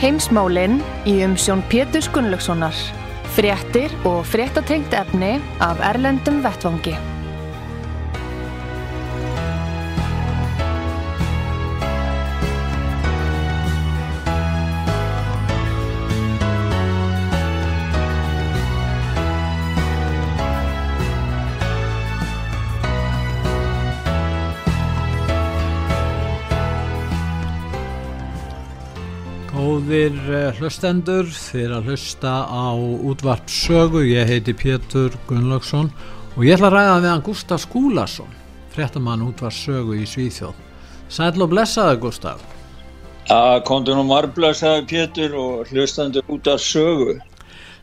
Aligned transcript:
Heimsmálinn 0.00 0.78
í 1.04 1.18
umsjón 1.26 1.60
Pétur 1.68 2.06
Gunnlaugssonar. 2.14 2.72
Fréttir 3.36 3.92
og 4.08 4.22
fréttatengt 4.24 4.96
efni 4.96 5.34
af 5.60 5.82
Erlendum 5.90 6.38
Vettvangi. 6.40 6.94
Góðir 29.80 30.16
eh, 30.28 30.58
hlustendur, 30.60 31.28
þið 31.32 31.70
að 31.72 31.86
hlusta 31.88 32.30
á 32.44 32.76
útvarpsögu, 32.76 34.02
ég 34.04 34.28
heiti 34.28 34.52
Pétur 34.52 35.14
Gunnlaugsson 35.24 35.86
og 36.34 36.42
ég 36.44 36.58
ætla 36.58 36.68
að 36.68 36.74
ræða 36.74 36.96
við 36.98 37.08
hann 37.08 37.22
Gustaf 37.24 37.62
Skúlason, 37.62 38.34
fréttamann 38.74 39.22
útvarpsögu 39.24 39.94
í 39.96 40.04
Svíþjóð. 40.04 40.58
Sæl 41.08 41.40
og 41.40 41.48
blessaði 41.54 41.96
Gustaf. 42.02 42.42
Já, 43.30 43.56
kontur 43.64 43.96
nú 43.96 44.04
margblessaði 44.10 44.84
Pétur 44.90 45.38
og 45.40 45.70
hlustendur 45.72 46.28
útvarpsögu. 46.28 47.14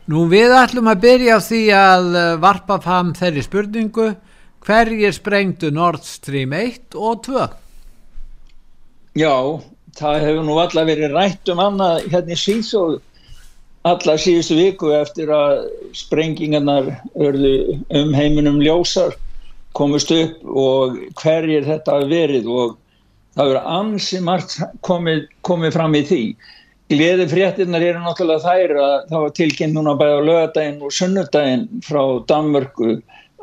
Nú 0.06 0.28
við 0.30 0.54
ætlum 0.54 0.92
að 0.92 1.02
byrja 1.02 1.40
því 1.48 1.62
að 1.80 2.06
eh, 2.20 2.36
varpa 2.44 2.76
fram 2.84 3.10
þeirri 3.18 3.42
spurningu, 3.48 4.12
hverjir 4.68 5.18
sprengtu 5.18 5.72
Nord 5.74 6.06
Stream 6.06 6.54
1 6.54 6.94
og 6.94 7.26
2? 7.26 7.48
Já, 9.18 9.34
það 9.98 10.24
hefur 10.26 10.46
nú 10.46 10.58
alltaf 10.62 10.88
verið 10.88 11.14
rætt 11.14 11.52
um 11.52 11.62
annað 11.62 12.08
hérna 12.12 12.34
í 12.34 12.40
Svíþjóð 12.42 12.98
alla 13.88 14.16
síðustu 14.18 14.56
viku 14.58 14.92
eftir 14.96 15.30
að 15.32 15.68
sprengingarnar 15.96 16.90
örðu 17.14 17.78
um 17.94 18.12
heiminum 18.16 18.60
ljósar 18.62 19.14
komist 19.78 20.10
upp 20.14 20.44
og 20.48 20.98
hverjir 21.20 21.66
þetta 21.66 21.98
hafi 21.98 22.10
verið 22.10 22.48
og 22.50 22.76
það 23.38 23.52
verið 23.52 23.68
ansi 23.78 24.22
margt 24.24 24.56
komið, 24.86 25.26
komið 25.46 25.76
fram 25.76 25.94
í 25.94 26.02
því. 26.08 26.22
Gleði 26.88 27.28
fréttinnar 27.28 27.84
eru 27.84 28.00
náttúrulega 28.02 28.48
þær 28.48 28.74
að 28.82 28.96
það 29.10 29.24
var 29.24 29.34
tilkynnt 29.36 29.76
núna 29.76 29.94
bæða 30.00 30.24
lögadaginn 30.24 30.82
og 30.82 30.94
sunnudaginn 30.96 31.66
frá 31.84 32.02
Danmörku 32.30 32.96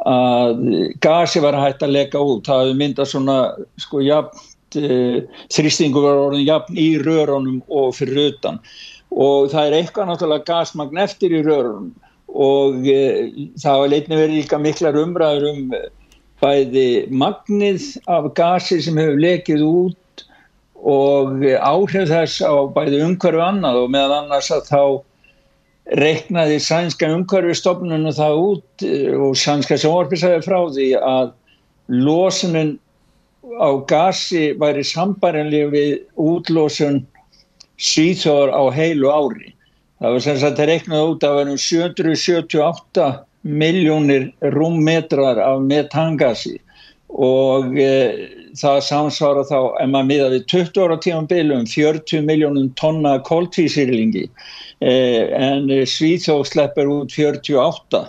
að 0.05 0.65
gasi 1.05 1.41
var 1.43 1.55
hægt 1.61 1.85
að 1.85 1.95
leka 1.95 2.19
út. 2.19 2.43
Það 2.47 2.63
hefði 2.63 2.79
myndað 2.81 3.11
svona 3.13 3.37
sko 3.79 4.01
jafn 4.03 4.43
uh, 4.79 5.19
þrýstingu 5.53 6.03
var 6.03 6.21
orðin 6.27 6.47
jafn 6.47 6.79
í 6.79 6.89
rörunum 7.01 7.61
og 7.69 7.95
fyrir 7.97 8.31
utan. 8.31 8.59
Og 9.11 9.51
það 9.53 9.67
er 9.67 9.77
eitthvað 9.79 10.09
náttúrulega 10.11 10.47
gasmagn 10.49 11.03
eftir 11.05 11.35
í 11.35 11.43
rörunum. 11.45 11.91
Og 12.35 12.81
uh, 12.83 13.43
það 13.61 13.81
var 13.81 13.93
leitni 13.93 14.19
verið 14.19 14.39
líka 14.41 14.61
miklar 14.61 14.99
umræður 14.99 15.49
um 15.51 15.67
bæði 16.43 16.87
magnið 17.09 17.91
af 18.11 18.31
gasi 18.37 18.81
sem 18.83 18.97
hefur 18.99 19.21
lekið 19.23 19.63
út 19.65 20.25
og 20.85 21.41
áhrif 21.41 22.09
þess 22.11 22.43
á 22.43 22.53
bæði 22.75 23.01
umhverfu 23.07 23.41
annað. 23.41 23.83
Og 23.85 23.93
meðan 23.95 24.25
annars 24.25 24.51
að 24.53 24.67
þá 24.69 24.81
reiknaði 26.01 26.59
sænska 26.63 27.09
umhverfistofnunum 27.13 28.13
það 28.17 28.39
út 28.41 28.85
og 29.21 29.35
sænska 29.37 29.77
sjónvarpisæði 29.77 30.41
frá 30.45 30.57
því 30.73 30.87
að 30.97 31.33
losunin 31.93 32.75
á 33.59 33.69
gasi 33.87 34.53
væri 34.59 34.83
sambarinlega 34.83 35.71
við 35.73 35.91
útlósun 36.19 37.03
síþóðar 37.77 38.53
á 38.55 38.63
heilu 38.73 39.11
ári. 39.11 39.53
Það 39.99 40.15
var 40.15 40.25
sem 40.25 40.39
sagt 40.41 40.59
að 40.59 40.69
reiknaði 40.71 41.11
út 41.11 41.23
að 41.23 41.37
verðum 41.39 41.61
778 41.61 43.07
miljónir 43.45 44.31
rúmmetrar 44.55 45.39
af 45.39 45.61
metangasi 45.61 46.57
og 47.15 47.77
e, 47.79 47.91
það 48.57 48.81
samsvara 48.89 49.45
þá, 49.47 49.59
ef 49.79 49.89
maður 49.91 50.09
miða 50.09 50.29
við 50.33 50.45
20 50.51 50.81
ára 50.83 50.97
tíman 51.05 51.29
bylum, 51.29 51.65
40 51.69 52.25
miljónum 52.27 52.71
tonna 52.79 53.15
kóltvísýrlingi 53.23 54.25
e, 54.81 54.95
en 55.37 55.69
Svíþjóð 55.69 56.43
sleppur 56.49 56.91
út 56.97 57.15
48 57.15 58.03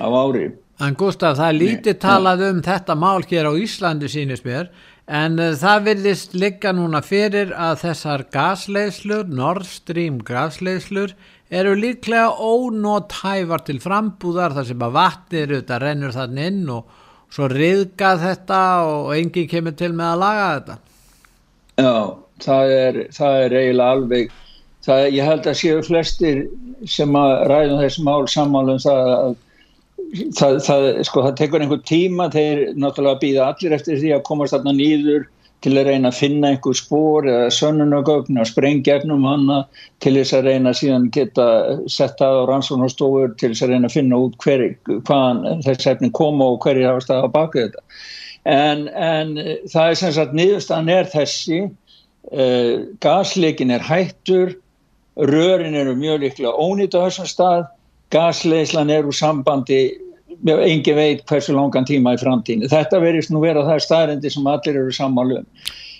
á 0.00 0.06
árið. 0.08 0.56
En 0.82 0.96
Gustaf, 0.98 1.36
það 1.38 1.46
er 1.46 1.58
lítið 1.60 1.96
talað 2.02 2.40
um 2.48 2.58
þetta 2.64 2.96
mál 2.98 3.22
hér 3.30 3.46
á 3.46 3.52
Íslandi 3.54 4.08
sínist 4.10 4.46
mér 4.46 4.72
en 5.06 5.38
uh, 5.38 5.52
það 5.54 5.84
vilist 5.88 6.34
ligga 6.34 6.72
núna 6.74 6.98
fyrir 7.04 7.52
að 7.54 7.84
þessar 7.84 8.24
gasleislur, 8.34 9.28
Nord 9.30 9.68
Stream 9.68 10.18
gasleislur 10.26 11.14
eru 11.54 11.76
líklega 11.78 12.32
ónótæfar 12.42 13.62
til 13.68 13.78
frambúðar 13.84 14.56
þar 14.56 14.68
sem 14.72 14.82
að 14.82 14.96
vatnir 14.96 15.52
auðvitað 15.52 15.84
rennur 15.84 16.16
þann 16.16 16.42
inn 16.48 16.64
og 16.74 16.90
svo 17.34 17.48
riðga 17.52 18.14
þetta 18.24 18.60
og 18.88 19.12
engi 19.14 19.46
kemur 19.50 19.76
til 19.78 19.92
með 19.94 20.10
að 20.10 20.20
laga 20.24 20.48
þetta. 20.56 20.76
Já, 21.84 21.94
það 22.42 22.74
er, 22.80 23.00
það 23.14 23.38
er 23.44 23.56
eiginlega 23.60 23.94
alveg, 23.98 24.36
það, 24.86 25.06
ég 25.14 25.30
held 25.30 25.48
að 25.50 25.58
séu 25.62 25.86
flestir 25.86 26.44
sem 26.90 27.18
að 27.18 27.32
ræða 27.52 27.80
þessi 27.84 28.06
mál 28.06 28.22
sammálum 28.30 28.82
það 28.82 29.14
að 29.14 29.34
það, 30.14 30.58
það, 30.66 30.88
sko, 31.08 31.22
það 31.26 31.38
tekur 31.40 31.64
einhver 31.64 31.84
tíma 31.88 32.28
þeir 32.32 32.66
náttúrulega 32.78 33.22
býða 33.22 33.48
allir 33.52 33.76
eftir 33.76 34.00
því 34.00 34.12
að 34.16 34.26
komast 34.28 34.56
þarna 34.56 34.76
nýður 34.78 35.26
til 35.64 35.72
að 35.78 35.88
reyna 35.88 36.10
að 36.10 36.18
finna 36.18 36.50
einhver 36.52 36.76
spór 36.76 37.26
eða 37.30 37.52
sönnunagögn 37.56 38.40
og 38.40 38.48
sprengja 38.50 38.98
efnum 38.98 39.24
hana 39.24 39.62
til 40.04 40.12
þess 40.18 40.36
að 40.36 40.50
reyna 40.50 40.74
síðan 40.76 41.06
geta 41.14 41.46
setta 41.90 42.28
á 42.28 42.44
rannsóknarstofur 42.50 43.32
til 43.40 43.54
þess 43.54 43.64
að 43.64 43.72
reyna 43.72 43.88
að 43.88 43.96
finna 43.96 44.20
út 44.26 44.36
hver, 44.44 44.66
hvaðan 45.08 45.64
þess 45.64 45.88
efnin 45.94 46.12
koma 46.16 46.50
og 46.52 46.60
hverjir 46.66 46.90
hafa 46.90 47.06
staða 47.06 47.32
baka 47.32 47.62
þetta. 47.62 47.86
En, 48.44 48.84
en 48.92 49.32
það 49.72 49.86
er 49.86 49.98
sem 50.02 50.12
sagt 50.18 50.36
nýðustan 50.36 50.92
er 50.92 51.08
þessi, 51.08 51.62
uh, 52.28 52.74
gasleikin 53.00 53.72
er 53.72 53.88
hættur, 53.88 54.52
rörin 55.16 55.78
eru 55.78 55.96
mjög 55.96 56.26
líklega 56.26 56.52
ónýtt 56.60 56.98
á 56.98 57.06
þessum 57.06 57.30
stað, 57.30 57.68
gasleislan 58.12 58.92
er 58.92 59.08
úr 59.08 59.16
sambandi 59.16 59.86
engin 60.44 60.96
veit 60.98 61.24
hversu 61.28 61.54
langan 61.56 61.86
tíma 61.88 62.14
í 62.14 62.20
framtíni. 62.20 62.68
Þetta 62.70 63.00
verist 63.02 63.32
nú 63.32 63.42
vera 63.44 63.64
það 63.66 63.82
staðrendi 63.86 64.32
sem 64.32 64.46
allir 64.46 64.78
eru 64.82 64.94
sammálu 64.94 65.40
um. 65.40 65.50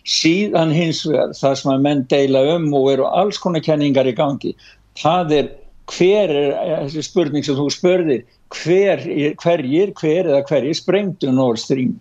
Síðan 0.04 0.72
hins 0.76 1.00
vegar 1.08 1.32
það 1.32 1.54
sem 1.60 1.72
að 1.72 1.84
menn 1.86 2.06
deila 2.12 2.42
um 2.54 2.66
og 2.76 2.90
eru 2.92 3.06
alls 3.08 3.38
konar 3.40 3.64
kenningar 3.64 4.08
í 4.08 4.16
gangi. 4.16 4.52
Það 5.00 5.32
er 5.38 5.52
hver 5.92 6.32
er 6.32 6.50
þessi 6.86 7.04
spurning 7.04 7.44
sem 7.44 7.56
þú 7.56 7.70
spörðir 7.72 8.24
hver, 8.54 9.00
hverjir, 9.40 9.92
hver 9.96 10.28
eða 10.28 10.44
hverjir 10.48 10.76
sprengtu 10.76 11.32
Nord 11.32 11.60
Stream 11.60 11.96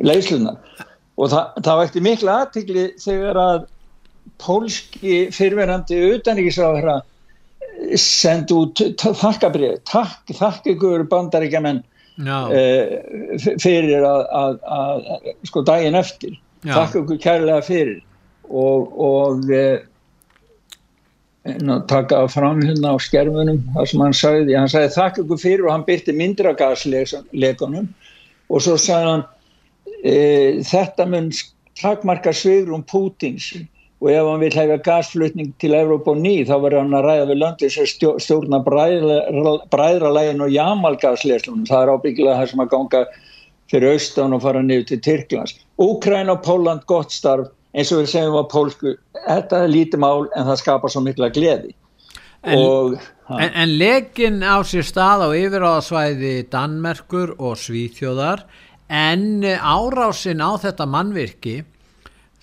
leyslunar. 0.00 0.58
Og 1.20 1.28
það, 1.32 1.62
það 1.64 1.80
vækti 1.82 2.04
miklu 2.04 2.32
aðtikli 2.32 2.84
þegar 3.00 3.40
að 3.40 3.64
pólski 4.42 5.16
fyrverandi 5.34 5.98
utanríkisráðara 6.16 7.00
sendi 7.98 8.54
út 8.56 8.82
þakkabrið 9.00 9.80
takk, 9.88 10.32
þakk 10.38 10.70
ykkur 10.74 11.04
bandaríkjaman 11.10 11.82
uh, 11.82 13.46
fyrir 13.62 14.06
að, 14.06 14.24
að, 14.42 14.58
að 14.78 15.30
sko 15.50 15.64
daginn 15.66 15.98
eftir. 15.98 16.38
Já. 16.62 16.76
þakk 16.76 17.00
ykkur 17.02 17.22
kærlega 17.22 17.62
fyrir. 17.66 18.02
Og, 18.52 18.92
og 19.00 19.48
uh, 19.50 19.80
taka 21.90 22.28
fram 22.30 22.62
hérna 22.62 22.94
á 22.94 22.96
skerfunum 23.02 23.62
það 23.74 23.88
sem 23.90 24.04
hann 24.04 24.14
sagði, 24.14 24.56
hann 24.58 24.70
sagði 24.70 24.94
þakk 24.94 25.22
ykkur 25.24 25.40
fyrir 25.42 25.66
og 25.66 25.72
hann 25.74 25.86
byrti 25.88 26.14
mindra 26.14 26.52
gasleikunum 26.54 27.88
og 28.52 28.62
svo 28.62 28.76
sagði 28.78 29.08
hann 29.10 29.24
uh, 29.26 30.62
þetta 30.68 31.08
mun 31.10 31.32
takmarka 31.80 32.34
svigrum 32.36 32.84
Pútins 32.86 33.50
og 34.02 34.08
ef 34.10 34.26
hann 34.26 34.42
vil 34.42 34.56
hefa 34.58 34.78
gasflutning 34.82 35.52
til 35.62 35.76
Evrópa 35.78 36.10
og 36.10 36.22
ný 36.22 36.34
þá 36.48 36.56
verður 36.56 36.80
hann 36.80 36.96
að 36.98 37.06
ræða 37.06 37.26
við 37.30 37.40
löndi 37.42 37.68
sem 37.70 37.86
stjórna 37.86 38.58
bræðralægin 38.66 40.42
og 40.42 40.50
jamalgasleslunum 40.50 41.68
það 41.68 41.84
er 41.84 41.92
ábyggilega 41.94 42.40
það 42.40 42.50
sem 42.50 42.64
að 42.64 42.72
ganga 42.72 43.02
fyrir 43.70 43.94
austan 43.94 44.34
og 44.36 44.42
fara 44.42 44.62
niður 44.64 44.88
til 44.90 45.00
Tyrklands. 45.06 45.54
Úkræn 45.80 46.32
og 46.32 46.42
Póland 46.44 46.82
gott 46.90 47.14
starf 47.14 47.52
eins 47.72 47.92
og 47.94 48.02
við 48.02 48.10
segjum 48.12 48.36
á 48.36 48.44
pólsku, 48.52 48.96
þetta 49.22 49.62
er 49.64 49.72
lítið 49.72 50.02
mál 50.02 50.26
en 50.36 50.50
það 50.50 50.60
skapar 50.60 50.92
svo 50.92 51.04
mikla 51.06 51.30
gleði. 51.32 51.72
En, 52.42 52.58
og, 52.58 52.96
en, 53.30 53.52
en 53.54 53.74
leggin 53.78 54.42
á 54.42 54.60
sér 54.66 54.84
stað 54.84 55.24
á 55.24 55.28
yfiráðasvæði 55.30 56.34
Danmerkur 56.52 57.36
og 57.38 57.54
Svíþjóðar 57.62 58.42
en 58.92 59.46
árásin 59.46 60.42
á 60.42 60.58
þetta 60.60 60.88
mannvirki, 60.90 61.62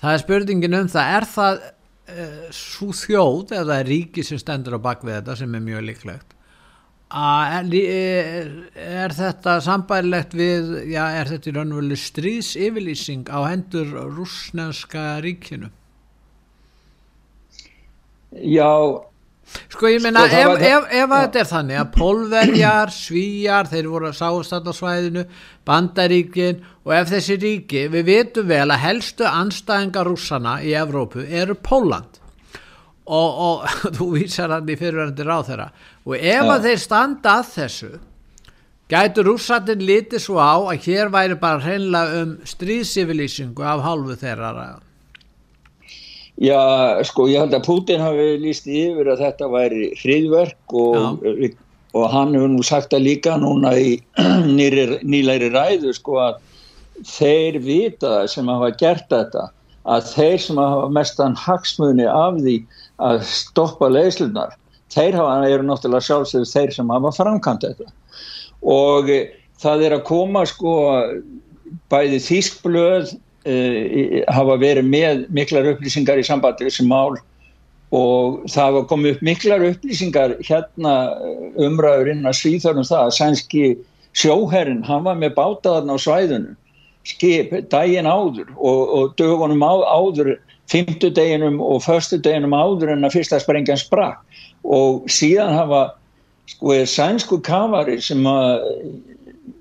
það 0.01 0.15
er 0.15 0.23
spurningin 0.23 0.79
um 0.79 0.89
það, 0.91 1.13
er 1.17 1.29
það 1.33 1.61
uh, 1.63 2.43
svo 2.55 2.91
þjóð 2.95 3.55
eða 3.61 3.79
ríki 3.87 4.25
sem 4.25 4.41
stendur 4.41 4.77
á 4.77 4.85
bakvið 4.89 5.17
þetta 5.19 5.39
sem 5.41 5.55
er 5.55 5.65
mjög 5.65 5.87
líklegt? 5.89 6.35
Er, 7.09 8.49
er 8.77 9.13
þetta 9.17 9.55
sambærilegt 9.65 10.35
við, 10.37 10.75
já, 10.91 11.01
er 11.17 11.31
þetta 11.31 11.49
í 11.49 11.53
raunvölu 11.55 11.97
stríðsifilýsing 11.97 13.31
á 13.33 13.39
hendur 13.49 13.95
rúsnenska 14.13 15.17
ríkinu? 15.25 15.71
Já. 18.29 19.08
Sko 19.69 19.89
ég 19.89 20.03
meina, 20.03 20.25
sko, 20.27 20.37
ef, 20.37 20.61
ef, 20.61 20.85
ef, 20.85 20.93
ef 20.99 21.13
þetta 21.13 21.41
er 21.41 21.49
þannig 21.49 21.79
að 21.81 21.91
polverjar, 21.95 22.93
svíjar, 22.93 23.69
þeir 23.71 23.89
voru 23.89 24.09
að 24.09 24.17
sáast 24.19 24.69
á 24.69 24.73
svæðinu, 24.75 25.25
bandaríkin 25.67 26.63
og 26.85 26.95
ef 26.97 27.11
þessi 27.13 27.37
ríki, 27.41 27.85
við 27.93 28.07
vitum 28.09 28.49
vel 28.49 28.67
að 28.69 28.83
helstu 28.85 29.27
anstæðingar 29.29 30.09
rússana 30.09 30.59
í 30.65 30.73
Evrópu 30.77 31.25
eru 31.25 31.57
Póland 31.57 32.19
og, 33.09 33.39
og 33.45 33.65
þú 33.97 34.11
vísar 34.17 34.53
hann 34.53 34.69
í 34.69 34.77
fyrirverðandi 34.77 35.25
ráð 35.27 35.49
þeirra 35.49 35.71
og 36.05 36.15
ef 36.19 36.29
ja. 36.29 36.45
að 36.53 36.67
þeir 36.67 36.83
standa 36.83 37.37
að 37.39 37.49
þessu 37.55 37.91
gætur 38.89 39.29
rússatinn 39.29 39.85
litið 39.85 40.23
svo 40.23 40.37
á 40.41 40.57
að 40.57 40.85
hér 40.85 41.11
væri 41.13 41.39
bara 41.41 41.61
hreinlega 41.63 42.21
um 42.23 42.37
stríðsivilísingu 42.49 43.65
af 43.65 43.83
hálfu 43.85 44.17
þeirra 44.19 44.53
ræða 44.57 44.88
Já, 46.39 46.59
sko, 47.03 47.25
ég 47.27 47.41
held 47.41 47.55
að 47.55 47.65
Putin 47.65 47.99
hafi 47.99 48.37
líst 48.39 48.67
yfir 48.69 49.09
að 49.11 49.25
þetta 49.25 49.47
væri 49.51 49.89
hriðverk 49.99 50.75
og, 50.79 51.25
og 51.91 52.05
hann 52.13 52.31
hefur 52.37 52.53
nú 52.53 52.63
sagt 52.63 52.95
að 52.95 53.09
líka 53.09 53.33
núna 53.41 53.73
í 53.75 53.97
nýleiri 54.59 55.49
ræðu, 55.51 55.91
sko, 55.97 56.15
að 56.23 56.39
þeir 57.09 57.59
vita 57.65 58.13
sem 58.31 58.47
hafa 58.47 58.71
gert 58.79 59.11
þetta, 59.11 59.49
að 59.89 60.07
þeir 60.13 60.39
sem 60.45 60.61
hafa 60.63 60.87
mestan 60.95 61.35
hagsmunni 61.39 62.07
af 62.07 62.39
því 62.39 62.55
að 63.03 63.21
stoppa 63.27 63.91
leyslunar, 63.91 64.55
þeir 64.95 65.19
hafa, 65.19 65.35
eru 65.47 65.67
náttúrulega 65.67 66.07
sjálfsögur 66.07 66.51
þeir 66.53 66.75
sem 66.77 66.95
hafa 66.95 67.11
framkant 67.19 67.67
þetta. 67.67 67.91
Og 68.63 69.11
það 69.59 69.85
er 69.89 69.97
að 69.97 70.07
koma 70.07 70.45
sko 70.47 70.75
bæði 71.91 72.23
þýskblöð 72.23 73.17
e, 73.45 74.23
hafa 74.27 74.57
verið 74.61 74.87
með 74.89 75.25
miklar 75.35 75.67
upplýsingar 75.73 76.21
í 76.21 76.25
sambandi 76.27 76.65
við 76.65 76.73
þessi 76.73 76.87
mál 76.89 77.19
og 77.95 78.41
það 78.51 78.65
hafa 78.65 78.85
komið 78.91 79.15
upp 79.15 79.21
miklar 79.25 79.67
upplýsingar 79.69 80.35
hérna 80.45 80.95
e, 81.19 81.35
umræður 81.67 82.13
inn 82.13 82.25
að 82.29 82.39
svíþörnum 82.41 82.87
það 82.87 83.05
að 83.05 83.15
sænski 83.19 83.63
sjóherrin, 84.19 84.83
hann 84.83 85.05
var 85.05 85.19
með 85.19 85.35
bátaðarna 85.37 85.95
á 85.95 86.03
svæðunum 86.03 86.57
skip 87.07 87.53
daginn 87.71 88.09
áður 88.09 88.49
og, 88.57 88.81
og 88.97 89.13
dögunum 89.19 89.63
á, 89.63 89.73
áður 89.87 90.35
fymtudeginum 90.69 91.59
og 91.63 91.81
förstudeginum 91.85 92.53
áður 92.53 92.93
en 92.93 93.07
að 93.07 93.17
fyrsta 93.17 93.39
sprengjan 93.41 93.79
sprakk. 93.79 94.21
Og 94.63 95.07
síðan 95.09 95.55
hafa 95.55 95.83
sko 96.49 96.73
er 96.75 96.89
sænsku 96.89 97.39
kavari 97.45 97.99
sem 98.03 98.25
að 98.27 98.65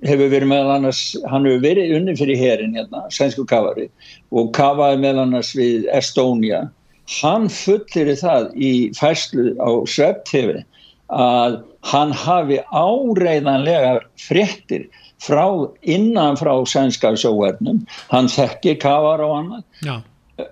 hefur 0.06 0.30
verið 0.32 0.50
meðal 0.52 0.74
annars, 0.76 1.02
hann 1.30 1.46
hefur 1.48 1.62
verið 1.64 1.94
unni 1.98 2.16
fyrir 2.18 2.40
herin 2.40 2.76
hérna, 2.78 3.04
sænsku 3.14 3.46
kavari 3.48 3.88
og 4.34 4.52
kavaði 4.56 5.00
meðal 5.04 5.24
annars 5.26 5.54
við 5.56 5.88
Estonia, 5.96 6.66
hann 7.18 7.48
fullir 7.52 8.12
það 8.20 8.50
í 8.54 8.72
fæslu 8.98 9.54
á 9.56 9.70
Sveptefi 9.88 10.64
að 11.08 11.60
hann 11.88 12.12
hafi 12.12 12.58
áreiðanlega 12.68 13.98
fréttir 14.20 14.88
frá 15.22 15.46
innan 15.82 16.36
frá 16.38 16.52
sænska 16.68 17.14
sjóvernum, 17.18 17.84
hann 18.12 18.28
þekkir 18.30 18.78
kavar 18.82 19.24
og 19.24 19.36
annað. 19.40 19.64
Já. 19.86 19.94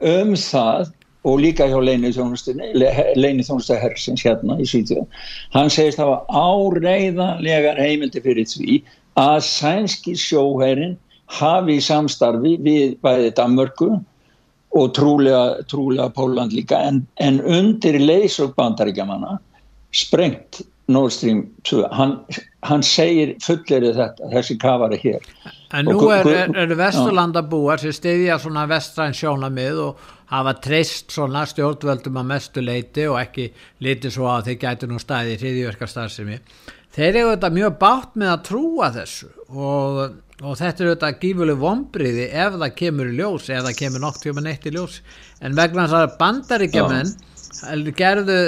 Um 0.03 0.35
það 0.35 0.91
og 1.27 1.41
líka 1.43 1.67
hjá 1.67 1.79
leinithjónustu 1.83 3.75
hersins 3.83 4.23
hérna 4.23 4.59
í 4.63 4.67
Svíþjóð. 4.67 5.07
Hann 5.55 5.71
segist 5.71 5.99
að 5.99 6.07
það 6.07 6.13
var 6.13 6.23
áreiðanlegar 6.47 7.81
heimildi 7.83 8.23
fyrir 8.23 8.47
því 8.51 8.79
að 9.21 9.41
sænski 9.49 10.15
sjóherin 10.21 10.97
hafi 11.33 11.81
samstarfi 11.83 12.57
við 12.63 12.97
bæði 13.03 13.33
Danmörku 13.37 13.91
og 14.77 14.93
trúlega, 14.95 15.63
trúlega 15.71 16.11
Póland 16.15 16.53
líka 16.55 16.79
en, 16.89 17.03
en 17.21 17.41
undir 17.41 17.99
leysug 18.01 18.55
bandaríkjamanna 18.59 19.39
sprengt 19.97 20.63
Nord 20.89 21.11
Stream 21.11 21.47
2 21.67 21.89
hann, 21.91 22.19
hann 22.63 22.85
segir 22.87 23.33
fullerið 23.43 23.97
þetta 23.99 24.29
þessi 24.31 24.55
kafari 24.63 24.99
hér. 25.03 25.25
En 25.75 25.89
nú 25.89 25.99
eru 26.15 26.31
er, 26.31 26.53
er 26.55 26.75
vesturlandabúar 26.79 27.83
sem 27.83 27.95
stiðja 27.97 28.37
svona 28.39 28.69
vestræn 28.71 29.17
sjónamið 29.17 29.81
og 29.83 30.05
hafa 30.31 30.55
treyst 30.63 31.11
svona 31.15 31.43
stjórnvöldum 31.51 32.21
að 32.21 32.31
mestu 32.31 32.63
leiti 32.63 33.09
og 33.11 33.19
ekki 33.19 33.49
liti 33.83 34.13
svo 34.15 34.29
að 34.31 34.53
þeir 34.53 34.61
gætu 34.63 34.91
nú 34.91 35.01
staði 35.03 35.35
í 35.35 35.41
hriðjörka 35.43 35.91
starfsemi 35.91 36.39
þeir 36.97 37.11
eru 37.11 37.35
þetta 37.35 37.51
mjög 37.57 37.77
bátt 37.81 38.17
með 38.17 38.33
að 38.33 38.45
trúa 38.49 38.89
þessu 38.95 39.29
og, 39.49 40.01
og 40.43 40.57
þetta 40.61 40.85
eru 40.85 40.95
þetta 40.95 41.13
gífuleg 41.23 41.61
vonbriði 41.61 42.27
ef 42.31 42.57
það 42.57 42.75
kemur 42.81 43.13
í 43.13 43.19
ljós, 43.21 43.51
ef 43.53 43.63
það 43.69 43.79
kemur 43.83 44.05
nokt 44.07 44.25
kemur 44.25 44.47
neitt 44.47 44.67
í 44.67 44.75
ljós, 44.75 44.99
en 45.45 45.57
vegna 45.59 45.87
þess 45.87 46.01
að 46.01 46.19
bandaríkjaman 46.23 47.15
gerðu 47.97 48.41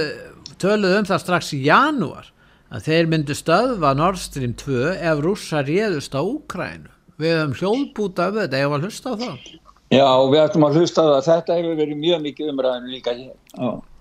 töluð 0.59 0.99
um 0.99 1.09
það 1.09 1.25
strax 1.25 1.55
í 1.55 1.63
janúar 1.67 2.33
að 2.69 2.89
þeir 2.89 3.09
myndu 3.13 3.37
stöðva 3.37 3.95
Nord 3.97 4.21
Stream 4.21 4.55
2 4.59 4.95
ef 4.97 5.23
rússa 5.25 5.63
réðust 5.65 6.17
á 6.17 6.21
Úkrænu 6.21 6.93
við 7.19 7.35
höfum 7.35 7.57
hljóðbúta 7.59 8.29
af 8.29 8.37
þetta, 8.43 8.61
ég 8.63 8.71
var 8.73 8.83
að 8.83 8.89
hlusta 8.89 9.13
á 9.13 9.15
það? 9.23 9.49
Já, 9.89 10.09
við 10.29 10.43
ættum 10.43 10.67
að 10.69 10.77
hlusta 10.79 11.01
á 11.01 11.07
það. 11.09 11.23
Þetta 11.29 11.55
hefur 11.59 11.79
verið 11.79 12.01
mjög 12.03 12.25
mikið 12.27 12.53
umræðinu 12.53 12.93
líka 12.93 13.15
hér. 13.17 13.35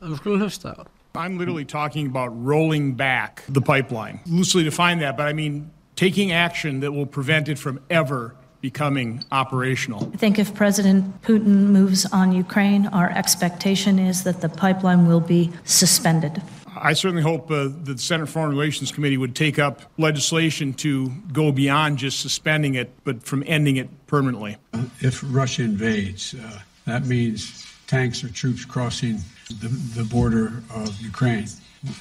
Við 0.03 0.17
skulum 0.19 0.43
hlusta 0.43 0.73
á 0.75 0.79
það 0.81 0.96
I'm 1.17 1.37
literally 1.37 1.65
talking 1.65 2.05
about 2.05 2.27
rolling 2.27 2.93
back 2.93 3.43
the 3.49 3.61
pipeline. 3.61 4.19
Loosely 4.27 4.63
define 4.63 4.99
that, 4.99 5.17
but 5.17 5.27
I 5.27 5.33
mean 5.33 5.71
taking 5.95 6.31
action 6.31 6.81
that 6.81 6.91
will 6.91 7.07
prevent 7.07 7.49
it 7.49 7.57
from 7.57 7.81
ever 7.89 8.35
becoming 8.61 9.23
operational. 9.31 10.09
I 10.13 10.17
think 10.17 10.39
if 10.39 10.53
President 10.53 11.21
Putin 11.21 11.69
moves 11.69 12.05
on 12.05 12.31
Ukraine, 12.31 12.87
our 12.87 13.09
expectation 13.11 13.99
is 13.99 14.23
that 14.23 14.41
the 14.41 14.49
pipeline 14.49 15.07
will 15.07 15.19
be 15.19 15.51
suspended. 15.63 16.41
I 16.79 16.93
certainly 16.93 17.23
hope 17.23 17.49
uh, 17.49 17.63
that 17.63 17.85
the 17.85 17.97
Senate 17.97 18.27
Foreign 18.27 18.51
Relations 18.51 18.91
Committee 18.91 19.17
would 19.17 19.35
take 19.35 19.57
up 19.57 19.81
legislation 19.97 20.73
to 20.75 21.09
go 21.31 21.51
beyond 21.51 21.97
just 21.97 22.19
suspending 22.19 22.75
it, 22.75 22.91
but 23.03 23.23
from 23.23 23.43
ending 23.47 23.77
it 23.77 23.89
permanently. 24.05 24.57
If 25.01 25.23
Russia 25.23 25.63
invades, 25.63 26.35
uh, 26.35 26.59
that 26.85 27.05
means 27.05 27.65
tanks 27.87 28.23
or 28.23 28.29
troops 28.29 28.65
crossing 28.65 29.19
the, 29.49 29.69
the 29.95 30.03
border 30.03 30.63
of 30.73 30.99
Ukraine. 31.01 31.47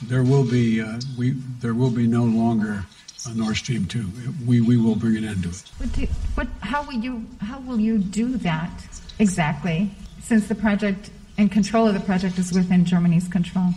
There 0.02 0.22
will 0.22 0.44
be 0.44 0.80
uh, 0.80 1.00
we 1.18 1.30
there 1.60 1.74
will 1.74 1.90
be 1.90 2.06
no 2.06 2.24
longer 2.24 2.84
a 3.28 3.34
Nord 3.34 3.56
Stream 3.56 3.86
two. 3.86 4.06
We 4.46 4.60
we 4.60 4.76
will 4.76 4.96
bring 4.96 5.16
an 5.16 5.24
end 5.24 5.42
to 5.44 5.50
it. 5.50 5.62
What 5.78 5.92
do, 5.92 6.06
what, 6.34 6.48
how 6.60 6.82
will 6.82 7.00
you 7.06 7.24
how 7.40 7.60
will 7.60 7.80
you 7.80 7.98
do 7.98 8.36
that 8.38 8.70
exactly? 9.18 9.90
Since 10.20 10.48
the 10.48 10.56
project 10.56 11.10
and 11.38 11.52
control 11.52 11.86
of 11.86 11.94
the 11.94 12.00
project 12.00 12.38
is 12.38 12.52
within 12.52 12.84
Germany's 12.84 13.28
control. 13.28 13.70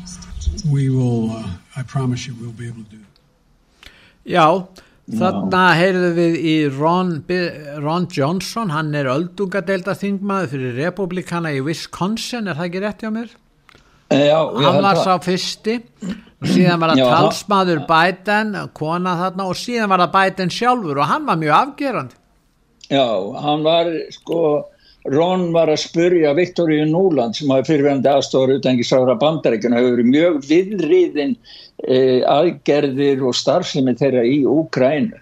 We 0.72 0.90
will, 0.90 1.32
uh, 1.32 1.50
I 1.76 1.84
promise 1.84 2.26
you 2.26 2.34
we'll 2.40 2.52
be 2.52 2.68
able 2.68 2.84
to 2.84 2.90
do 2.90 2.98
that. 2.98 3.92
Já, 4.26 4.68
þarna 5.10 5.64
heyrðu 5.74 6.10
við 6.18 6.36
í 6.40 6.56
Ron, 6.78 7.12
Ron 7.84 8.08
Johnson, 8.14 8.70
hann 8.70 8.94
er 8.96 9.10
öldungadeilda 9.10 9.96
þingmaður 9.98 10.52
fyrir 10.54 10.76
republikana 10.84 11.54
í 11.56 11.64
Wisconsin, 11.66 12.48
er 12.48 12.60
það 12.60 12.68
ekki 12.70 12.84
rétt 12.84 13.06
hjá 13.06 13.12
mér? 13.16 13.32
Já, 14.10 14.39
hann 14.66 14.82
var 14.84 15.04
sá 15.04 15.20
fyrsti. 15.22 15.80
Síðan 16.39 16.80
var 16.80 16.96
það 16.96 17.12
talsmaður 17.12 17.84
Biden, 17.89 18.56
kona 18.78 19.16
þarna 19.20 19.48
og 19.51 19.58
síðan 19.60 19.92
var 19.92 20.06
það 20.06 20.13
Biden 20.16 20.54
sjálfur 20.56 21.01
og 21.04 21.10
hann 21.10 21.28
var 21.28 21.39
mjög 21.42 21.56
afgerandi. 21.58 22.20
Já, 22.89 23.08
hann 23.44 23.66
var 23.68 23.89
sko 24.16 24.44
Ron 25.08 25.54
var 25.56 25.70
að 25.72 25.80
spurja 25.86 26.34
Viktoríu 26.36 26.84
Núland 26.89 27.38
sem 27.38 27.50
hafi 27.54 27.70
fyrirverðandi 27.70 28.10
aðstofar 28.12 28.58
utengisára 28.58 29.16
bandaríkuna 29.20 29.80
hefur 29.80 29.96
verið 29.96 30.10
mjög 30.10 30.39
viðriðin 30.50 31.36
eh, 31.88 32.20
aðgerðir 32.28 33.24
og 33.30 33.38
starfsemi 33.38 33.96
þeirra 34.00 34.25
í 34.28 34.42
Úkrænu 34.50 35.22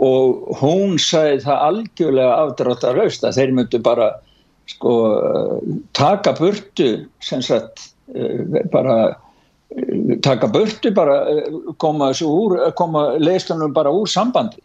og 0.00 0.56
hún 0.62 0.96
sagði 1.02 1.42
það 1.44 1.66
algjörlega 1.66 2.38
afdráttarlaust 2.46 3.28
að 3.28 3.36
þeir 3.40 3.54
myndu 3.58 3.82
bara 3.84 4.08
sko 4.68 4.94
taka 5.96 6.32
burtu 6.38 6.90
sem 7.24 7.44
sagt 7.44 7.84
eh, 7.84 7.92
bara 8.72 8.96
eh, 9.76 10.16
taka 10.22 10.48
burtu 10.48 10.94
bara 10.94 11.20
eh, 11.30 11.50
koma, 11.78 12.12
koma 12.76 13.04
leistunum 13.18 13.74
bara 13.74 13.92
úr 13.92 14.08
sambandi. 14.08 14.62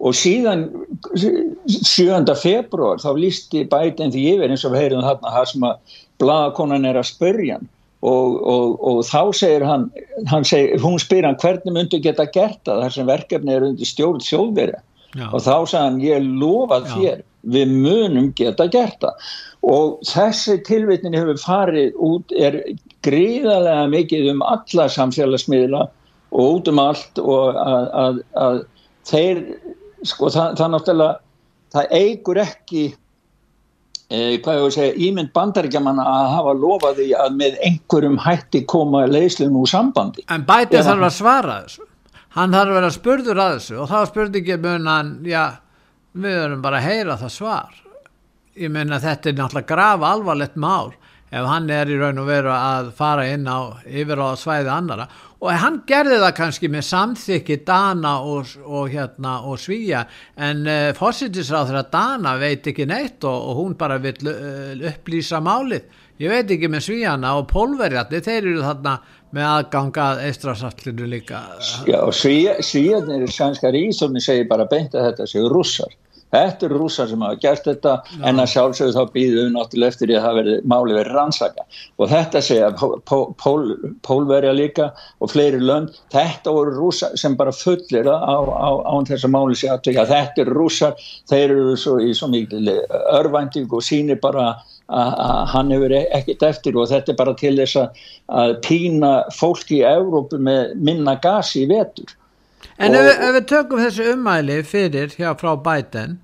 Og 0.00 0.14
síðan 0.16 0.64
7. 1.12 2.24
februar 2.40 3.02
þá 3.02 3.10
lísti 3.18 3.66
bætinn 3.68 4.12
því 4.14 4.22
yfir 4.34 4.54
eins 4.54 4.64
og 4.64 4.72
við 4.72 4.86
heyrum 4.86 5.04
þarna 5.04 5.34
það 5.34 5.50
sem 5.50 5.66
að 5.68 5.98
blagakonan 6.22 6.88
er 6.88 6.96
að 6.96 7.10
spörja 7.10 7.58
og, 8.00 8.38
og, 8.40 8.78
og 8.80 9.02
þá 9.04 9.20
segir 9.36 9.66
hann, 9.68 9.90
hann 10.30 10.46
segir, 10.48 10.80
hún 10.80 10.96
spyr 11.02 11.28
hann 11.28 11.36
hvernig 11.42 11.74
myndu 11.76 12.00
geta 12.00 12.24
gert 12.32 12.62
það? 12.64 12.80
Þar 12.86 12.94
sem 12.96 13.10
verkefni 13.10 13.52
er 13.52 13.66
undir 13.68 13.90
stjórn 13.90 14.24
sjóðverja 14.24 14.80
og 15.18 15.40
þá 15.42 15.54
sagði 15.66 15.82
hann 15.84 16.00
ég 16.04 16.28
lofa 16.40 16.80
þér 16.86 17.24
við 17.54 17.72
munum 17.72 18.28
geta 18.36 18.66
gert 18.70 19.00
það. 19.02 19.30
Og 19.70 19.98
þessi 20.08 20.58
tilvitnin 20.64 21.16
hefur 21.16 21.40
farið 21.40 21.96
út 22.00 22.32
er 22.36 22.60
gríðarlega 23.04 23.88
mikið 23.92 24.30
um 24.34 24.44
alla 24.44 24.88
samfélagsmiðla 24.92 25.86
og 26.30 26.54
út 26.60 26.70
um 26.70 26.80
allt 26.80 27.20
og 27.20 27.58
að, 27.58 27.90
að, 28.04 28.22
að 28.44 28.62
þeir 29.10 29.42
sko 30.06 30.30
það, 30.32 30.56
það 30.60 30.72
náttúrulega 30.74 31.18
það 31.74 31.94
eigur 31.96 32.40
ekki 32.40 32.84
eh, 34.10 34.38
hvað 34.42 34.56
ég 34.56 34.64
voru 34.64 34.70
að 34.70 34.76
segja, 34.78 34.96
ímynd 35.08 35.32
bandaríkjaman 35.36 36.00
að 36.02 36.32
hafa 36.36 36.56
lofað 36.56 37.02
því 37.02 37.10
að 37.24 37.38
með 37.42 37.60
einhverjum 37.68 38.18
hætti 38.24 38.64
koma 38.70 39.04
leyslun 39.10 39.58
úr 39.60 39.70
sambandi. 39.70 40.24
En 40.32 40.46
bætið 40.48 40.86
þarf 40.88 41.08
að 41.10 41.16
svara 41.18 41.60
þessu 41.64 41.89
hann 42.36 42.54
þarf 42.54 42.70
að 42.70 42.78
vera 42.78 42.94
spurður 42.94 43.42
að 43.42 43.52
þessu 43.56 43.78
og 43.82 43.90
þá 43.90 43.98
spurði 44.10 44.42
ekki 44.42 44.58
mun 44.62 44.90
hann, 44.90 45.12
já 45.26 45.44
við 46.12 46.40
verðum 46.42 46.64
bara 46.64 46.80
að 46.80 46.88
heyra 46.90 47.18
það 47.20 47.34
svar. 47.36 47.78
Ég 48.58 48.72
meina 48.74 48.98
þetta 49.02 49.30
er 49.30 49.38
náttúrulega 49.38 49.70
grafa 49.70 50.12
alvarlegt 50.14 50.58
mál 50.58 50.92
ef 51.30 51.46
hann 51.46 51.68
er 51.70 51.90
í 51.90 51.98
raun 51.98 52.18
og 52.18 52.26
veru 52.26 52.50
að 52.50 52.90
fara 52.98 53.26
inn 53.30 53.46
á 53.46 53.78
yfir 53.86 54.18
á 54.18 54.34
svæði 54.38 54.72
annara 54.74 55.06
og 55.40 55.52
hann 55.62 55.78
gerði 55.88 56.18
það 56.20 56.34
kannski 56.36 56.70
með 56.72 56.84
samþykki 56.88 57.60
Dana 57.68 58.16
og, 58.26 58.50
og, 58.66 58.90
hérna, 58.90 59.38
og 59.46 59.60
Svíja 59.62 60.02
en 60.36 60.66
uh, 60.66 60.72
eh, 60.74 60.90
fósittisráður 60.98 61.80
að 61.80 61.92
Dana 61.94 62.34
veit 62.40 62.66
ekki 62.66 62.88
neitt 62.90 63.24
og, 63.24 63.46
og 63.52 63.62
hún 63.62 63.78
bara 63.78 64.00
vil 64.02 64.18
uh, 64.26 64.74
upplýsa 64.90 65.40
málið. 65.44 65.86
Ég 66.20 66.28
veit 66.28 66.50
ekki 66.52 66.68
með 66.68 66.84
Svíjana 66.84 67.36
og 67.38 67.46
Pólverjandi 67.48 68.20
þeir 68.26 68.42
eru 68.42 68.66
þarna 68.66 68.98
með 69.36 69.48
aðgangað 69.48 70.22
eistrasallinu 70.28 71.08
líka. 71.10 71.42
Já, 71.88 72.00
Svíjarnir 72.12 73.26
er 73.26 73.34
svenskar 73.34 73.78
í 73.78 73.88
sem 73.96 74.20
segir 74.22 74.48
bara 74.50 74.68
beint 74.70 74.94
að 74.94 75.10
þetta 75.10 75.28
séu 75.30 75.50
russar 75.52 75.92
Þetta 76.30 76.66
eru 76.68 76.78
rúsar 76.84 77.08
sem 77.10 77.22
hafa 77.24 77.38
gert 77.42 77.64
þetta 77.66 77.92
Já. 78.06 78.18
en 78.30 78.42
að 78.42 78.50
sjálfsögðu 78.52 78.94
þá 78.94 79.14
býðum 79.14 79.40
við 79.40 79.48
náttúrulega 79.56 79.94
eftir 79.94 80.10
því 80.10 80.16
að 80.16 80.26
það 80.26 80.36
veri, 80.38 80.54
máli 80.72 80.96
verið 80.96 81.16
rannsaka 81.16 81.64
og 81.98 82.10
þetta 82.12 82.42
segja 82.46 82.68
pól, 82.78 83.24
pól, 83.42 83.64
pólverja 84.06 84.52
líka 84.54 84.90
og 85.18 85.32
fleiri 85.32 85.58
lönd, 85.62 85.98
þetta 86.14 86.54
voru 86.54 86.76
rúsar 86.76 87.16
sem 87.18 87.34
bara 87.38 87.54
fullir 87.54 88.06
á, 88.06 88.14
á, 88.14 88.70
á 88.78 88.94
þess 89.10 89.26
að 89.26 89.34
máli 89.34 89.58
sé 89.58 89.72
að 89.72 89.90
þetta 90.12 90.44
eru 90.44 90.54
rúsar, 90.54 91.06
þeir 91.30 91.46
eru 91.48 91.78
svo 91.78 91.98
í 91.98 92.14
svo 92.14 92.30
mikil 92.30 92.62
örvænting 93.18 93.66
og 93.74 93.82
sínir 93.82 94.22
bara 94.22 94.52
að 94.90 95.42
hann 95.52 95.70
hefur 95.74 95.94
ekkert 95.98 96.42
eftir 96.48 96.78
og 96.78 96.88
þetta 96.90 97.12
er 97.12 97.18
bara 97.18 97.34
til 97.38 97.54
þess 97.58 97.78
að 97.80 98.56
pína 98.66 99.12
fólki 99.36 99.80
í 99.80 99.86
Európu 99.86 100.40
með 100.42 100.74
minna 100.82 101.16
gasi 101.22 101.64
í 101.64 101.68
vetur 101.70 102.16
En 102.80 102.96
ef, 102.96 103.06
ef 103.12 103.36
við 103.36 103.46
tökum 103.48 103.80
þessu 103.80 104.10
umæli 104.14 104.58
fyrir 104.64 105.14
hjá 105.16 105.30
frá 105.38 105.52
bæten 105.60 106.18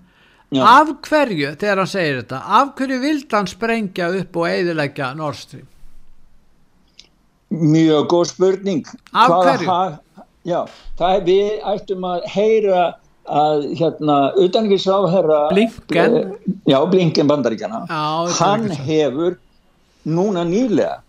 já. 0.52 0.62
af 0.64 0.92
hverju, 1.04 1.54
þegar 1.60 1.82
hann 1.82 1.90
segir 1.90 2.20
þetta 2.22 2.42
af 2.60 2.74
hverju 2.78 3.00
vild 3.02 3.36
hann 3.36 3.48
sprengja 3.50 4.10
upp 4.20 4.36
og 4.40 4.48
eiðilegja 4.50 5.12
Nord 5.18 5.38
Stream? 5.40 5.66
Mjög 7.50 8.08
góð 8.10 8.28
spurning 8.32 8.86
Af 9.12 9.30
Hvaða 9.30 9.42
hverju? 9.50 9.68
Ha, 9.70 10.24
já, 10.48 10.60
það 10.98 11.18
er 11.18 11.26
við 11.28 11.68
ættum 11.74 12.08
að 12.08 12.30
heyra 12.34 12.86
að 13.26 13.66
hérna 13.78 14.18
utanriksráðherra 14.42 15.40
Blinken 15.52 16.18
uh, 16.20 16.34
já, 16.68 16.78
Blinken 16.90 17.30
bandaríkjana 17.30 17.84
hann 18.38 18.68
hefur 18.86 19.38
núna 20.06 20.44
nýlega 20.46 21.00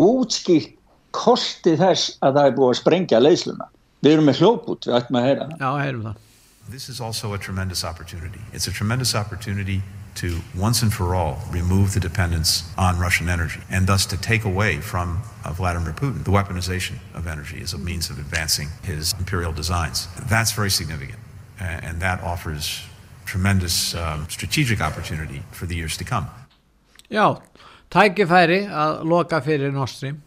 útskilt 0.00 0.76
kosti 1.14 1.74
þess 1.78 2.16
að 2.22 2.38
það 2.38 2.48
er 2.48 2.56
búið 2.56 2.72
að 2.72 2.80
sprengja 2.80 3.22
leysluna 3.22 3.70
Við 4.00 4.14
erum 4.16 4.30
með 4.30 4.38
hljóput, 4.40 4.86
við 4.88 4.96
ættum 4.96 5.16
að 5.20 5.24
heyra 5.28 5.46
það. 5.46 5.56
Já, 5.60 5.70
heyrum 5.84 6.04
það. 6.08 6.20
This 6.70 6.88
is 6.88 7.00
also 7.00 7.34
a 7.34 7.38
tremendous 7.38 7.84
opportunity. 7.84 8.40
It's 8.52 8.66
a 8.66 8.72
tremendous 8.72 9.14
opportunity 9.14 9.82
to 10.14 10.40
once 10.56 10.82
and 10.82 10.92
for 10.92 11.14
all 11.14 11.38
remove 11.50 11.92
the 11.92 12.00
dependence 12.00 12.64
on 12.78 12.98
Russian 12.98 13.28
energy 13.28 13.60
and 13.70 13.86
thus 13.86 14.06
to 14.06 14.16
take 14.16 14.44
away 14.44 14.80
from 14.80 15.20
uh, 15.44 15.52
Vladimir 15.52 15.92
Putin 15.92 16.24
the 16.24 16.30
weaponization 16.30 16.96
of 17.14 17.26
energy 17.26 17.60
as 17.60 17.74
a 17.74 17.78
means 17.78 18.10
of 18.10 18.18
advancing 18.18 18.68
his 18.82 19.14
imperial 19.18 19.52
designs. 19.52 20.08
That's 20.28 20.52
very 20.52 20.70
significant 20.70 21.18
and 21.60 22.00
that 22.00 22.22
offers 22.22 22.82
tremendous 23.26 23.94
um, 23.94 24.26
strategic 24.28 24.80
opportunity 24.80 25.42
for 25.52 25.66
the 25.66 25.76
years 25.76 25.96
to 25.96 26.04
come. 26.04 26.26
Já, 27.10 27.36
tækifæri 27.90 28.66
að 28.66 29.04
loka 29.04 29.40
fyrir 29.42 29.72
Nord 29.72 29.90
Stream. 29.90 30.22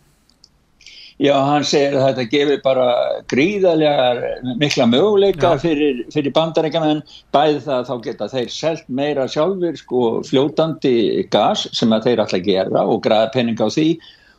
Já, 1.22 1.36
hann 1.46 1.64
segir 1.64 1.94
að 1.94 2.08
þetta 2.08 2.24
gefur 2.32 2.62
bara 2.66 2.88
gríðarlega 3.30 4.56
mikla 4.60 4.88
möguleika 4.90 5.54
Já. 5.54 5.62
fyrir, 5.62 6.02
fyrir 6.12 6.34
bandarækjaman 6.34 7.04
bæði 7.36 7.62
það 7.68 7.76
að 7.76 7.90
þá 7.90 8.08
geta 8.08 8.30
þeir 8.32 8.50
selt 8.56 8.90
meira 8.90 9.28
sjálfur 9.30 9.78
sko 9.78 10.02
fljótandi 10.26 10.96
gas 11.32 11.68
sem 11.72 11.94
að 11.94 12.10
þeir 12.10 12.24
alltaf 12.24 12.44
gera 12.48 12.84
og 12.84 13.04
græða 13.06 13.30
penning 13.36 13.62
á 13.62 13.70
því 13.70 13.88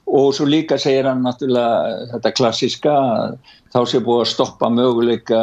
og 0.07 0.35
svo 0.37 0.47
líka 0.49 0.79
segir 0.81 1.09
hann 1.09 1.25
náttúrulega 1.25 2.09
þetta 2.13 2.35
klassiska 2.37 2.97
þá 3.75 3.79
sé 3.91 4.01
búið 4.05 4.25
að 4.25 4.33
stoppa 4.35 4.69
möguleika 4.71 5.41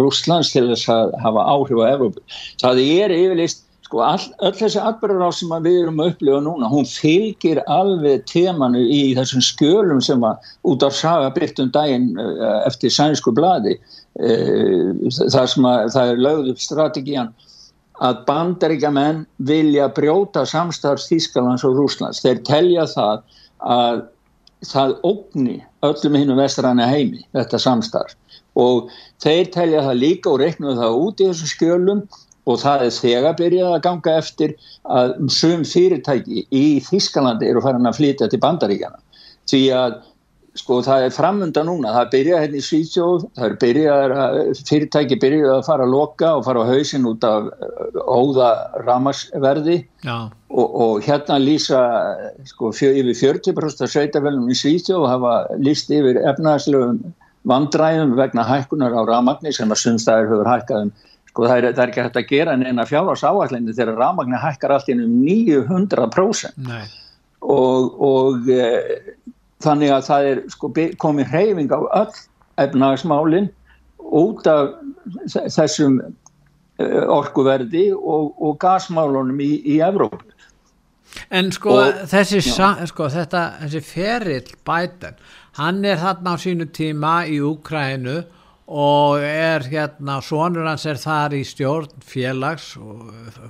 Rúslands 0.00 0.50
til 0.52 0.66
þess 0.72 0.90
að 0.92 1.14
hafa 1.22 1.46
áhrif 1.54 1.80
á 1.80 1.86
Evrópu. 1.94 2.24
Það 2.60 2.82
er 2.82 3.14
yfirleist 3.14 3.62
sko 3.86 4.02
all, 4.02 4.22
öll 4.42 4.54
þessi 4.58 4.80
atbyrður 4.82 5.28
á 5.28 5.30
sem 5.34 5.52
við 5.62 5.76
erum 5.84 6.00
að 6.02 6.12
upplifa 6.12 6.40
núna, 6.42 6.70
hún 6.70 6.88
fylgir 6.90 7.60
alveg 7.70 8.24
temanu 8.26 8.82
í 8.82 9.14
þessum 9.14 9.44
skjölum 9.46 10.02
sem 10.02 10.22
var 10.24 10.42
út 10.66 10.82
á 10.82 10.90
saga 10.90 11.30
byrtum 11.36 11.70
daginn 11.74 12.10
eh, 12.18 12.58
eftir 12.66 12.90
sænsku 12.90 13.34
bladi 13.36 13.76
eh, 13.76 14.90
það 15.14 15.50
sem 15.52 15.68
að 15.70 15.92
það 15.94 16.12
er 16.12 16.24
lögð 16.26 16.50
upp 16.52 16.64
strategían 16.64 17.32
að 18.06 18.18
bandaríkja 18.26 18.90
menn 18.92 19.22
vilja 19.48 19.86
brjóta 19.96 20.42
samstarfs 20.48 21.06
Þískalands 21.08 21.64
og 21.64 21.78
Rúslands 21.78 22.20
þeir 22.24 22.42
telja 22.48 22.88
það 22.90 23.22
að 23.60 24.04
það 24.66 24.94
ógni 25.06 25.56
öllum 25.86 26.16
hinnum 26.18 26.40
vestræna 26.40 26.86
heimi, 26.90 27.24
þetta 27.36 27.60
samstarf. 27.62 28.16
Og 28.56 28.88
þeir 29.22 29.50
telja 29.52 29.84
það 29.84 30.00
líka 30.00 30.32
og 30.32 30.40
reiknuðu 30.40 30.78
það 30.80 31.00
út 31.06 31.20
í 31.20 31.28
þessu 31.28 31.50
skjölum 31.52 32.06
og 32.46 32.60
það 32.62 32.84
er 32.86 32.94
þegar 32.94 33.38
byrjað 33.40 33.72
að 33.74 33.84
ganga 33.84 34.18
eftir 34.22 34.54
að 34.96 35.14
sum 35.34 35.64
fyrirtæki 35.66 36.46
í 36.54 36.66
Þískalandi 36.86 37.50
eru 37.50 37.62
farin 37.64 37.88
að 37.90 37.98
flytja 37.98 38.30
til 38.30 38.40
bandaríkjana 38.42 39.02
því 39.50 39.62
að 39.76 39.98
sko 40.56 40.78
það 40.84 41.06
er 41.06 41.12
framönda 41.12 41.62
núna, 41.66 41.92
það 41.92 42.12
byrjað 42.14 42.42
hérna 42.44 42.58
í 42.58 42.64
Svíðsjóð, 42.64 43.24
það 43.36 43.46
er 43.46 43.56
byrjað 43.62 44.14
fyrirtæki 44.70 45.18
byrjað 45.20 45.52
að 45.52 45.66
fara 45.66 45.86
að 45.86 45.92
loka 45.92 46.30
og 46.38 46.46
fara 46.46 46.62
á 46.64 46.70
hausin 46.70 47.08
út 47.10 47.26
af 47.28 47.50
uh, 47.50 47.98
óða 48.06 48.50
ramasverði 48.86 49.76
og, 50.56 50.68
og 50.80 51.04
hérna 51.04 51.36
lýsa 51.42 51.80
sko 52.48 52.72
fjö, 52.72 52.92
yfir 53.02 53.36
40% 53.36 53.84
af 53.84 53.92
sveitafélum 53.92 54.48
í 54.48 54.56
Svíðsjóð 54.56 55.08
hafa 55.10 55.34
lýst 55.60 55.92
yfir 55.92 56.22
efnaðslegum 56.32 57.02
vandræðum 57.46 58.16
vegna 58.18 58.44
hækkunar 58.46 58.96
á 58.96 59.02
ramagni 59.06 59.52
sem 59.54 59.70
að 59.70 59.82
sundstæðir 59.84 60.32
höfur 60.32 60.50
hækkað 60.50 60.86
um 60.86 60.94
sko 61.30 61.48
það 61.50 61.58
er, 61.58 61.66
það 61.76 61.82
er 61.82 61.90
ekki 61.92 62.04
hægt 62.06 62.20
að 62.20 62.30
gera 62.30 62.56
en 62.56 62.80
að 62.80 62.92
fjárhás 62.92 63.24
áallinni 63.28 63.76
þegar 63.76 64.00
rafmagnar 64.00 64.42
hækkar 64.42 64.76
allt 64.76 64.88
inn 64.92 65.04
um 65.04 65.16
900% 65.26 66.62
Nei. 66.64 66.84
og, 67.44 67.98
og 68.08 68.48
e, 68.48 68.70
þannig 69.64 69.92
að 69.92 70.06
það 70.08 70.30
er 70.30 70.44
sko 70.54 70.72
komið 71.02 71.34
hreyfing 71.34 71.74
á 71.76 71.80
öll 72.00 72.22
efnagsmálinn 72.64 73.50
út 74.16 74.48
af 74.48 74.72
þessum 75.28 76.00
e, 76.00 76.86
orkuverdi 77.04 77.90
og, 77.92 78.32
og 78.40 78.56
gasmálunum 78.62 79.44
í, 79.44 79.52
í 79.76 79.78
Evrópu 79.84 80.24
En 81.30 81.52
sko, 81.54 81.76
og, 81.82 82.00
þessi, 82.10 82.40
sko 82.44 83.10
þetta, 83.12 83.42
þessi 83.64 83.82
ferill 83.84 84.56
bætan, 84.66 85.20
hann 85.60 85.84
er 85.84 86.00
þarna 86.02 86.34
á 86.34 86.42
sínu 86.42 86.70
tíma 86.76 87.14
í 87.30 87.38
Úkrænu 87.44 88.18
og 88.66 89.22
er 89.22 89.66
hérna, 89.70 90.18
sonur 90.24 90.66
hans 90.66 90.86
er 90.90 90.98
þar 90.98 91.36
í 91.38 91.44
stjórn 91.46 92.02
félags, 92.02 92.74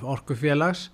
orkufélags 0.04 0.90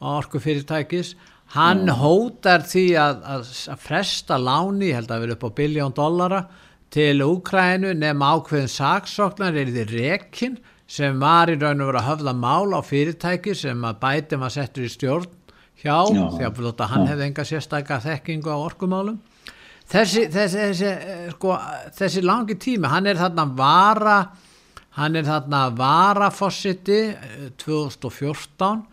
orkufyrirtækis 0.00 1.14
hann 1.54 1.84
mm. 1.84 2.00
hótar 2.00 2.64
því 2.66 2.86
að, 2.98 3.22
að, 3.34 3.52
að 3.74 3.84
fresta 3.84 4.38
láni, 4.40 4.92
held 4.96 5.10
að 5.12 5.24
vera 5.24 5.36
upp 5.36 5.46
á 5.46 5.50
biljón 5.60 5.96
dollara 5.96 6.44
til 6.90 7.22
Úkrænu 7.22 7.92
nefn 7.98 8.24
ákveðin 8.24 8.72
saksóknar 8.72 9.58
er 9.58 9.70
því 9.70 9.86
rekin 9.92 10.58
sem 10.90 11.20
var 11.22 11.52
í 11.52 11.58
raun 11.58 11.84
og 11.84 11.92
vera 11.92 12.02
að 12.02 12.08
höfða 12.08 12.34
mál 12.34 12.74
á 12.74 12.80
fyrirtæki 12.82 13.54
sem 13.54 13.84
að 13.86 14.00
bæti 14.02 14.38
maður 14.40 14.56
settur 14.56 14.88
í 14.88 14.90
stjórn 14.90 15.28
hjá, 15.80 15.96
Já. 16.12 16.26
því 16.36 16.46
að 16.70 16.86
hann 16.92 17.08
hefði 17.08 17.26
enga 17.30 17.46
sérstakka 17.48 18.00
þekkingu 18.04 18.52
á 18.52 18.58
orkumálum 18.58 19.18
þessi, 19.90 20.28
þessi, 20.30 20.68
þessi, 20.68 20.92
sko, 21.34 21.56
þessi 21.98 22.22
langi 22.24 22.56
tími 22.60 22.90
hann 22.90 23.10
er 23.10 23.20
þarna 23.20 23.48
vara 23.56 24.20
hann 24.98 25.16
er 25.16 25.26
þarna 25.26 25.66
varafossiti 25.76 27.02
2014 27.60 28.86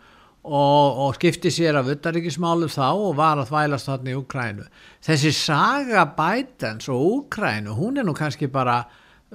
og, 0.48 1.00
og 1.04 1.16
skipti 1.18 1.50
sér 1.52 1.80
af 1.80 1.90
uttaríkismálum 1.92 2.70
þá 2.72 2.86
og 2.92 3.16
var 3.18 3.42
að 3.42 3.50
þvælast 3.50 3.90
þarna 3.90 4.12
í 4.12 4.16
Ukrænu. 4.16 4.64
Þessi 5.04 5.32
saga 5.36 6.06
Bidens 6.16 6.88
og 6.92 7.02
Ukrænu, 7.18 7.74
hún 7.76 8.00
er 8.00 8.06
nú 8.08 8.14
kannski 8.16 8.48
bara 8.48 8.80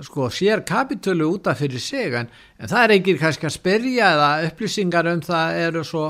sko 0.01 0.29
sér 0.33 0.63
kapitölu 0.65 1.27
útaf 1.35 1.59
fyrir 1.61 1.81
sig 1.81 2.15
en, 2.17 2.29
en 2.57 2.69
það 2.69 2.83
er 2.83 2.93
ekki 2.95 3.17
kannski 3.21 3.45
að 3.45 3.57
spyrja 3.59 4.13
eða 4.15 4.29
upplýsingar 4.47 5.09
um 5.11 5.21
það 5.21 5.59
eru 5.67 5.83
svo 5.85 6.07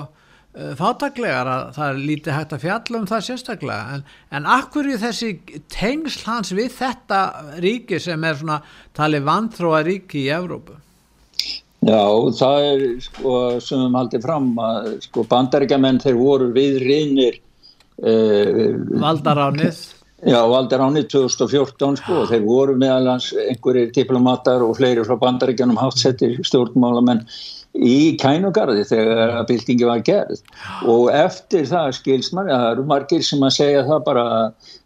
fátaklegar 0.54 1.50
að 1.50 1.70
það 1.78 1.88
er 1.88 2.02
lítið 2.10 2.36
hægt 2.38 2.52
að 2.54 2.64
fjalla 2.68 3.00
um 3.00 3.08
það 3.10 3.26
sérstaklega. 3.28 3.96
En, 3.96 4.04
en 4.38 4.50
akkur 4.56 4.90
í 4.90 4.98
þessi 5.02 5.32
tengsl 5.74 6.28
hans 6.28 6.54
við 6.54 6.76
þetta 6.78 7.22
ríki 7.64 8.00
sem 8.02 8.28
er 8.30 8.38
svona 8.38 8.60
talið 8.98 9.26
vanþróa 9.30 9.82
ríki 9.88 10.28
í 10.28 10.32
Evrópu? 10.36 10.78
Já, 11.84 12.06
það 12.38 12.68
er 12.68 12.84
sko 13.04 13.34
sem 13.64 13.82
við 13.82 13.98
haldið 13.98 14.24
fram 14.24 14.54
að 14.62 14.94
sko 15.04 15.26
bandaríkjaman 15.32 16.00
þeir 16.04 16.20
voru 16.20 16.48
við 16.56 16.78
reynir 16.86 17.42
uh, 18.06 18.70
Valdaránið. 19.04 19.82
Já, 20.24 20.40
Valdaránið 20.48 21.10
2014 21.12 22.00
sko 22.00 22.22
og 22.22 22.30
þeir 22.30 22.46
voru 22.46 22.78
meðalans 22.80 23.34
einhverjir 23.50 23.92
diplomatar 23.98 24.64
og 24.64 24.78
fleiri 24.78 25.04
frá 25.04 25.18
bandaríkjanum 25.20 25.82
hátsettir 25.82 26.38
stjórnmálamenn 26.48 27.26
í 27.74 28.16
kænugarði 28.22 28.86
þegar 28.90 29.36
að 29.40 29.48
byltingi 29.50 29.90
var 29.90 30.06
gerð. 30.06 30.42
Og 30.90 31.10
eftir 31.14 31.66
það 31.70 31.92
skils 32.00 32.32
mann, 32.36 32.52
það 32.52 32.70
eru 32.72 32.88
margir 32.90 33.26
sem 33.26 33.44
að 33.44 33.56
segja 33.58 33.84
það 33.90 34.08
bara 34.08 34.26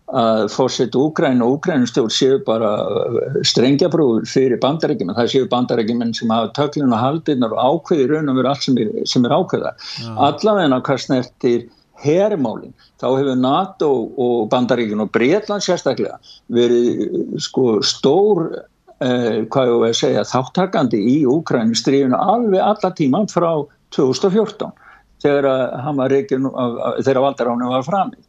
að 0.07 0.45
fórsett 0.53 0.95
Úgræn 0.95 1.41
og 1.43 1.57
Úgrænustjórn 1.57 2.11
séu 2.15 2.37
bara 2.47 2.69
uh, 2.87 3.39
strengjabrúður 3.43 4.27
fyrir 4.31 4.59
bandarækjum 4.63 5.11
það 5.17 5.31
séu 5.33 5.49
bandarækjum 5.51 6.13
sem 6.15 6.31
hafa 6.31 6.53
töklun 6.55 6.93
og 6.95 7.01
haldinnar 7.01 7.51
og 7.51 7.81
ákveði 7.83 8.07
raun 8.13 8.31
og 8.31 8.39
veru 8.39 8.53
allt 8.53 8.63
sem 8.63 8.77
er, 8.79 8.93
sem 9.03 9.27
er 9.27 9.35
ákveða 9.35 9.73
allavegna 10.15 10.79
hvað 10.79 11.03
snertir 11.03 11.67
hermálin, 11.97 12.75
þá 13.01 13.07
hefur 13.17 13.35
NATO 13.41 13.91
og 14.21 14.47
bandarækjum 14.53 15.03
og 15.03 15.11
Breitland 15.11 15.65
sérstaklega 15.65 16.19
verið 16.55 17.39
sko 17.43 17.81
stór 17.83 18.45
eh, 19.03 19.45
hvað 19.51 19.71
ég 19.71 19.81
veið 19.83 19.97
segja 20.01 20.27
þáttakandi 20.27 20.99
í 21.13 21.17
Úgrænustriðinu 21.29 22.17
alveg 22.17 22.63
alla 22.63 22.93
tíman 22.97 23.29
frá 23.31 23.51
2014 23.95 24.73
þegar 25.23 25.47
að 25.49 27.21
valdaránu 27.23 27.71
var 27.71 27.85
framið. 27.87 28.23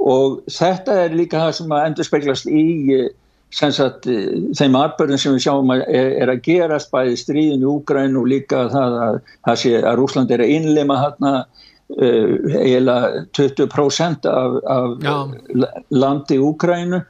Og 0.00 0.38
þetta 0.48 0.94
er 1.04 1.16
líka 1.16 1.42
það 1.42 1.56
sem 1.58 1.74
að 1.76 1.86
endur 1.88 2.08
speglast 2.08 2.48
í 2.48 2.66
eh, 2.96 3.08
sagt, 3.50 4.06
eh, 4.06 4.36
þeim 4.56 4.78
atbörðum 4.78 5.20
sem 5.20 5.34
við 5.34 5.44
sjáum 5.44 5.72
að 5.74 5.84
er, 5.88 6.12
er 6.22 6.32
að 6.32 6.44
gerast 6.46 6.92
bæði 6.94 7.18
stríðin 7.20 7.64
í 7.64 7.68
Úgræn 7.68 8.16
og 8.20 8.28
líka 8.30 8.68
það 8.72 8.98
að, 9.04 9.18
að, 9.50 9.66
að 9.82 9.98
Rúsland 10.00 10.32
er 10.32 10.44
að 10.44 10.54
innlema 10.56 10.98
þarna 11.02 11.32
uh, 11.40 12.34
eiginlega 12.62 13.24
20% 13.36 14.28
af, 14.30 14.60
af 14.70 15.80
landi 15.90 16.38
í 16.38 16.44
Úgrænu 16.46 17.02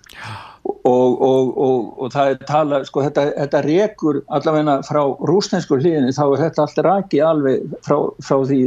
og, 0.89 1.23
og, 1.23 1.51
og, 1.59 1.91
og 1.99 2.13
það 2.15 2.33
er 2.35 2.47
tala, 2.49 2.81
sko 2.87 3.05
þetta, 3.07 3.27
þetta 3.37 3.65
rekur 3.67 4.23
allavegna 4.37 4.79
frá 4.87 5.03
rúsnensku 5.31 5.81
hlýðinni 5.81 6.17
þá 6.17 6.25
er 6.29 6.43
þetta 6.47 6.65
alltaf 6.67 6.87
raki 6.87 7.21
alveg 7.25 7.77
frá, 7.87 7.99
frá 8.25 8.37
því 8.49 8.63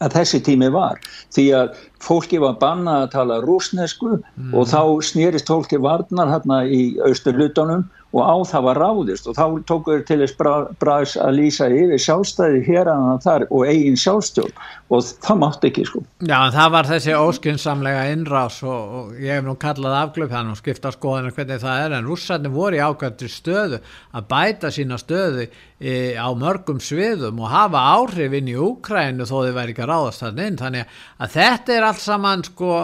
að 0.00 0.16
þessi 0.16 0.40
tími 0.44 0.70
var 0.72 1.00
því 1.34 1.46
að 1.56 1.80
fólki 2.00 2.40
var 2.40 2.56
banna 2.60 3.02
að 3.04 3.10
tala 3.14 3.40
rúsnesku 3.44 4.16
mm. 4.16 4.52
og 4.56 4.68
þá 4.70 4.82
snýrist 5.10 5.50
fólki 5.50 5.80
varnar 5.80 6.32
hérna 6.32 6.62
í 6.64 6.82
austur 7.06 7.36
lutonum 7.36 7.84
og 8.10 8.22
á 8.26 8.34
það 8.50 8.64
var 8.66 8.80
ráðist. 8.82 9.28
Og 9.30 9.36
þá 9.38 9.44
tókuður 9.68 10.02
til 10.08 10.18
þess 10.22 10.36
bræðs 10.82 11.14
að 11.20 11.36
lýsa 11.38 11.68
yfir 11.70 12.02
sjálfstæði 12.02 12.62
hér 12.66 12.90
að 12.90 13.10
þar 13.26 13.44
og 13.48 13.70
eigin 13.70 13.98
sjálfstjórn. 14.00 14.54
Og 14.90 15.10
það 15.22 15.40
mátt 15.44 15.66
ekki 15.68 15.84
sko. 15.86 16.02
Já, 16.26 16.38
það 16.56 16.72
var 16.74 16.90
þessi 16.90 17.14
óskynnsamlega 17.14 18.08
innrás 18.10 18.58
og, 18.66 18.96
og 18.98 19.20
ég 19.22 19.38
hef 19.38 19.46
nú 19.46 19.54
kallað 19.62 19.98
afglöf 20.00 20.34
hann 20.34 20.50
og 20.50 20.58
skipta 20.58 20.90
skoðinu 20.94 21.30
hvernig 21.36 21.62
það 21.62 21.84
er 21.84 21.96
en 21.98 22.10
rússarnir 22.10 22.54
voru 22.54 22.80
í 22.80 22.82
ákvæmdur 22.82 23.30
stöðu 23.30 23.80
að 24.10 24.26
bæta 24.32 24.72
sína 24.74 24.98
stöðu 24.98 25.46
e, 25.46 25.94
á 26.18 26.28
mörgum 26.34 26.82
sviðum 26.82 27.38
og 27.44 27.54
hafa 27.54 27.86
áhrif 27.94 28.34
inn 28.40 28.50
í 28.50 28.58
Úkrænu 28.58 29.28
þó 29.30 29.36
þið 29.44 29.56
væri 29.60 29.76
ekki 29.76 29.86
að 29.86 29.92
ráðast 29.94 30.26
þannig 30.26 30.50
inn. 30.50 30.60
Þannig 30.64 31.00
að 31.22 31.34
þetta 31.38 31.76
er 31.76 31.90
allt 31.92 32.04
saman 32.08 32.46
sko 32.50 32.74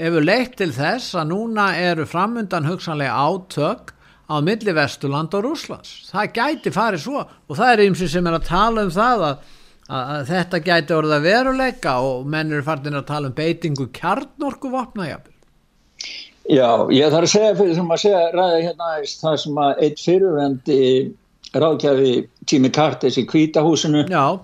hefur 0.00 0.24
leitt 0.24 0.56
til 0.56 0.72
þess 0.72 1.12
að 1.18 1.32
núna 1.34 1.72
eru 1.76 2.08
framundan 2.08 2.68
hugsanlega 2.70 3.20
átök 3.20 3.92
á 4.30 4.36
milli 4.44 4.74
Vesturland 4.76 5.34
og 5.34 5.46
Rúslands. 5.48 6.10
Það 6.10 6.34
gæti 6.38 6.72
farið 6.74 7.04
svo 7.04 7.22
og 7.24 7.56
það 7.58 7.72
er 7.72 7.82
eins 7.86 8.04
og 8.04 8.12
sem 8.12 8.30
er 8.30 8.38
að 8.38 8.46
tala 8.48 8.86
um 8.86 8.92
það 8.94 9.24
að, 9.26 9.48
að, 9.88 10.12
að 10.14 10.28
þetta 10.30 10.62
gæti 10.68 10.96
orða 10.96 11.20
veruleika 11.24 11.96
og 12.06 12.28
menn 12.30 12.54
eru 12.54 12.66
farin 12.66 13.00
að 13.00 13.08
tala 13.10 13.30
um 13.30 13.36
beitingu 13.36 13.88
kjarnorku 13.96 14.72
vopnajafir. 14.72 15.34
Já, 16.50 16.70
ég 16.90 17.10
þarf 17.12 17.26
að 17.26 17.32
segja 17.34 17.56
fyrir 17.58 17.74
sem 17.78 17.90
að 17.94 18.04
segja 18.04 18.28
ræða 18.34 18.62
hérna 18.64 18.92
það 19.06 19.40
sem 19.44 19.58
að 19.64 19.82
eitt 19.86 20.04
fyrirvendi 20.04 20.78
ráðgjafi 21.50 22.14
tími 22.50 22.70
Kartes 22.74 23.18
í 23.18 23.26
Kvítahúsinu 23.26 24.06
Já 24.10 24.38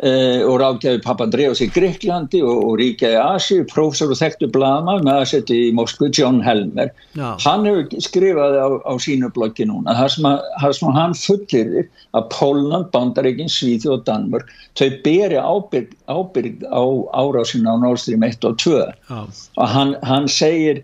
og 0.00 0.56
ráðgæði 0.58 1.02
Papandreous 1.04 1.60
í 1.60 1.68
Greiklandi 1.70 2.40
og, 2.42 2.62
og 2.64 2.78
ríkjaði 2.80 3.18
Asi, 3.20 3.58
prófessor 3.68 4.14
og 4.14 4.18
þekktu 4.18 4.48
blama 4.54 4.96
með 5.04 5.18
að 5.18 5.26
setja 5.32 5.58
í 5.58 5.72
Moskvu, 5.76 6.08
John 6.16 6.40
Helmer 6.42 6.88
Já. 7.12 7.36
hann 7.44 7.68
hefur 7.68 8.00
skrifaði 8.00 8.62
á, 8.64 8.68
á 8.88 8.92
sínu 9.04 9.28
bloggi 9.36 9.66
núna, 9.68 9.92
það 9.98 10.08
sem, 10.14 10.30
sem 10.78 10.96
hann 10.96 11.16
fullir 11.18 11.84
að 12.16 12.28
Pólland, 12.32 12.88
Bandaríkin, 12.94 13.52
Svíði 13.52 13.92
og 13.92 14.06
Danmur 14.08 14.46
þau 14.80 14.88
beri 15.04 15.36
ábyrg, 15.36 15.92
ábyrg 16.08 16.64
á 16.72 16.84
árásina 17.12 17.76
á 17.76 17.82
Nord 17.84 18.00
Stream 18.00 18.24
1 18.24 18.48
og 18.48 18.58
2 18.64 18.74
Já. 18.80 19.20
og 19.60 19.66
hann, 19.76 19.94
hann 20.08 20.28
segir 20.28 20.82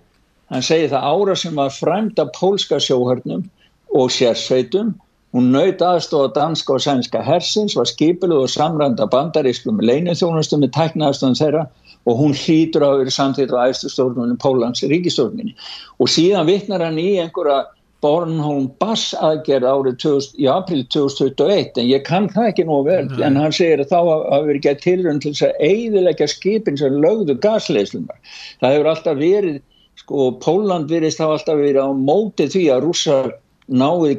hann 0.52 0.64
segir 0.64 0.92
það 0.92 1.08
árásina 1.16 1.62
var 1.64 1.74
fræmt 1.74 2.20
af 2.20 2.32
pólska 2.36 2.76
sjóhörnum 2.76 3.48
og 3.96 4.12
sérsveitum 4.12 4.94
Hún 5.36 5.50
naut 5.52 5.82
aðstofa 5.84 6.30
danska 6.32 6.78
og 6.78 6.80
sænska 6.80 7.20
hersins, 7.20 7.76
var 7.76 7.88
skipiluð 7.88 8.46
og 8.46 8.52
samranda 8.52 9.04
bandarískum 9.12 9.82
leinuþjónustum 9.84 10.62
með 10.64 10.72
tæknaðastofn 10.76 11.36
þeirra 11.36 11.64
og 12.08 12.20
hún 12.22 12.36
hlýtur 12.36 12.86
á 12.86 12.88
að 12.88 13.00
vera 13.02 13.16
samþýtt 13.16 13.52
á 13.52 13.68
æðstustofnunum 13.68 14.38
Pólans 14.40 14.80
ríkistofnunni. 14.88 15.52
Og 16.00 16.08
síðan 16.08 16.48
vittnar 16.48 16.84
hann 16.86 17.00
í 17.02 17.18
einhverja 17.20 17.66
Bornholm 18.00 18.68
Bass 18.78 19.10
aðgerð 19.18 19.66
árið 19.66 19.96
20, 20.04 20.28
í 20.38 20.46
april 20.48 20.84
2021 20.94 21.80
en 21.82 21.88
ég 21.88 22.04
kann 22.06 22.28
það 22.30 22.52
ekki 22.52 22.66
nú 22.68 22.78
vel 22.86 23.08
Nei. 23.08 23.24
en 23.26 23.38
hann 23.40 23.54
segir 23.54 23.82
að 23.82 23.90
þá 23.90 23.98
hafi 24.06 24.46
verið 24.52 24.64
gett 24.68 24.84
tilrönd 24.84 25.24
til 25.24 25.32
þess 25.34 25.48
að 25.48 25.64
eigðilegja 25.68 26.28
skipin 26.30 26.78
sem 26.78 27.00
lögðu 27.02 27.36
gasleislunar. 27.42 28.20
Það 28.62 28.76
hefur 28.76 28.90
alltaf 28.92 29.18
verið, 29.18 29.58
sko, 29.98 30.30
Póland 30.44 30.94
virðist 30.94 31.20
hafa 31.20 31.40
alltaf 31.40 31.58
verið 31.58 31.82
á 31.82 31.90
móti 31.90 32.46
því 32.54 32.64
að 32.76 32.86
rússar 32.86 33.32
nái 33.68 34.16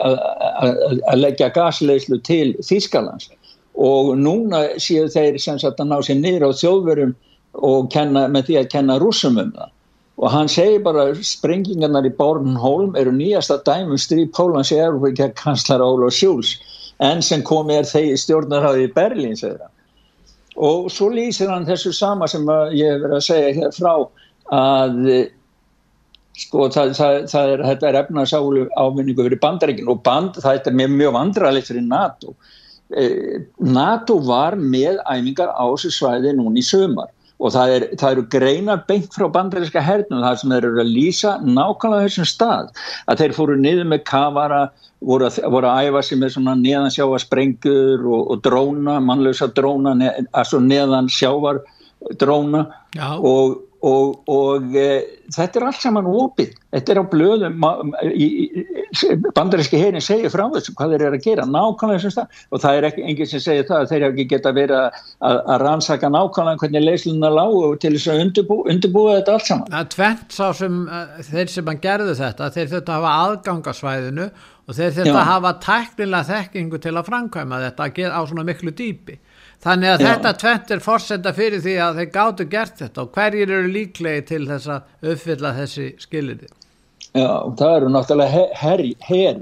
að 0.00 1.18
leggja 1.20 1.50
gasleislu 1.54 2.20
til 2.24 2.54
Þýskalands. 2.64 3.30
Og 3.74 4.14
núna 4.18 4.66
séu 4.78 5.08
þeir 5.10 5.38
sem 5.42 5.58
sagt 5.58 5.80
að 5.82 5.90
ná 5.90 5.98
sér 6.06 6.20
niður 6.20 6.48
á 6.48 6.50
þjóðverum 6.60 7.14
og 7.54 7.90
kenna, 7.90 8.26
með 8.28 8.48
því 8.48 8.58
að 8.60 8.70
kenna 8.74 8.98
rúsum 9.02 9.38
um 9.38 9.52
það. 9.54 9.70
Og 10.22 10.30
hann 10.30 10.48
segir 10.48 10.82
bara 10.82 11.08
sprengingarnar 11.26 12.06
í 12.06 12.12
Bornholm 12.14 12.94
eru 12.96 13.10
nýjasta 13.14 13.58
dæmum 13.66 13.98
stríð 13.98 14.30
Pólans 14.36 14.70
í 14.70 14.78
Európa 14.78 15.28
kanslar 15.34 15.82
Ólof 15.82 16.14
Sjúls 16.14 16.54
en 17.02 17.22
sem 17.22 17.42
komi 17.42 17.74
er 17.74 17.88
þeir 17.88 18.14
stjórnarháði 18.22 18.86
í 18.86 18.92
Berlín 18.94 19.34
segir 19.38 19.58
hann. 19.58 19.72
Og 20.54 20.86
svo 20.94 21.08
lýsir 21.10 21.50
hann 21.50 21.66
þessu 21.66 21.90
sama 21.92 22.28
sem 22.30 22.46
ég 22.78 22.94
hef 22.94 23.02
verið 23.02 23.16
að 23.18 23.26
segja 23.26 23.54
hér 23.58 23.74
frá 23.74 23.94
að 24.54 25.00
sko 26.38 26.68
það, 26.74 26.94
það, 26.98 27.16
það 27.30 27.52
er, 27.52 27.64
þetta 27.70 27.88
er 27.88 27.98
efnarsálu 28.02 28.66
ávinningu 28.74 29.26
fyrir 29.26 29.42
bandaríkinn 29.42 29.90
og 29.92 30.02
band, 30.06 30.38
það 30.42 30.60
er 30.60 30.78
mjög, 30.80 30.94
mjög 31.00 31.16
vandralegt 31.18 31.70
fyrir 31.70 31.86
NATO. 31.86 32.34
Eh, 32.94 33.44
NATO 33.64 34.18
var 34.22 34.58
með 34.60 34.98
æfingar 35.06 35.54
á 35.54 35.64
þessu 35.72 35.92
svæði 35.94 36.34
núni 36.36 36.62
í 36.62 36.66
sömar 36.66 37.12
og 37.42 37.50
það, 37.52 37.72
er, 37.74 37.84
það 37.98 38.14
eru 38.14 38.24
greina 38.30 38.76
beint 38.88 39.14
frá 39.14 39.26
bandaríska 39.32 39.82
hernum 39.82 40.22
þar 40.22 40.38
sem 40.40 40.52
þeir 40.54 40.66
eru 40.68 40.82
að 40.82 40.92
lýsa 40.94 41.34
nákvæmlega 41.42 42.08
þessum 42.08 42.28
stað. 42.30 42.72
Að 43.10 43.22
þeir 43.22 43.36
fóru 43.36 43.56
niður 43.60 43.88
með 43.90 44.04
kavara 44.08 44.60
voru 45.04 45.28
að, 45.28 45.40
voru 45.52 45.70
að 45.70 45.88
æfa 45.88 46.02
sem 46.08 46.24
er 46.24 46.34
svona 46.34 46.54
neðan 46.58 46.94
sjávar 46.94 47.22
sprengur 47.22 48.06
og, 48.06 48.22
og 48.32 48.42
dróna, 48.44 48.98
mannlösa 49.02 49.50
dróna 49.52 49.94
neð, 49.98 50.28
altså 50.32 50.62
neðan 50.62 51.10
sjávar 51.12 51.60
dróna 52.20 52.66
og 53.18 53.58
og, 53.84 54.20
og 54.30 54.76
e, 54.78 54.86
þetta 55.34 55.60
er 55.60 55.66
allt 55.68 55.80
saman 55.82 56.06
opið, 56.08 56.54
þetta 56.72 56.92
er 56.94 57.00
á 57.00 57.04
blöðum 57.10 57.64
bandaríski 59.36 59.80
herin 59.80 60.04
segir 60.04 60.32
frá 60.32 60.44
þessu 60.54 60.72
hvað 60.78 60.94
þeir 60.94 61.04
eru 61.08 61.18
að 61.18 61.26
gera. 61.26 61.44
Nákvæmlega 61.48 62.00
þessum 62.00 62.14
stað 62.14 62.40
og 62.48 62.62
það 62.62 62.78
er 62.78 62.86
ekki 62.88 63.04
enginn 63.10 63.30
sem 63.32 63.42
segir 63.44 63.68
það 63.68 63.82
að 63.82 63.92
þeir 63.92 64.06
ekki 64.08 64.26
geta 64.30 64.54
verið 64.56 64.78
að, 64.78 65.02
að 65.28 65.64
rannsaka 65.64 66.10
nákvæmlega 66.14 66.62
hvernig 66.62 66.86
leysluna 66.86 67.32
lágu 67.34 67.68
til 67.82 67.92
þess 67.98 68.12
að 68.14 68.24
undirbú, 68.24 68.58
undirbúa 68.72 69.18
þetta 69.18 69.36
allt 69.36 69.50
saman. 69.50 69.76
Er 69.80 69.92
tvent 69.92 70.38
sá 70.38 70.46
sem 70.56 70.80
þeir 71.28 71.54
sem 71.58 71.70
hann 71.72 71.84
gerðu 71.84 72.16
þetta. 72.22 72.50
Þeir 72.56 72.74
að 72.80 72.92
hafa 72.94 73.14
aðgangasvæðinu 73.26 74.30
og 74.64 74.78
þeir 74.78 74.98
þetta 75.02 75.28
hafa 75.28 75.54
tæknilega 75.60 76.28
þekkingu 76.30 76.80
til 76.80 76.96
að 76.96 77.08
framkvæma 77.10 77.62
þetta 77.68 78.12
á 78.16 78.20
svona 78.24 78.46
miklu 78.48 78.72
dýpi 78.72 79.20
þannig 79.64 79.92
að 79.92 80.02
Já. 80.02 80.08
þetta 80.08 80.32
tvent 80.42 80.74
er 80.74 80.82
fórsenda 80.84 81.32
fyrir 81.36 81.62
því 81.64 81.76
að 81.86 82.00
þeir 82.00 82.10
gáttu 82.18 82.48
gert 82.52 82.82
þetta 82.82 83.04
og 83.04 83.16
hverjir 83.16 83.54
eru 83.58 83.70
líklegi 83.72 84.26
til 84.32 84.42
þess 84.50 84.70
að 84.74 85.14
uppfylla 85.14 85.54
þessi 85.60 85.88
skilirði 86.04 86.50
Já, 87.14 87.30
það 87.58 87.72
eru 87.78 87.88
náttúrulega 87.94 88.44
herri 88.58 88.92
her, 89.06 89.40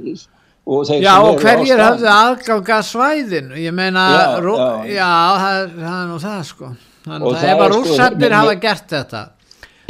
og 0.68 0.90
Já, 1.02 1.14
og 1.24 1.40
hverjir 1.42 1.80
hafðu 1.82 2.08
aðganga 2.12 2.80
svæðinu, 2.86 3.58
ég 3.58 3.74
meina 3.74 4.06
já, 4.12 4.24
já. 4.44 4.66
já 4.92 5.12
það, 5.42 5.76
það 5.78 5.94
er 5.98 6.10
nú 6.10 6.18
það 6.22 6.42
sko 6.50 6.72
þannig 7.02 7.28
að 7.28 7.46
ef 7.48 7.62
að 7.62 7.72
sko, 7.72 7.78
rússarnir 7.78 8.36
hafa 8.36 8.58
gert 8.62 8.92
þetta 8.92 9.22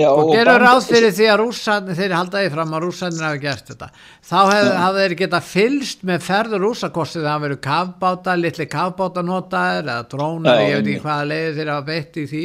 Já, 0.02 0.08
og, 0.10 0.32
gerur 0.34 0.60
ráð 0.62 0.88
fyrir 0.88 1.14
því 1.14 1.28
að 1.30 1.40
rússarnir 1.42 1.98
þeir 1.98 2.16
haldaði 2.16 2.50
fram 2.56 2.74
að 2.76 2.84
rússarnir 2.86 3.26
hafa 3.26 3.40
gert 3.42 3.72
þetta. 3.72 3.88
Þá 4.28 4.36
hafðu 4.82 5.06
þeir 5.06 5.16
geta 5.22 5.40
fylst 5.46 6.04
með 6.08 6.26
ferður 6.26 6.64
rússarkostið 6.66 7.24
það 7.24 7.32
hafa 7.32 7.44
verið 7.46 7.62
kafbáta, 7.68 8.36
litli 8.40 8.68
kafbáta 8.72 9.24
notaður 9.26 9.88
eða 9.88 10.06
drónar, 10.12 10.62
ég 10.66 10.76
veit 10.78 10.92
ekki 10.92 11.06
hvaða 11.06 11.28
leiði 11.32 11.56
þeir 11.58 11.72
hafa 11.74 11.88
beitt 11.88 12.18
í 12.18 12.28
því. 12.32 12.44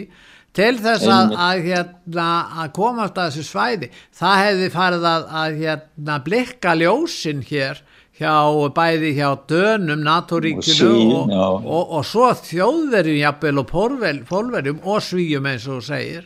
Til 0.58 0.74
þess 0.82 1.06
að, 1.14 1.36
að, 1.38 1.60
hérna, 1.68 2.28
að 2.64 2.72
komast 2.74 3.20
að 3.22 3.28
þessu 3.30 3.46
svæði 3.46 3.92
það 4.18 4.40
hefði 4.42 4.70
farið 4.74 5.04
að, 5.06 5.28
að 5.42 5.60
hérna, 5.62 6.16
blikka 6.26 6.74
ljósin 6.80 7.44
hér 7.46 7.84
hjá 8.18 8.34
bæði 8.74 9.12
hjá 9.20 9.28
dönum, 9.50 10.02
NATO-ríkinu 10.02 10.88
og, 11.20 11.30
og, 11.30 11.68
og, 11.68 11.92
og 12.00 12.08
svo 12.10 12.32
þjóðverjum 12.42 13.20
jafnvel 13.20 13.62
og 13.62 13.70
pólverjum 13.70 14.82
og 14.82 15.06
svíjum 15.06 15.52
eins 15.52 15.68
og 15.70 15.86
segir 15.86 16.26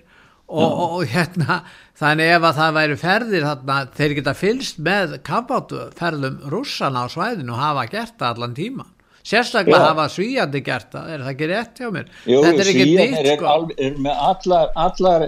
og, 0.51 0.79
og 0.99 1.03
hérna 1.11 1.61
þannig 2.01 2.33
ef 2.35 2.47
að 2.47 2.57
það 2.61 2.77
væri 2.79 2.97
ferðir 3.01 3.45
þarna 3.49 3.77
þeir 3.97 4.15
geta 4.19 4.37
fylst 4.37 4.81
með 4.83 5.19
kampátferðum 5.27 6.41
russana 6.53 7.05
á 7.05 7.07
svæðinu 7.13 7.55
og 7.55 7.61
hafa 7.61 7.85
gert 7.91 8.17
það 8.17 8.33
allan 8.35 8.57
tíma 8.57 8.87
sérstaklega 9.27 9.77
Já. 9.77 9.89
hafa 9.91 10.07
svíjandi 10.09 10.63
gert 10.65 10.89
það 10.95 11.11
er 11.13 11.21
það 11.25 11.35
ekki 11.35 11.51
rétt 11.51 11.83
hjá 11.83 11.91
mér? 11.93 12.09
Jú, 12.25 12.39
þetta 12.41 12.63
er 12.63 12.71
ekki 12.71 12.87
nýtt 12.89 13.19
er, 13.21 13.29
sko. 13.37 13.53
er 13.77 13.99
með 14.01 14.23
allar, 14.31 14.71
allar 14.87 15.27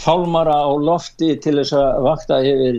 fálmara 0.00 0.56
á 0.60 0.72
lofti 0.76 1.30
til 1.40 1.56
þess 1.58 1.74
að 1.76 2.00
vakta 2.04 2.38
yfir 2.44 2.78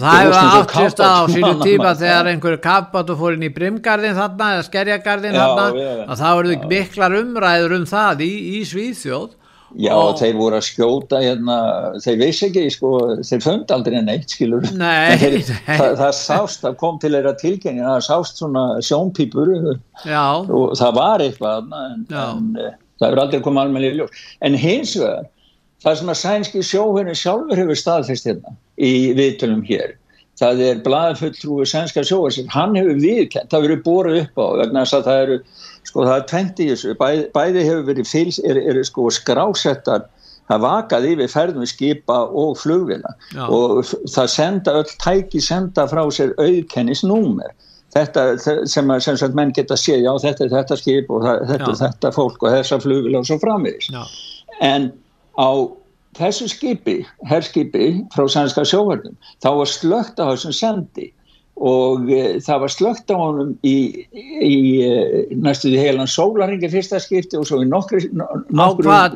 það 0.00 0.20
hefur 0.20 0.36
áttist 0.42 1.02
á 1.04 1.24
sínu 1.32 1.54
tíma 1.62 1.92
þegar 2.02 2.30
einhverju 2.32 2.60
kampátu 2.64 3.16
fór 3.20 3.36
inn 3.36 3.48
í 3.48 3.52
Brimgarðin 3.52 4.16
þarna 4.16 4.52
eða 4.56 4.68
Skerjagarðin 4.68 5.36
þarna. 5.36 5.88
að 6.06 6.22
það 6.22 6.38
voruð 6.40 6.68
miklar 6.72 7.18
umræður 7.20 7.76
um 7.80 7.88
það 7.90 8.24
í, 8.28 8.32
í 8.56 8.62
Svíþjóð 8.68 9.34
Já, 9.76 9.92
og 9.92 10.14
þeir 10.16 10.38
voru 10.38 10.56
að 10.56 10.64
skjóta 10.70 11.18
hérna, 11.20 11.56
þeir 12.00 12.16
vissi 12.22 12.46
ekki, 12.46 12.62
sko, 12.72 12.90
þeir 13.28 13.42
fönd 13.44 13.72
aldrei 13.74 13.98
neitt, 14.00 14.30
skilur. 14.32 14.64
Nei, 14.72 15.18
þeir, 15.20 15.36
nei. 15.36 15.76
Það, 15.76 15.90
það 16.00 16.12
sást, 16.16 16.62
það 16.64 16.78
kom 16.80 16.96
til 17.02 17.12
þeirra 17.12 17.34
tilgengin, 17.42 17.84
það 17.84 18.06
sást 18.06 18.40
svona 18.40 18.64
sjónpípur 18.86 19.52
Já. 20.08 20.24
og 20.40 20.72
það 20.80 20.96
var 20.96 21.24
eitthvað, 21.26 21.68
en, 21.82 22.06
en 22.08 22.48
eh, 22.62 22.78
það 23.02 23.08
er 23.10 23.22
aldrei 23.26 23.44
komið 23.44 23.64
almenna 23.66 23.90
í 23.90 23.98
ljós. 23.98 24.24
En 24.48 24.56
hins 24.64 24.96
vegar, 24.96 25.28
það 25.84 26.00
sem 26.00 26.14
að 26.14 26.20
sænski 26.22 26.64
sjóhverjum 26.70 27.20
sjálfur 27.20 27.62
hefur 27.62 27.80
staðfest 27.82 28.30
hérna 28.30 28.56
í 28.80 28.92
viðtölum 29.18 29.64
hér, 29.68 29.96
það 30.40 30.66
er 30.70 30.84
blæðfulltrúi 30.88 31.68
sænska 31.68 32.06
sjóhverjum, 32.06 32.48
hann 32.56 32.80
hefur 32.80 33.04
viðkent, 33.04 33.52
það 33.52 33.68
verið 33.68 33.84
bórið 33.84 34.22
upp 34.24 34.40
á 34.40 34.46
vegna 34.62 34.86
þess 34.86 35.00
að 35.02 35.08
það 35.10 35.24
eru 35.26 35.40
sko 35.86 36.04
það 36.06 36.16
er 36.18 36.28
tventi 36.32 36.66
í 36.66 36.70
þessu, 36.72 36.94
bæði, 36.98 37.24
bæði 37.34 37.64
hefur 37.68 37.88
verið 37.90 38.10
fylgs, 38.10 38.40
er, 38.44 38.58
er 38.58 38.82
sko 38.86 39.08
skrásettar 39.14 40.06
það 40.46 40.62
vakaði 40.62 41.12
yfir 41.14 41.30
ferðum 41.32 41.68
skipa 41.68 42.18
og 42.42 42.58
flugvila 42.60 43.14
Já. 43.34 43.46
og 43.46 43.86
það 44.12 44.28
senda 44.34 44.74
öll 44.80 44.92
tæki 45.02 45.42
senda 45.42 45.86
frá 45.90 46.04
sér 46.14 46.34
auðkennisnúmer. 46.42 47.54
Þetta 47.96 48.26
sem, 48.42 48.92
sem, 49.00 49.16
sem 49.16 49.34
menn 49.38 49.54
geta 49.56 49.78
séð 49.80 50.04
já 50.04 50.12
þetta 50.26 50.44
er 50.44 50.52
þetta 50.52 50.78
skip 50.78 51.10
og 51.10 51.24
það, 51.24 51.42
þetta 51.50 51.72
er 51.72 51.80
þetta 51.80 52.12
fólk 52.12 52.44
og 52.44 52.54
þessa 52.54 52.78
flugvila 52.82 53.22
og 53.22 53.28
svo 53.28 53.38
framvegis. 53.42 53.90
En 54.64 54.90
á 55.40 55.50
þessu 56.16 56.48
skipi, 56.52 57.00
herrskipi 57.30 57.88
frá 58.14 58.26
sænska 58.30 58.66
sjóverðum 58.68 59.16
þá 59.44 59.50
var 59.60 59.72
slögt 59.72 60.20
á 60.20 60.28
þessum 60.28 60.54
sendi 60.56 61.10
og 61.56 62.10
e, 62.12 62.22
það 62.44 62.62
var 62.64 62.72
slögt 62.72 63.12
á 63.12 63.16
honum 63.16 63.54
í, 63.64 63.76
í 64.12 64.56
e, 64.84 64.96
næstu 65.32 65.70
því 65.70 65.84
heilan 65.86 66.10
sólaringi 66.10 66.68
fyrsta 66.72 67.00
skipti 67.00 67.38
og 67.40 67.46
svo 67.48 67.62
í 67.64 67.68
nokkru, 67.70 68.02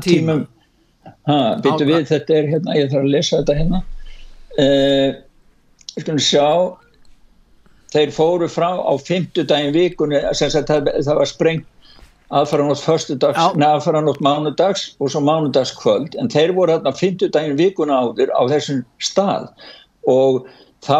tímum. 0.04 0.46
byttu 1.64 1.88
við 1.88 2.06
þetta 2.08 2.36
er 2.36 2.52
hérna, 2.54 2.76
ég 2.78 2.92
þarf 2.92 3.04
að 3.04 3.12
lesa 3.14 3.40
þetta 3.40 3.58
hérna. 3.58 3.82
Uh, 4.60 5.10
skulum 5.96 6.22
sjá. 6.22 6.46
Þeir 7.90 8.12
fóru 8.14 8.46
frá 8.50 8.68
á 8.78 8.92
fymtudagin 9.02 9.74
vikunni 9.74 10.20
það, 10.30 10.90
það 11.02 11.16
var 11.18 11.28
sprengt 11.28 11.68
neða 12.30 13.72
aðfæranótt 13.74 14.20
mánudags 14.22 14.84
og 15.02 15.10
svo 15.10 15.22
mánudagskvöld. 15.26 16.14
En 16.20 16.30
þeir 16.30 16.54
voru 16.54 16.76
hérna 16.76 16.92
fymtudagin 16.94 17.58
vikuna 17.58 17.98
áður 18.04 18.30
á 18.30 18.42
þessum 18.52 18.84
stað. 19.02 19.48
Og 20.06 20.46
þá 20.86 20.98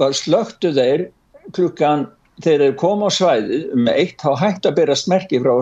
var 0.00 0.16
slögtu 0.16 0.72
þeir 0.76 1.06
klukkan 1.56 2.06
þegar 2.42 2.64
þeir 2.64 2.76
koma 2.80 3.10
á 3.10 3.10
svæði 3.12 3.60
með 3.76 4.00
eitt 4.02 4.22
þá 4.22 4.30
hægt 4.40 4.66
að 4.66 4.76
byrja 4.80 4.96
smerki 4.96 5.40
frá 5.42 5.54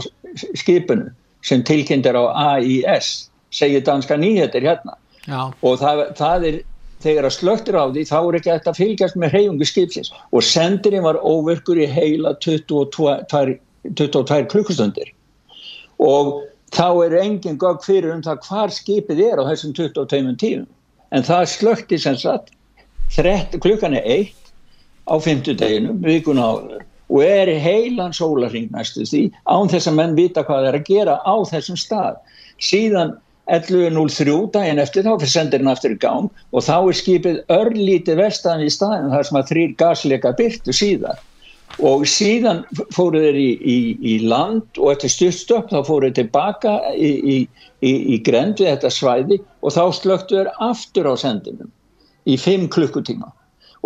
skipinu 0.59 1.11
sem 1.47 1.63
tilkynntir 1.67 2.17
á 2.19 2.25
AIS 2.55 3.29
segir 3.55 3.85
danska 3.85 4.17
nýheter 4.19 4.65
hérna. 4.65 4.97
Já. 5.29 5.53
og 5.61 5.75
það, 5.77 6.03
það 6.17 6.45
er 6.49 6.59
þegar 7.05 7.27
að 7.29 7.35
slögtir 7.37 7.77
á 7.77 7.85
því 7.93 8.05
þá 8.09 8.19
er 8.19 8.37
ekki 8.39 8.53
að 8.57 8.79
fylgjast 8.79 9.19
með 9.21 9.35
reyungu 9.37 9.67
skipsins. 9.69 10.13
Og 10.33 10.45
sendirinn 10.45 11.05
var 11.05 11.21
óverkur 11.21 11.79
í 11.79 11.87
heila 11.87 12.33
22, 12.43 13.19
22 13.99 14.49
klukkustundir. 14.53 15.13
Og 16.01 16.41
þá 16.75 16.89
er 17.07 17.19
engin 17.23 17.61
gagg 17.61 17.85
fyrir 17.85 18.13
um 18.15 18.25
það 18.25 18.43
hvar 18.49 18.75
skipið 18.75 19.23
er 19.29 19.41
á 19.41 19.49
þessum 19.51 19.75
22 19.77 20.35
tíum 20.41 20.67
en 21.15 21.25
það 21.25 21.45
slögti 21.55 21.99
sem 22.01 22.17
sagt 22.21 22.53
klukkan 23.17 23.97
er 23.99 24.05
eitt 24.05 24.53
á 25.09 25.15
fymtudeginum, 25.23 26.03
vikuna 26.05 26.45
áður 26.53 26.85
og 27.09 27.23
er 27.25 27.49
heilan 27.61 28.13
sólaring 28.13 28.69
næstu 28.73 29.07
því 29.09 29.23
án 29.49 29.71
þess 29.73 29.89
að 29.89 29.97
menn 29.97 30.19
vita 30.19 30.45
hvað 30.45 30.61
það 30.61 30.69
er 30.69 30.77
að 30.79 30.91
gera 30.91 31.15
á 31.25 31.35
þessum 31.49 31.79
stað. 31.81 32.19
Síðan 32.61 33.15
11.03 33.49 34.35
daginn 34.53 34.83
eftir 34.83 35.07
þá 35.07 35.15
fyrir 35.15 35.33
sendirinn 35.33 35.73
aftur 35.73 35.95
í 35.95 36.01
gang 36.03 36.29
og 36.53 36.67
þá 36.67 36.77
er 36.77 36.99
skipið 36.99 37.39
örlítið 37.55 38.21
vestan 38.21 38.65
í 38.65 38.69
staðin 38.73 39.09
þar 39.15 39.25
sem 39.25 39.41
að 39.41 39.49
þrýr 39.53 39.75
gasleika 39.81 40.35
byrtu 40.37 40.75
síðan 40.77 41.25
og 41.89 42.05
síðan 42.11 42.61
fóru 42.93 43.23
þeir 43.23 43.39
í, 43.41 43.49
í, 43.57 43.79
í 44.03 44.15
land 44.29 44.81
og 44.81 44.93
eftir 44.93 45.15
styrtstöpp 45.15 45.73
þá 45.73 45.81
fóru 45.87 46.11
þeir 46.11 46.19
tilbaka 46.21 46.77
í, 46.93 47.47
í 47.81 48.21
grend 48.27 48.61
við 48.61 48.75
þetta 48.75 48.93
svæði 48.93 49.41
og 49.63 49.77
þá 49.77 49.83
slöktu 49.97 50.41
þeir 50.41 50.53
aftur 50.69 51.09
á 51.09 51.15
sendinum 51.17 51.73
í 52.27 52.39
fimm 52.41 52.67
klukkutíma. 52.73 53.31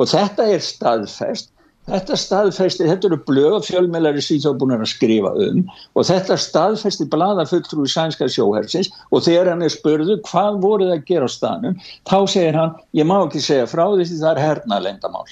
Og 0.00 0.08
þetta 0.08 0.46
er 0.54 0.62
staðfest 0.64 1.52
þetta 1.90 2.16
staðfesti, 2.18 2.86
þetta 2.86 3.08
eru 3.08 3.18
blöð 3.26 3.56
fjölmjölari 3.66 4.22
síðan 4.22 4.74
að 4.76 4.84
skrifa 4.92 5.32
um 5.48 5.62
og 5.98 6.06
þetta 6.06 6.36
staðfesti 6.38 7.08
blada 7.10 7.44
fulltrúi 7.48 7.90
sænska 7.90 8.28
sjóhersins 8.30 8.92
og 9.10 9.24
þegar 9.26 9.50
hann 9.50 9.66
er 9.66 9.74
spurðu 9.74 10.20
hvað 10.28 10.60
voru 10.62 10.90
það 10.90 10.98
að 11.00 11.06
gera 11.10 11.26
á 11.26 11.30
stanum 11.34 11.78
þá 12.06 12.18
segir 12.30 12.58
hann, 12.58 12.76
ég 12.94 13.08
má 13.08 13.16
ekki 13.24 13.42
segja 13.42 13.66
frá 13.66 13.84
því 13.90 14.06
það 14.12 14.30
er 14.30 14.42
hernalendamál 14.46 15.26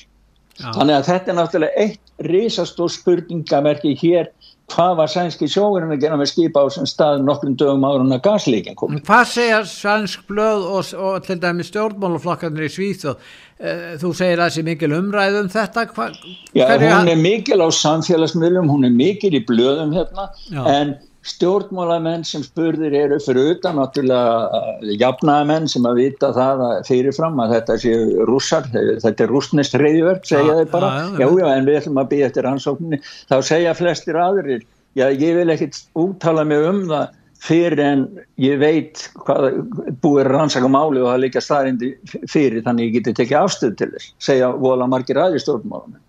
þannig 0.60 0.96
að 0.96 1.06
þetta 1.12 1.30
er 1.30 1.38
náttúrulega 1.38 1.84
eitt 1.84 2.26
risastór 2.26 2.90
spurningamerki 2.98 3.94
hér 4.02 4.32
hvað 4.70 4.96
var 5.00 5.10
sænski 5.10 5.48
sjóðurinn 5.50 5.94
að 5.94 6.04
gera 6.04 6.18
með 6.20 6.30
skipa 6.30 6.62
á 6.62 6.66
sem 6.72 6.88
stað 6.88 7.24
nokkrum 7.26 7.56
dögum 7.58 7.84
áður 7.86 8.06
en 8.06 8.16
að 8.16 8.22
gaslíkin 8.26 8.78
kom. 8.78 8.96
Hvað 9.06 9.28
segja 9.32 9.60
sænsk 9.68 10.24
blöð 10.30 10.66
og, 10.70 10.90
og 10.96 11.26
til 11.26 11.38
dæmi 11.42 11.66
stjórnmáluflokkarnir 11.68 12.68
í 12.68 12.72
Svíþjóð? 12.74 13.28
Eh, 13.60 13.84
þú 14.00 14.14
segir 14.16 14.38
að 14.38 14.46
það 14.46 14.54
sé 14.56 14.66
mikil 14.70 14.90
umræð 14.96 15.38
um 15.42 15.52
þetta? 15.52 15.86
Hva, 15.92 16.08
Já, 16.56 16.66
hún 16.80 17.12
er 17.12 17.20
mikil 17.20 17.60
á 17.60 17.68
samfélagsmiðlum, 17.76 18.70
hún 18.72 18.88
er 18.88 18.94
mikil 18.94 19.34
í 19.36 19.44
blöðum 19.44 19.92
hérna, 19.96 20.30
Já. 20.48 20.62
en 20.78 20.94
stjórnmálamenn 21.26 22.22
sem 22.24 22.42
spurðir 22.44 22.94
eru 22.96 23.18
fyrir 23.20 23.54
utan 23.54 23.76
náttúrulega 23.76 24.94
jafnaðamenn 25.02 25.68
sem 25.68 25.84
að 25.88 26.00
vita 26.00 26.30
það 26.36 26.64
að 26.64 26.76
fyrirfram 26.88 27.42
að 27.44 27.54
þetta 27.58 27.76
sé 27.82 27.94
rússar, 28.30 28.68
þetta 28.72 29.26
er 29.26 29.32
rúsnest 29.34 29.76
reyðverk 29.76 30.24
segja 30.30 30.56
þeir 30.62 30.72
bara, 30.72 30.90
já, 31.20 31.26
já, 31.28 31.46
en 31.52 31.68
við 31.68 31.80
ætlum 31.82 32.00
að 32.00 32.10
byggja 32.14 32.30
eftir 32.30 32.48
ansókninni, 32.48 33.00
þá 33.28 33.36
segja 33.50 33.76
flestir 33.76 34.20
aðrir, 34.20 34.64
já 34.96 35.06
ég 35.10 35.40
vil 35.42 35.52
ekkit 35.52 35.82
úttala 36.00 36.46
mig 36.48 36.68
um 36.70 36.84
það 36.88 37.16
fyrir 37.40 37.80
en 37.84 38.04
ég 38.40 38.60
veit 38.60 39.06
hvað 39.24 39.62
búið 40.00 40.28
rannsaka 40.28 40.68
máli 40.72 41.00
og 41.00 41.12
það 41.12 41.24
líka 41.24 41.44
staðindi 41.44 41.94
fyrir 42.28 42.64
þannig 42.64 42.88
ég 42.88 42.98
geti 42.98 43.16
tekið 43.20 43.42
afstöð 43.44 43.76
til 43.80 43.90
þess, 43.94 44.12
segja 44.20 44.52
vola 44.60 44.88
margir 44.88 45.20
aðri 45.20 45.40
stjórnmálamenn. 45.44 46.00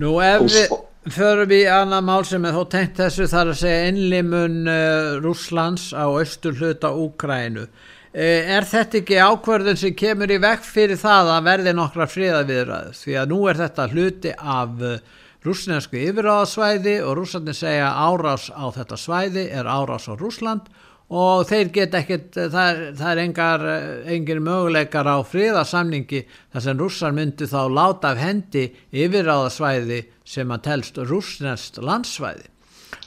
Nú 0.00 0.18
ef 0.24 0.44
við 0.48 0.72
Förum 1.04 1.50
við 1.50 1.66
annað 1.68 2.04
mál 2.06 2.22
sem 2.24 2.44
er 2.48 2.54
þó 2.56 2.62
tengt 2.72 2.96
þessu 2.96 3.26
þar 3.28 3.50
að 3.52 3.58
segja 3.60 3.88
innlimun 3.90 4.54
uh, 4.64 5.16
Rúslands 5.20 5.90
á 5.92 6.08
austur 6.08 6.56
hluta 6.56 6.94
Úkrænu. 6.96 7.66
Eh, 8.14 8.46
er 8.54 8.62
þetta 8.62 9.00
ekki 9.00 9.16
ákverðun 9.18 9.76
sem 9.76 9.92
kemur 9.98 10.30
í 10.30 10.38
vekk 10.38 10.62
fyrir 10.62 10.96
það 11.00 11.32
að 11.34 11.46
verði 11.48 11.72
nokkra 11.74 12.06
friðaviðræður 12.06 12.94
því 12.94 13.16
að 13.18 13.32
nú 13.32 13.38
er 13.50 13.58
þetta 13.58 13.86
hluti 13.90 14.32
af 14.38 14.84
eh, 14.86 15.00
rúsnesku 15.44 15.98
yfirráðasvæði 15.98 16.94
og 17.02 17.16
rúslandin 17.18 17.58
segja 17.58 17.88
árás 17.90 18.46
á 18.54 18.64
þetta 18.76 19.00
svæði 19.02 19.44
er 19.50 19.66
árás 19.66 20.06
á 20.06 20.14
Rúsland 20.14 20.70
og 20.70 20.84
þeir 21.10 21.68
get 21.74 21.94
ekkert, 21.94 22.32
það 22.32 22.80
það 22.96 23.10
er 23.10 23.20
engar, 23.24 23.66
engin 24.08 24.40
möguleikar 24.44 25.06
á 25.06 25.20
fríðarsamningi 25.26 26.24
þar 26.52 26.64
sem 26.64 26.80
rússar 26.80 27.12
myndu 27.12 27.46
þá 27.50 27.60
láta 27.68 28.14
af 28.14 28.22
hendi 28.22 28.70
yfirráðasvæði 28.90 30.00
sem 30.24 30.50
að 30.50 30.64
telst 30.64 30.98
rúsnest 30.98 31.78
landsvæði 31.78 32.48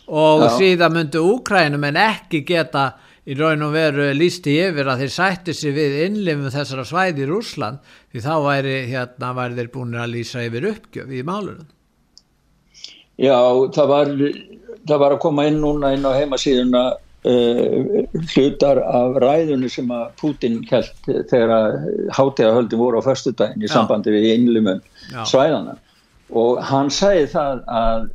og 0.08 0.46
Já. 0.46 0.50
síðan 0.60 0.94
myndu 0.96 1.24
Úkrænum 1.34 1.84
en 1.84 1.98
ekki 2.00 2.46
geta 2.48 2.94
í 3.28 3.36
raun 3.36 3.66
og 3.66 3.74
veru 3.76 4.12
lísti 4.16 4.54
yfir 4.62 4.88
að 4.88 5.04
þeir 5.04 5.12
sætti 5.12 5.56
sig 5.56 5.74
við 5.76 5.98
innlifum 6.06 6.52
þessara 6.54 6.86
svæði 6.88 7.26
í 7.26 7.28
Rúsland 7.28 7.82
því 8.14 8.22
þá 8.24 8.36
væri 8.46 8.76
hérna 8.88 9.34
væri 9.36 9.58
þeir 9.58 9.72
búin 9.74 9.98
að 10.00 10.14
lýsa 10.14 10.46
yfir 10.48 10.70
uppgjöf 10.70 11.12
í 11.12 11.26
málunum. 11.28 11.68
Já, 13.18 13.36
það 13.74 13.92
var, 13.92 14.14
það 14.88 15.04
var 15.04 15.16
að 15.18 15.22
koma 15.26 15.48
inn 15.50 15.60
núna 15.60 15.92
inn 15.98 16.08
á 16.08 16.14
heimasíðuna 16.14 16.86
hlutar 17.28 18.80
af 18.86 19.18
ræðunni 19.24 19.70
sem 19.72 19.90
að 19.92 20.06
Putin 20.22 20.62
held 20.70 20.92
þegar 21.08 21.54
að 21.56 21.76
hátíðahöldin 22.16 22.80
voru 22.80 23.02
á 23.02 23.08
förstudagin 23.08 23.66
í 23.66 23.72
sambandi 23.72 24.13
við 24.13 24.30
innlumum 24.36 24.80
svæðana 25.28 25.76
og 26.30 26.62
hann 26.70 26.92
sagði 26.94 27.28
það 27.34 27.63
að 27.72 28.08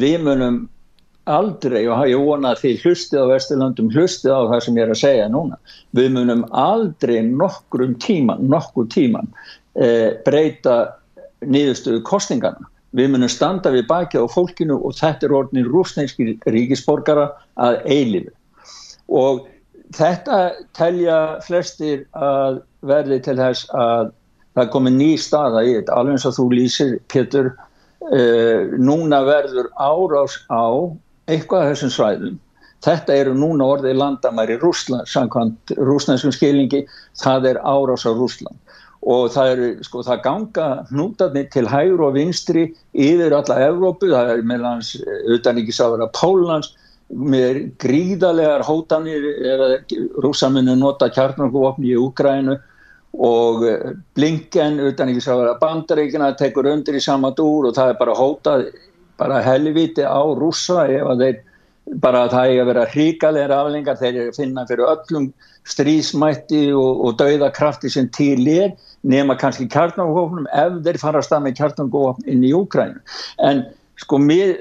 við 0.00 0.16
munum 0.26 0.60
aldrei 1.30 1.84
og 1.90 2.02
ég 2.08 2.22
vona 2.24 2.54
því 2.58 2.72
hlustið 2.82 3.22
á 3.22 3.30
Vesturlandum 3.30 3.90
hlustið 3.94 4.34
á 4.34 4.42
það 4.54 4.64
sem 4.64 4.80
ég 4.80 4.86
er 4.86 4.94
að 4.94 5.02
segja 5.02 5.28
núna 5.30 5.60
við 5.96 6.10
munum 6.16 6.44
aldrei 6.50 7.20
nokkrum 7.26 7.94
tíman 8.02 8.42
nokkur 8.50 8.88
tíman 8.90 9.30
eh, 9.78 10.16
breyta 10.26 10.96
nýðustuðu 11.44 12.02
kostingana 12.08 12.66
við 12.96 13.12
munum 13.12 13.30
standa 13.30 13.70
við 13.70 13.86
baki 13.90 14.18
á 14.18 14.26
fólkinu 14.26 14.80
og 14.80 14.96
þetta 14.98 15.28
er 15.28 15.36
orðin 15.38 15.68
rúsneinskir 15.70 16.34
ríkisborgara 16.50 17.28
að 17.60 17.82
eilifu 17.86 18.34
og 19.10 19.46
þetta 19.96 20.40
telja 20.76 21.18
flestir 21.44 22.04
að 22.14 22.60
verði 22.86 23.20
til 23.26 23.36
þess 23.40 23.66
að 23.76 24.12
það 24.58 24.70
komi 24.74 24.92
ný 24.94 25.10
staða 25.20 25.64
í 25.66 25.74
þetta. 25.78 25.96
Alveg 25.96 26.16
eins 26.16 26.28
og 26.28 26.36
þú 26.38 26.46
lýsir 26.54 26.94
Pétur 27.12 27.50
uh, 27.50 28.70
núna 28.78 29.22
verður 29.26 29.70
árás 29.78 30.38
á 30.50 30.66
eitthvað 31.30 31.66
af 31.66 31.74
þessum 31.74 31.94
svæðum. 31.94 32.38
Þetta 32.80 33.16
eru 33.22 33.34
núna 33.36 33.66
orðið 33.74 33.98
landamæri 34.00 34.56
Rúsland, 34.62 35.08
samkvæmt 35.10 35.74
rúslandskum 35.76 36.32
skilingi 36.32 36.86
það 37.20 37.50
er 37.52 37.60
árás 37.60 38.06
á 38.08 38.12
Rúsland 38.16 38.56
og 39.00 39.30
það 39.32 39.50
eru, 39.54 39.68
sko, 39.84 40.02
það 40.04 40.22
ganga 40.26 40.66
hnútarnir 40.90 41.46
til 41.52 41.64
hægur 41.68 42.02
og 42.08 42.16
vinstri 42.18 42.66
yfir 42.92 43.32
alla 43.32 43.56
Evrópu, 43.64 44.10
það 44.12 44.32
er 44.34 44.42
meðlans 44.44 44.90
utanrikiðsáður 45.36 46.04
að 46.04 46.12
Pólans 46.18 46.74
með 47.10 47.62
gríðalegar 47.82 48.62
hótanir 48.66 49.24
rúsaminu 50.22 50.76
nota 50.78 51.10
kjarnarkuvopni 51.10 51.90
í 51.90 51.98
Úgrænu 51.98 52.56
og 53.18 53.66
eh, 53.66 53.92
Blinken 54.14 54.78
utan 54.86 55.10
ekki 55.10 55.24
sá 55.24 55.32
að 55.34 55.56
bandaríkina 55.62 56.30
tekur 56.38 56.70
undir 56.70 56.98
í 56.98 57.02
sama 57.02 57.32
dúr 57.34 57.70
og 57.70 57.76
það 57.78 57.94
er 57.94 57.98
bara 57.98 58.18
hótað 58.18 58.66
bara 59.20 59.40
helviti 59.44 60.06
á 60.06 60.22
rúsa 60.38 60.86
ef 60.86 61.08
að 61.10 61.24
þeir 61.24 61.40
bara 62.00 62.24
að 62.24 62.34
það 62.36 62.52
er 62.52 62.60
að 62.62 62.70
vera 62.70 62.88
hríkalegar 62.92 63.56
aflengar 63.56 63.98
þeir 63.98 64.20
finna 64.36 64.66
fyrir 64.68 64.92
öllum 64.92 65.30
strísmætti 65.68 66.68
og, 66.72 67.02
og 67.06 67.18
dauðakrafti 67.18 67.90
sem 67.90 68.06
til 68.14 68.46
er 68.48 68.76
nema 69.02 69.34
kannski 69.40 69.66
kjarnarkuvopnum 69.72 70.46
ef 70.54 70.78
þeir 70.86 71.00
fara 71.02 71.24
að 71.24 71.46
með 71.46 71.58
kjarnarkuvopn 71.58 72.30
inn 72.30 72.46
í 72.46 72.54
Úgrænu 72.54 73.02
en 73.50 73.64
sko 74.00 74.20
mér 74.22 74.54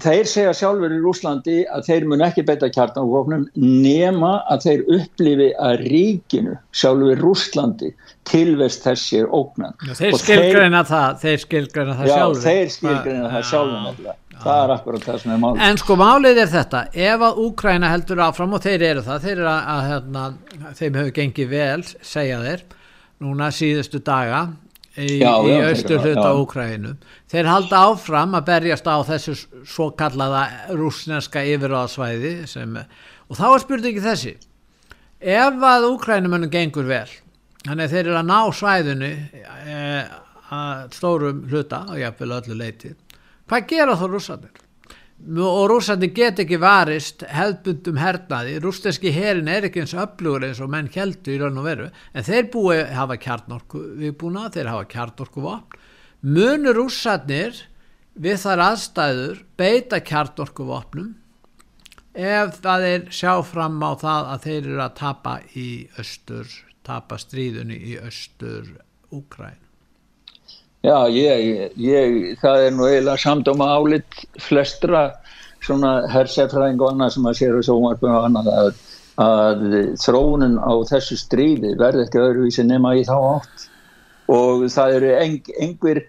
þeir 0.00 0.28
segja 0.30 0.54
sjálfur 0.56 0.94
í 0.94 1.00
Rúslandi 1.02 1.58
að 1.68 1.86
þeir 1.88 2.06
mun 2.08 2.24
ekki 2.24 2.44
beita 2.48 2.70
kjarnavofnum 2.72 3.44
nema 3.58 4.32
að 4.52 4.66
þeir 4.66 4.82
upplifi 4.96 5.50
að 5.60 5.84
ríkinu 5.84 6.56
sjálfur 6.72 7.12
í 7.12 7.20
Rúslandi 7.20 7.92
tilvest 8.28 8.86
þessi 8.86 9.22
ógnan. 9.26 9.76
Já, 9.84 9.94
þeir 9.98 10.18
skilgreina 10.22 10.82
það, 10.88 11.22
þeir 11.22 11.44
skilgreina 11.44 11.96
það 11.98 12.12
sjálfur. 12.12 12.42
Já, 12.42 12.48
þeir 12.48 12.74
skilgreina 12.76 13.32
það 13.32 13.48
sjálfur. 13.50 14.12
Það 14.42 14.60
er 14.64 14.72
akkurat 14.74 15.04
það 15.06 15.18
sem 15.22 15.32
er 15.32 15.40
málið. 15.42 15.62
En 15.68 15.78
sko 15.78 15.96
málið 16.00 16.40
er 16.42 16.50
þetta, 16.50 16.82
ef 17.08 17.24
að 17.28 17.40
Úkræna 17.44 17.90
heldur 17.92 18.22
áfram 18.24 18.56
og 18.56 18.64
þeir 18.64 18.84
eru 18.88 19.04
það, 19.06 19.26
þeir 19.26 19.36
eru 19.36 19.50
að, 19.52 19.68
að 19.74 19.82
hérna, 19.90 20.24
þeim 20.80 20.98
hefur 20.98 21.14
gengið 21.18 21.52
vel, 21.52 21.84
segja 22.12 22.40
þeir, 22.42 22.64
núna 23.22 23.50
síðustu 23.54 24.02
daga, 24.02 24.40
í, 24.96 25.18
í 25.22 25.56
austur 25.62 26.02
hluta 26.02 26.32
Úkrænum 26.36 26.98
þeir 27.32 27.48
halda 27.48 27.82
áfram 27.88 28.36
að 28.38 28.48
berjast 28.50 28.88
á 28.88 28.96
þessu 29.08 29.36
svo 29.64 29.90
kallaða 29.96 30.44
rúsneska 30.76 31.44
yfiráðsvæði 31.48 32.34
og 33.28 33.38
þá 33.38 33.46
er 33.48 33.62
spurningi 33.64 34.04
þessi. 34.04 34.34
Ef 35.22 35.64
að 35.68 35.88
Úkrænumunum 35.92 36.52
gengur 36.52 36.88
vel 36.88 37.08
þannig 37.62 37.86
að 37.86 37.94
þeir 37.94 38.04
eru 38.04 38.18
að 38.18 38.28
ná 38.28 38.38
svæðinu 38.58 39.12
e, 39.12 39.78
að 40.52 40.82
stórum 40.98 41.44
hluta 41.48 41.84
og 41.88 42.00
jáfnvel 42.00 42.36
öllu 42.40 42.58
leiti 42.58 42.92
hvað 43.48 43.68
gera 43.70 43.96
þá 43.98 44.06
rússanir? 44.10 44.61
Og 45.22 45.64
rúsandi 45.70 46.08
get 46.14 46.40
ekki 46.42 46.58
varist 46.58 47.22
hefðbundum 47.30 47.98
hernaði, 48.02 48.56
rústenski 48.62 49.12
herin 49.14 49.50
er 49.50 49.68
ekki 49.68 49.84
eins 49.84 49.94
öflugur 49.94 50.48
eins 50.48 50.60
og 50.62 50.70
menn 50.72 50.90
heldur 50.90 51.36
í 51.36 51.38
raun 51.40 51.60
og 51.62 51.68
veru, 51.68 51.88
en 52.12 52.26
þeir 52.26 52.48
búi 52.50 52.80
hafa 52.90 53.18
kjarnorku 53.22 53.82
viðbúna, 54.00 54.48
þeir 54.54 54.72
hafa 54.72 54.88
kjarnorku 54.90 55.44
vopn, 55.44 55.78
munur 56.26 56.80
rússanir 56.80 57.64
við 58.14 58.40
þar 58.42 58.64
aðstæður 58.66 59.42
beita 59.56 60.02
kjarnorku 60.04 60.66
vopnum 60.68 61.12
ef 62.12 62.58
það 62.60 62.86
er 62.90 63.04
sjá 63.14 63.38
fram 63.46 63.80
á 63.80 63.92
það 63.96 64.30
að 64.34 64.46
þeir 64.46 64.62
eru 64.66 64.82
að 64.84 64.96
tapa 65.00 65.38
í 65.56 65.68
östur, 66.02 66.48
tapa 66.84 67.18
stríðunni 67.20 67.78
í 67.78 67.98
östur 68.02 68.68
Úkræn 69.12 69.60
Já, 70.82 71.06
ég, 71.14 71.74
ég, 71.78 72.14
það 72.42 72.64
er 72.66 72.72
nú 72.74 72.86
eiginlega 72.88 73.20
samdóma 73.22 73.68
álit 73.70 74.22
flestra 74.42 75.12
svona 75.62 76.08
hersefræðing 76.10 76.80
og 76.82 76.90
annað 76.90 77.12
sem 77.14 77.28
að 77.30 77.36
sér 77.38 77.58
og 77.58 77.66
sjómarpunum 77.68 78.16
og 78.18 78.24
annað 78.26 78.48
að, 78.50 78.80
að 79.22 79.62
þróunin 80.02 80.56
á 80.58 80.72
þessu 80.90 81.20
stríði 81.20 81.76
verði 81.78 82.08
ekki 82.08 82.22
öðruvísi 82.24 82.66
nema 82.66 82.96
í 82.98 83.04
þá 83.06 83.14
átt. 83.14 83.68
Og 84.32 84.66
það 84.74 84.96
eru 84.96 85.14
eng, 85.20 85.52
engver, 85.62 86.02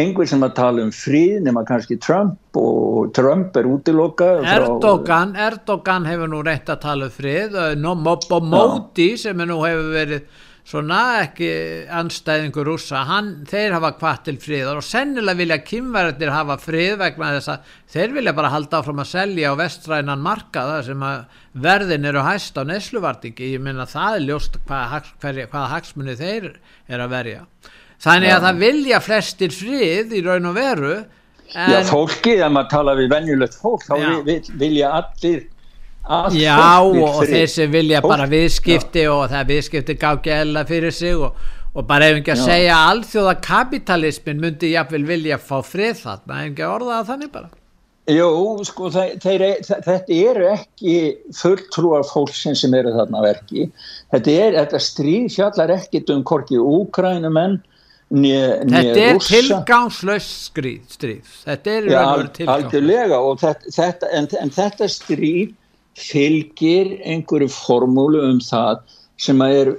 engver 0.00 0.32
sem 0.32 0.48
að 0.48 0.56
tala 0.62 0.86
um 0.86 0.96
fríð 0.96 1.36
nema 1.44 1.66
kannski 1.68 2.00
Trump 2.00 2.56
og 2.56 3.12
Trump 3.16 3.56
er 3.60 3.68
útilokka 3.68 4.32
Erdogan, 4.56 5.36
Erdogan 5.36 6.08
hefur 6.08 6.32
nú 6.32 6.40
reynt 6.46 6.72
að 6.72 6.82
tala 6.88 7.10
um 7.10 7.12
fríð 7.12 7.60
og 7.60 8.48
Móti 8.48 9.12
sem 9.20 9.44
nú 9.44 9.60
hefur 9.60 9.92
verið 9.92 10.44
svona 10.66 11.00
ekki 11.22 11.48
anstæðingur 11.94 12.66
rúsa, 12.66 13.04
hann, 13.06 13.30
þeir 13.46 13.76
hafa 13.76 13.92
hvað 14.00 14.22
til 14.26 14.36
friðar 14.42 14.80
og 14.80 14.86
sennilega 14.86 15.38
vilja 15.38 15.58
kymverðir 15.62 16.32
hafa 16.34 16.56
frið 16.58 16.96
vegna 17.04 17.30
þess 17.36 17.52
að 17.54 17.74
þeir 17.94 18.16
vilja 18.16 18.34
bara 18.34 18.50
halda 18.50 18.80
áfram 18.80 19.02
að 19.04 19.12
selja 19.12 19.52
á 19.54 19.60
vestrænan 19.60 20.24
markaða 20.24 20.80
sem 20.88 21.06
að 21.06 21.40
verðin 21.66 22.10
eru 22.10 22.24
hæst 22.26 22.58
á 22.58 22.62
nesluvartingi, 22.66 23.52
ég 23.54 23.62
minna 23.62 23.86
það 23.86 24.18
er 24.18 24.26
ljóst 24.26 24.58
hvaða, 24.66 25.02
hvaða, 25.22 25.48
hvaða 25.52 25.72
hagsmunni 25.76 26.18
þeir 26.18 26.48
er 26.90 27.04
að 27.04 27.14
verja. 27.14 27.44
Þannig 28.02 28.34
að 28.34 28.46
það 28.48 28.64
vilja 28.66 29.02
flestir 29.04 29.54
frið 29.54 30.16
í 30.18 30.24
raun 30.26 30.50
og 30.50 30.58
veru 30.58 30.94
en... 30.98 31.70
Já, 31.70 31.78
fólkið, 31.88 32.42
ef 32.42 32.52
maður 32.52 32.72
tala 32.74 32.96
við 32.98 33.12
venjulegt 33.14 33.60
fólk, 33.62 33.86
þá 33.86 33.94
vil, 34.26 34.40
vilja 34.58 34.90
allir 34.98 35.46
Já 36.06 36.78
og 36.86 37.20
þeir 37.26 37.50
sem 37.50 37.70
vilja 37.72 38.00
bara 38.04 38.28
viðskipti 38.30 39.04
já. 39.06 39.10
og 39.10 39.28
það 39.32 39.52
viðskipti 39.52 39.96
gági 39.98 40.34
eða 40.36 40.64
fyrir 40.68 40.94
sig 40.94 41.18
og, 41.18 41.36
og 41.74 41.86
bara 41.88 42.10
ef 42.12 42.20
ekki 42.20 42.34
að 42.36 42.42
já. 42.42 42.46
segja 42.46 42.80
alþjóða 42.92 43.36
kapitalismin 43.42 44.42
myndi 44.42 44.72
jáfnvel 44.76 45.04
vilja 45.08 45.38
fá 45.42 45.58
frið 45.66 46.02
þarna, 46.04 46.42
ef 46.42 46.50
ekki 46.52 46.66
að 46.66 46.74
orða 46.78 46.98
það 46.98 47.12
þannig 47.12 47.32
bara. 47.34 47.50
Jú, 48.06 48.28
sko 48.62 48.88
þeir, 48.94 49.16
þeir, 49.18 49.44
þetta 49.66 50.18
eru 50.30 50.50
ekki 50.52 50.98
fulltrúar 51.34 52.04
fólksinn 52.06 52.54
sem 52.54 52.74
eru 52.78 52.92
þarna 52.94 53.24
verki. 53.24 53.64
Þetta, 54.14 54.36
er, 54.44 54.58
þetta 54.60 54.82
stríð 54.86 55.32
fjallar 55.34 55.72
ekkit 55.74 56.12
um 56.14 56.22
korki 56.26 56.60
úkrænumenn 56.62 57.58
Þetta 58.06 59.02
er 59.02 59.16
tilgangslöst 59.18 60.52
stríð 60.54 61.30
þetta 61.42 61.72
er 61.72 61.88
ja, 61.90 62.02
tilgangslöst 62.36 63.64
þetta, 63.74 64.10
en, 64.14 64.28
en 64.38 64.52
þetta 64.54 64.86
stríð 64.86 65.56
fylgir 65.96 66.92
einhverju 67.04 67.48
formúlu 67.52 68.22
um 68.28 68.40
það 68.44 68.84
sem 69.16 69.40
er, 69.40 69.70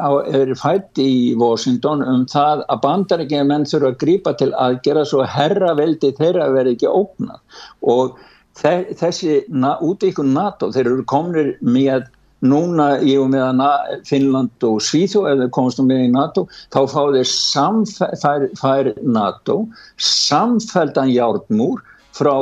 er 0.00 0.54
fætt 0.56 0.96
í 1.02 1.36
Washington 1.36 2.00
um 2.08 2.24
það 2.30 2.62
að 2.72 2.82
bandarækja 2.86 3.44
menn 3.44 3.66
þurfa 3.68 3.92
að 3.92 3.98
grípa 4.00 4.32
til 4.40 4.48
aðgera 4.56 5.04
svo 5.08 5.26
herra 5.28 5.74
veldi 5.76 6.14
þeirra 6.16 6.48
verði 6.54 6.78
ekki 6.78 6.88
ógnað. 6.88 7.42
Og 7.84 8.16
þessi 8.58 9.42
út 9.52 10.06
í 10.06 10.12
ykkur 10.12 10.30
NATO 10.30 10.70
þeir 10.72 10.88
eru 10.94 11.04
komnir 11.10 11.52
með 11.60 12.08
núna 12.40 12.88
ég 13.02 13.18
og 13.20 13.32
meðan 13.32 13.60
Finnland 14.06 14.64
og 14.66 14.80
Svíþó 14.84 15.24
ef 15.28 15.40
þeir 15.42 15.52
komast 15.54 15.82
um 15.82 15.88
með 15.90 16.04
í 16.06 16.10
NATO 16.14 16.46
þá 16.74 16.80
fá 16.92 17.00
þeir 17.16 17.28
samfær 17.32 18.48
fær 18.60 18.92
NATO 19.02 19.58
samfældan 19.98 21.10
hjártmúr 21.12 21.82
frá 22.16 22.34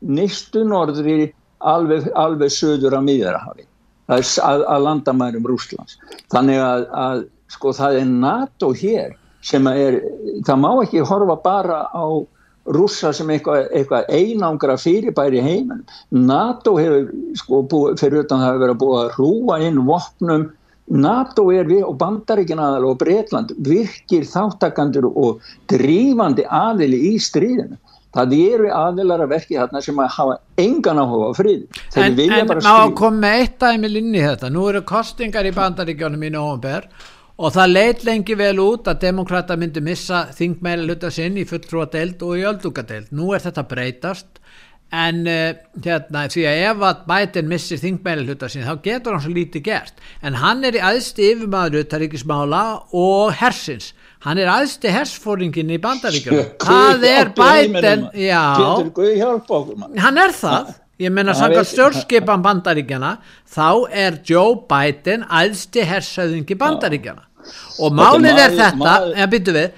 nýstu 0.00 0.62
norðri 0.64 1.32
alveg, 1.60 2.08
alveg 2.14 2.52
söður 2.54 2.96
á 2.96 3.00
miðjarhafi 3.04 3.66
að, 4.10 4.64
að 4.64 4.84
landamærum 4.86 5.46
Rúslands 5.46 5.98
þannig 6.32 6.60
að, 6.64 6.86
að 6.90 7.24
sko 7.50 7.72
það 7.76 8.02
er 8.02 8.12
NATO 8.12 8.72
hér 8.76 9.16
sem 9.44 9.66
er, 9.70 10.00
það 10.46 10.60
má 10.60 10.70
ekki 10.82 11.06
horfa 11.08 11.36
bara 11.44 11.82
á 11.90 12.06
rússa 12.70 13.12
sem 13.16 13.30
eitthvað, 13.32 13.68
eitthvað 13.74 14.08
einangra 14.12 14.76
fyrirbæri 14.80 15.42
heimin. 15.42 15.82
NATO 16.12 16.76
hefur, 16.78 17.10
sko, 17.40 17.62
búið, 17.70 18.00
fyrir 18.02 18.24
utan 18.24 18.42
það 18.42 18.50
hefur 18.50 18.64
verið 18.64 18.74
að 18.74 18.82
búið 18.82 19.00
að 19.00 19.12
hrúa 19.16 19.60
inn 19.66 19.84
vopnum. 19.88 20.48
NATO 20.90 21.46
er 21.54 21.68
við 21.70 21.84
og 21.86 21.96
bandaríkin 22.00 22.60
aðal 22.60 22.90
og 22.90 22.98
Breitland 22.98 23.54
virkir 23.66 24.26
þáttakandur 24.26 25.06
og 25.10 25.44
drífandi 25.70 26.46
aðili 26.46 26.98
í 27.12 27.14
stríðinu. 27.22 27.78
Það 28.10 28.32
eru 28.42 28.70
aðilar 28.74 29.22
að 29.22 29.32
verki 29.36 29.58
þarna 29.58 29.80
sem 29.84 30.00
að 30.02 30.10
hafa 30.16 30.36
engan 30.58 30.98
áhuga 30.98 31.30
á 31.30 31.32
frið. 31.38 31.60
En, 31.94 32.18
en 32.18 32.50
ná 32.64 32.74
kom 32.98 33.20
með 33.22 33.36
eitt 33.38 33.56
dæmil 33.62 33.92
inn 34.00 34.16
í 34.16 34.24
þetta. 34.24 34.50
Nú 34.50 34.66
eru 34.72 34.82
kostingar 34.86 35.46
í 35.46 35.54
bandaríkjónum 35.54 36.26
í 36.26 36.32
nógumber 36.34 36.88
og 37.40 37.54
það 37.54 37.70
leit 37.70 38.02
lengi 38.04 38.36
vel 38.36 38.56
út 38.64 38.90
að 38.90 39.04
demokrata 39.06 39.56
myndi 39.56 39.82
missa 39.84 40.24
þingmeili 40.36 40.88
hluta 40.88 41.12
sinn 41.14 41.38
í 41.38 41.46
fulltrúadeild 41.48 42.26
og 42.26 42.34
í 42.40 42.44
öldungadeild. 42.50 43.14
Nú 43.14 43.30
er 43.36 43.46
þetta 43.46 43.66
breytast. 43.70 44.42
En 44.90 45.22
uh, 45.30 45.54
hérna 45.78 46.26
því 46.26 46.48
að 46.50 46.60
ef 46.66 46.80
að 46.88 47.02
bætin 47.06 47.50
missir 47.52 47.78
þingmeili 47.78 48.26
hluta 48.26 48.48
sinn 48.50 48.66
þá 48.66 48.74
getur 48.82 49.14
hann 49.14 49.22
svo 49.22 49.36
lítið 49.36 49.68
gert. 49.70 50.02
En 50.18 50.34
hann 50.42 50.66
er 50.66 50.80
í 50.80 50.82
aðsti 50.82 51.30
yfirmaður 51.30 51.84
utaríkismála 51.84 52.64
og 52.98 53.36
hersins 53.38 53.92
hann 54.26 54.38
er 54.42 54.50
aðsti 54.52 54.90
hersfóringin 54.92 55.70
í 55.72 55.78
bandaríkjum 55.80 56.40
það 56.60 57.06
er 57.08 57.30
bætin 57.36 58.06
já, 58.20 58.42
hann 60.04 60.20
er 60.20 60.34
það. 60.36 60.74
Ég 61.00 61.08
menna 61.16 61.32
samkvæmt 61.32 61.70
stjórnskipan 61.70 62.42
bandaríkjana 62.44 63.14
þá 63.48 63.68
er 64.02 64.18
Joe 64.28 64.58
Biden 64.68 65.22
aðsti 65.24 65.86
hersauðingi 65.88 66.58
bandaríkjana 66.60 67.24
og 67.80 67.96
málið 67.96 68.36
er 68.44 68.52
þetta 68.58 68.92
en 69.16 69.30
byrju 69.32 69.54
við, 69.56 69.70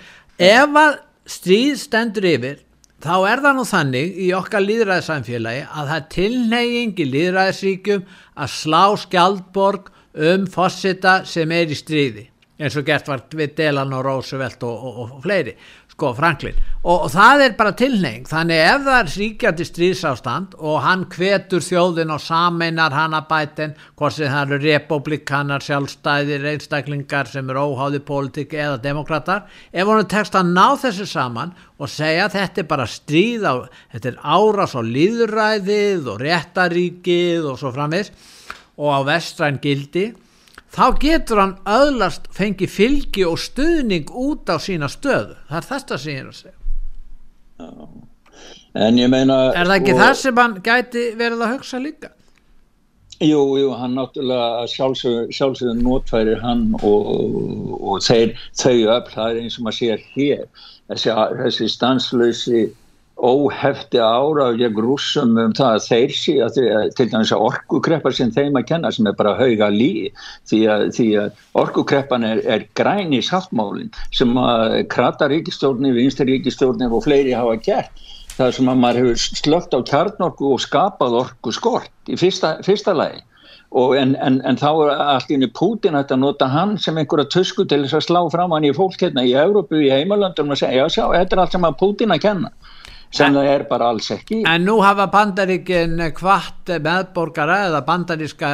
ef 0.42 0.78
að 0.82 0.96
stríð 1.30 1.76
stendur 1.78 2.26
yfir 2.32 2.58
þá 3.02 3.14
er 3.30 3.44
það 3.46 3.56
nú 3.60 3.64
þannig 3.70 4.18
í 4.18 4.32
okkar 4.34 4.66
líðræðissamfélagi 4.66 5.62
að 5.70 5.92
það 5.92 5.96
er 6.00 6.08
tilneying 6.16 6.98
í 6.98 7.06
líðræðisríkjum 7.14 8.02
að 8.34 8.52
slá 8.58 8.82
skjaldborg 9.06 9.92
um 10.32 10.50
fossita 10.50 11.20
sem 11.24 11.54
er 11.54 11.70
í 11.70 11.78
stríði 11.78 12.26
eins 12.60 12.76
og 12.76 12.84
gert 12.86 13.08
var 13.08 13.22
við 13.32 13.54
Delan 13.58 13.94
og 13.96 14.04
Roosevelt 14.06 14.62
og, 14.66 14.82
og, 14.88 14.98
og 15.16 15.22
fleiri 15.24 15.54
sko 15.92 16.12
Franklin. 16.16 16.56
Og, 16.82 17.04
og 17.04 17.10
það 17.12 17.42
er 17.44 17.54
bara 17.58 17.74
tilneying 17.76 18.24
þannig 18.28 18.60
ef 18.62 18.84
það 18.86 18.98
er 18.98 19.10
ríkjandi 19.12 19.66
stríðsástand 19.68 20.54
og 20.58 20.78
hann 20.84 21.04
hvetur 21.12 21.64
þjóðin 21.64 22.14
og 22.14 22.22
sameinar 22.24 22.96
hann 22.96 23.16
að 23.16 23.28
bætin 23.30 23.74
hvort 24.00 24.16
sem 24.16 24.32
það 24.32 24.54
eru 24.56 24.60
republikanar 24.64 25.64
sjálfstæðir 25.66 26.48
einstaklingar 26.54 27.30
sem 27.30 27.52
eru 27.52 27.66
óháði 27.72 28.02
pólitík 28.08 28.56
eða 28.56 28.80
demokrater 28.82 29.44
ef 29.70 29.92
hann 29.92 30.10
tekst 30.10 30.38
að 30.38 30.54
ná 30.56 30.66
þessu 30.80 31.08
saman 31.08 31.54
og 31.78 31.92
segja 31.92 32.30
þetta 32.32 32.64
er 32.64 32.70
bara 32.72 32.88
stríð 32.88 33.46
á, 33.46 33.54
þetta 33.92 34.12
er 34.14 34.20
árás 34.22 34.76
á 34.78 34.80
líðuræðið 34.80 36.10
og 36.14 36.24
réttaríkið 36.24 37.52
og 37.52 37.60
svo 37.60 37.74
framvis 37.74 38.12
og 38.80 38.88
á 38.96 39.00
vestræn 39.12 39.60
gildi 39.62 40.12
þá 40.72 40.86
getur 41.02 41.42
hann 41.42 41.58
öðlast 41.68 42.30
fengi 42.34 42.68
fylgi 42.70 43.26
og 43.28 43.38
stuðning 43.40 44.08
út 44.10 44.48
á 44.48 44.56
sína 44.62 44.88
stöðu. 44.92 45.36
Það 45.50 45.60
er 45.60 45.68
þetta 45.68 46.00
sem 46.00 46.12
ég 46.12 46.22
er 46.22 46.32
að 46.32 46.40
segja. 46.40 46.58
En 48.82 48.98
ég 48.98 49.12
meina 49.12 49.38
er 49.52 49.68
það 49.68 49.76
ekki 49.76 49.94
og... 49.94 50.02
það 50.02 50.18
sem 50.22 50.42
hann 50.42 50.58
gæti 50.64 51.06
verið 51.20 51.44
að 51.44 51.54
hugsa 51.56 51.80
líka? 51.82 52.12
Jú, 53.22 53.42
jú, 53.60 53.68
hann 53.78 53.92
náttúrulega 53.94 54.64
sjálfsögðu 54.72 55.76
notfærir 55.78 56.40
hann 56.42 56.72
og, 56.80 57.10
og, 57.12 57.74
og 57.78 58.00
þeir, 58.02 58.32
þau 58.58 58.72
öll, 58.74 59.10
það 59.12 59.28
er 59.28 59.42
eins 59.44 59.58
og 59.60 59.66
maður 59.66 59.78
sér 59.78 60.06
hér. 60.16 60.46
Þessi, 60.90 61.12
þessi 61.38 61.68
stanslösi 61.70 62.62
óhefti 63.22 64.00
ára 64.02 64.48
gegn 64.58 64.80
rúsum 64.82 65.36
um 65.38 65.52
það 65.54 65.76
að 65.76 65.84
þeir 65.86 66.14
sé 66.18 66.34
að 66.42 66.56
til 66.98 67.06
dæmis 67.12 67.32
að 67.34 67.44
orkukreppa 67.46 68.10
sem 68.14 68.32
þeim 68.34 68.58
að 68.58 68.66
kenna 68.72 68.90
sem 68.92 69.06
er 69.06 69.16
bara 69.18 69.36
hauga 69.38 69.68
lí 69.70 70.10
því 70.50 70.60
að, 70.74 70.84
að 71.22 71.44
orkukreppan 71.62 72.26
er, 72.26 72.42
er 72.42 72.66
græn 72.78 73.14
í 73.14 73.22
sáttmálinn 73.22 73.92
sem 74.10 74.34
að 74.42 74.80
krata 74.90 75.30
ríkistjórnir, 75.30 75.94
vinstir 75.94 76.26
ríkistjórnir 76.32 76.90
og 76.90 77.06
fleiri 77.06 77.36
hafa 77.38 77.58
gert. 77.62 78.08
Það 78.32 78.54
sem 78.56 78.70
að 78.72 78.80
maður 78.80 79.02
hefur 79.02 79.42
slögt 79.42 79.76
á 79.76 79.80
kjarnorku 79.86 80.54
og 80.54 80.62
skapað 80.64 81.18
orku 81.20 81.52
skort 81.54 82.10
í 82.10 82.18
fyrsta, 82.18 82.56
fyrsta 82.66 82.96
lagi. 82.96 83.22
En, 83.72 84.10
en, 84.20 84.40
en 84.44 84.58
þá 84.60 84.68
er 84.84 84.90
allir 85.00 85.48
Putin 85.56 85.96
að 85.96 86.10
nota 86.20 86.48
hann 86.52 86.74
sem 86.80 86.98
einhverja 87.00 87.30
tusku 87.32 87.64
til 87.64 87.84
þess 87.84 88.00
að 88.00 88.06
slá 88.08 88.20
fram 88.34 88.52
hann 88.52 88.66
í 88.68 88.72
fólk 88.76 89.00
hérna 89.00 89.24
í 89.24 89.32
Európu, 89.32 89.78
í 89.80 89.88
heimalöndum 89.92 90.52
og 90.52 90.60
segja, 90.60 90.82
já 90.82 90.98
sjá, 90.98 91.06
þetta 91.14 91.36
er 91.36 91.44
allt 91.44 91.56
sem 91.56 91.68
að 91.68 91.78
Putin 91.80 92.12
að 92.12 92.24
kenna 92.26 92.50
sem 93.12 93.34
það 93.36 93.50
er 93.54 93.64
bara 93.68 93.90
alls 93.92 94.10
ekki. 94.14 94.42
En 94.48 94.64
nú 94.66 94.78
hafa 94.82 95.08
bandaríkin 95.12 96.00
hvart 96.18 96.72
meðborgara 96.82 97.66
eða 97.68 97.82
bandaríska 97.86 98.52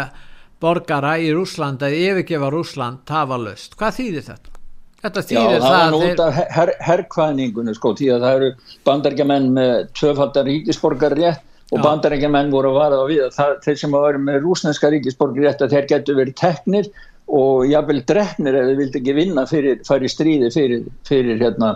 borgara 0.63 1.17
í 1.23 1.31
Rúsland 1.35 1.83
eða 1.87 2.13
yfirgefa 2.13 2.53
Rúsland 2.53 3.05
tafalust 3.09 3.77
hvað 3.79 3.99
þýðir 4.01 4.25
þetta? 4.29 4.55
Þetta 4.99 5.23
þýðir 5.29 5.53
Já, 5.53 5.61
það, 5.63 5.67
það 5.69 5.83
er 5.83 5.99
út 5.99 6.23
af 6.23 6.39
her, 6.57 6.73
herrkvæningunni 6.83 7.75
sko, 7.77 7.93
því 7.99 8.09
að 8.15 8.25
það 8.25 8.39
eru 8.39 8.49
bandaríkjaman 8.89 9.53
með 9.59 9.75
tvöfaldar 10.01 10.49
ríkisborgar 10.51 11.15
rétt 11.19 11.45
og 11.69 11.85
bandaríkjaman 11.85 12.51
voru 12.51 12.73
að 12.73 12.81
vara 12.81 12.99
á 12.99 13.05
við 13.07 13.29
það, 13.37 13.55
þeir 13.67 13.79
sem 13.79 13.95
verið 13.95 14.25
með 14.25 14.41
rúsneska 14.43 14.91
ríkisborgar 14.91 15.47
rétt 15.47 15.63
að 15.63 15.77
þeir 15.77 15.89
getur 15.93 16.19
verið 16.19 16.39
teknir 16.41 16.91
og 17.39 17.67
jáfnveil 17.69 18.03
drefnir 18.09 18.57
ef 18.57 18.67
þeir 18.67 18.79
vildi 18.81 19.03
ekki 19.03 19.15
vinna 19.15 19.45
fyrir, 19.47 19.83
fyrir 19.87 20.11
stríði 20.11 20.51
fyrir, 20.51 20.87
fyrir 21.07 21.43
hérna, 21.45 21.75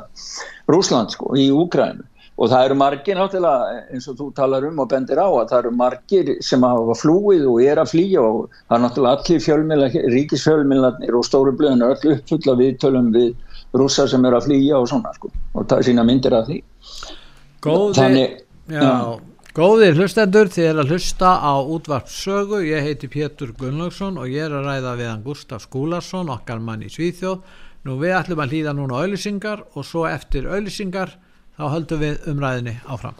Rúsland 0.72 1.12
sko, 1.14 1.36
í 1.38 1.50
Úkrænu 1.54 2.08
og 2.42 2.50
það 2.50 2.64
eru 2.66 2.76
margir 2.80 3.18
náttúrulega 3.18 3.82
eins 3.94 4.08
og 4.10 4.18
þú 4.18 4.28
talar 4.34 4.64
um 4.66 4.80
og 4.82 4.88
bendir 4.90 5.20
á 5.22 5.28
að 5.30 5.52
það 5.52 5.58
eru 5.60 5.72
margir 5.78 6.30
sem 6.42 6.64
hafa 6.66 6.96
flúið 6.98 7.44
og 7.46 7.62
er 7.62 7.78
að 7.78 7.92
flýja 7.92 8.24
og 8.26 8.40
það 8.56 8.76
er 8.76 8.82
náttúrulega 8.82 9.18
allir 9.20 9.44
fjölmjöla, 9.46 9.90
ríkisfjölmjölanir 10.16 11.18
og 11.18 11.26
stóru 11.28 11.54
blöðinu 11.58 11.92
öll 11.92 12.16
uppfulla 12.16 12.56
viðtölum 12.58 13.12
við 13.14 13.28
rússar 13.78 14.10
sem 14.10 14.26
eru 14.26 14.40
að 14.40 14.48
flýja 14.50 14.80
og 14.80 14.90
svona 14.90 15.14
sko 15.14 15.30
og 15.30 15.68
það 15.68 15.76
er 15.78 15.88
sína 15.90 16.06
myndir 16.08 16.34
af 16.34 16.48
því. 16.50 16.58
Góði, 17.62 17.94
Þannig, 18.00 18.38
já. 18.74 18.90
Góðir 19.52 19.98
hlustendur 20.00 20.48
þið 20.50 20.66
er 20.66 20.78
að 20.82 20.94
hlusta 20.94 21.30
á 21.38 21.54
útvarpsögu 21.60 22.62
ég 22.66 22.86
heiti 22.88 23.10
Pétur 23.12 23.52
Gunnlaugsson 23.54 24.18
og 24.18 24.30
ég 24.32 24.48
er 24.48 24.54
að 24.58 24.66
ræða 24.66 24.94
við 24.98 25.10
hann 25.12 25.26
Gustaf 25.26 25.66
Skúlarsson 25.68 26.32
okkar 26.32 26.58
mann 26.58 26.82
í 26.82 26.88
Svíþjóð. 26.90 27.42
Nú 27.86 27.98
við 28.00 28.16
ætlum 28.16 28.42
að 28.42 28.54
hlýða 28.54 28.72
núna 28.78 29.02
auðlisingar 29.02 29.66
og 29.76 29.84
svo 29.86 30.06
eftir 30.08 30.48
auðlisingar 30.48 31.12
þá 31.58 31.64
höldum 31.74 32.02
við 32.02 32.26
umræðinni 32.32 32.78
áfram. 32.86 33.18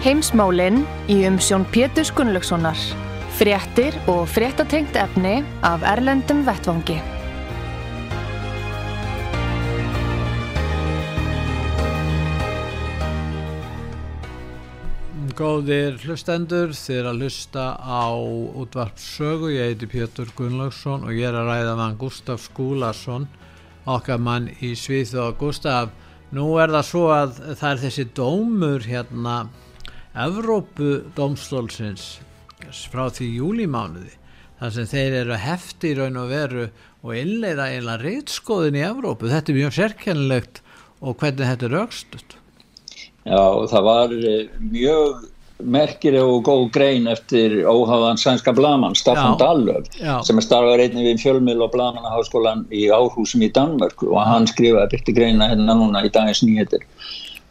Heimsmálinn 0.00 0.86
í 1.12 1.18
umsjón 1.28 1.66
Pétur 1.74 2.08
Gunnlaugssonar. 2.16 2.78
Fréttir 3.36 3.96
og 4.08 4.24
fréttatengt 4.32 4.96
efni 4.96 5.40
af 5.64 5.84
Erlendum 5.84 6.40
Vettvangi. 6.48 7.19
Góðir 15.40 15.94
hlustendur, 16.04 16.74
þið 16.76 16.98
er 16.98 17.06
að 17.08 17.22
hlusta 17.22 17.62
á 17.80 18.12
útvarpsögu, 18.60 19.48
ég 19.54 19.70
heiti 19.70 19.86
Pétur 19.88 20.28
Gunnlaugsson 20.36 21.06
og 21.06 21.14
ég 21.16 21.30
er 21.30 21.38
að 21.38 21.46
ræða 21.48 21.76
mann 21.78 21.94
Gustaf 21.96 22.42
Skúlarsson, 22.44 23.24
okkar 23.88 24.20
mann 24.20 24.50
í 24.60 24.74
Svíð 24.76 25.14
og 25.22 25.38
Gustaf, 25.40 25.94
nú 26.36 26.44
er 26.60 26.74
það 26.74 26.84
svo 26.90 27.06
að 27.14 27.40
það 27.46 27.70
er 27.70 27.80
þessi 27.86 28.04
dómur 28.18 28.84
hérna, 28.84 29.38
Evrópu 30.26 30.90
dómstólsins 31.16 32.10
frá 32.92 33.06
því 33.08 33.30
júlimánuði, 33.38 34.12
þar 34.60 34.76
sem 34.76 34.90
þeir 34.92 35.18
eru 35.22 35.40
hefti 35.40 35.94
í 35.94 35.96
raun 36.02 36.20
og 36.20 36.34
veru 36.34 36.68
og 37.00 37.16
innleira 37.16 37.70
einlega 37.70 37.96
reytskoðin 38.04 38.76
í 38.76 38.84
Evrópu, 38.90 39.32
þetta 39.32 39.54
er 39.54 39.60
mjög 39.62 39.74
sérkennilegt 39.78 40.62
og 41.00 41.16
hvernig 41.16 41.48
þetta 41.48 41.70
er 41.70 41.80
aukstut. 41.80 42.36
Já, 43.20 43.40
það 43.68 43.84
var 43.84 44.12
eh, 44.16 44.48
mjög 44.64 45.26
merkileg 45.62 46.24
og 46.24 46.44
góð 46.48 46.66
grein 46.74 47.08
eftir 47.10 47.60
óháðan 47.68 48.20
sænska 48.20 48.54
blaman 48.56 48.96
Staffan 48.98 49.38
Dallöf 49.40 49.88
sem 50.26 50.38
er 50.40 50.46
starfað 50.46 50.78
reyni 50.80 51.06
við 51.06 51.24
fjölmil 51.24 51.60
og 51.64 51.72
blamanahásskólan 51.74 52.66
í 52.72 52.88
Áhúsum 52.94 53.44
í 53.46 53.50
Danmörku 53.56 54.12
og 54.12 54.22
hann 54.26 54.48
skrifaði 54.50 54.96
byrti 54.96 55.16
greina 55.16 55.50
hérna 55.50 55.76
núna 55.78 56.04
í 56.06 56.12
dagins 56.12 56.44
nýhetir 56.46 56.86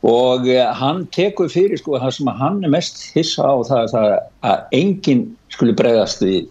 og 0.06 0.48
uh, 0.48 0.74
hann 0.80 1.06
tekur 1.16 1.50
fyrir 1.52 1.80
sko 1.80 2.00
það 2.00 2.16
sem 2.16 2.32
hann 2.40 2.62
er 2.64 2.72
mest 2.72 3.02
hissa 3.16 3.44
á 3.44 3.56
það, 3.68 3.90
það 3.94 4.12
að 4.48 4.78
enginn 4.80 5.26
skulle 5.52 5.76
bregðast 5.76 6.24
við. 6.24 6.48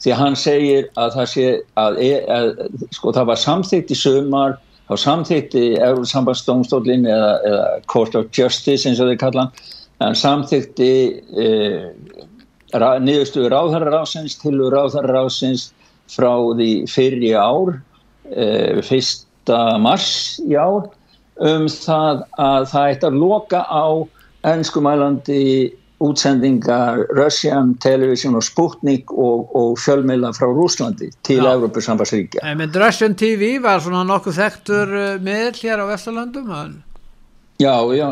Því 0.00 0.12
að 0.12 0.20
hann 0.20 0.36
segir 0.36 0.88
að 1.00 1.12
það 1.16 1.28
sé 1.32 1.46
að, 1.80 1.98
e, 2.04 2.10
að, 2.30 2.50
sko 2.94 3.12
það 3.16 3.28
var 3.32 3.40
samþýtt 3.42 3.92
í 3.92 3.98
sömar 4.00 4.56
þá 4.86 4.94
samþýtti 5.02 5.64
Európa-sambandsdómstólinn 5.80 7.08
eða, 7.10 7.32
eða 7.48 7.64
Court 7.90 8.16
of 8.18 8.28
Justice 8.36 8.86
eins 8.88 9.00
og 9.02 9.10
þeir 9.10 9.22
kalla 9.24 9.46
hann 9.46 9.64
samþýtti 10.00 10.92
eh, 11.40 11.88
niðurstuður 12.76 13.54
ráðharrarásins 13.54 14.36
til 14.42 14.58
ráðharrarásins 14.72 15.70
frá 16.12 16.32
því 16.58 16.70
fyrir 16.90 17.24
í 17.24 17.32
ár 17.32 17.78
eh, 18.30 18.82
fyrsta 18.84 19.78
mars 19.82 20.38
í 20.44 20.54
ár 20.58 20.90
um 21.36 21.66
það 21.68 22.22
að 22.40 22.68
það 22.72 22.90
eitt 22.90 23.08
að 23.08 23.18
loka 23.22 23.64
á 23.68 23.86
ennskumælandi 24.46 25.42
útsendingar 25.98 27.06
Russian 27.16 27.74
Television 27.80 28.36
og 28.36 28.44
Sputnik 28.44 29.12
og, 29.12 29.48
og 29.56 29.78
fjölmeila 29.80 30.32
frá 30.36 30.50
Rúslandi 30.52 31.08
til 31.24 31.40
Európa-sambassríkja. 31.40 32.44
En 32.44 32.60
Russian 32.74 33.16
TV 33.16 33.56
var 33.64 33.80
svona 33.80 34.04
nokkuð 34.04 34.36
þekktur 34.42 34.92
uh, 34.92 35.06
miðl 35.24 35.56
hér 35.62 35.80
á 35.80 35.84
Vesturlandum? 35.88 36.52
Já, 37.62 37.74
já, 37.96 38.08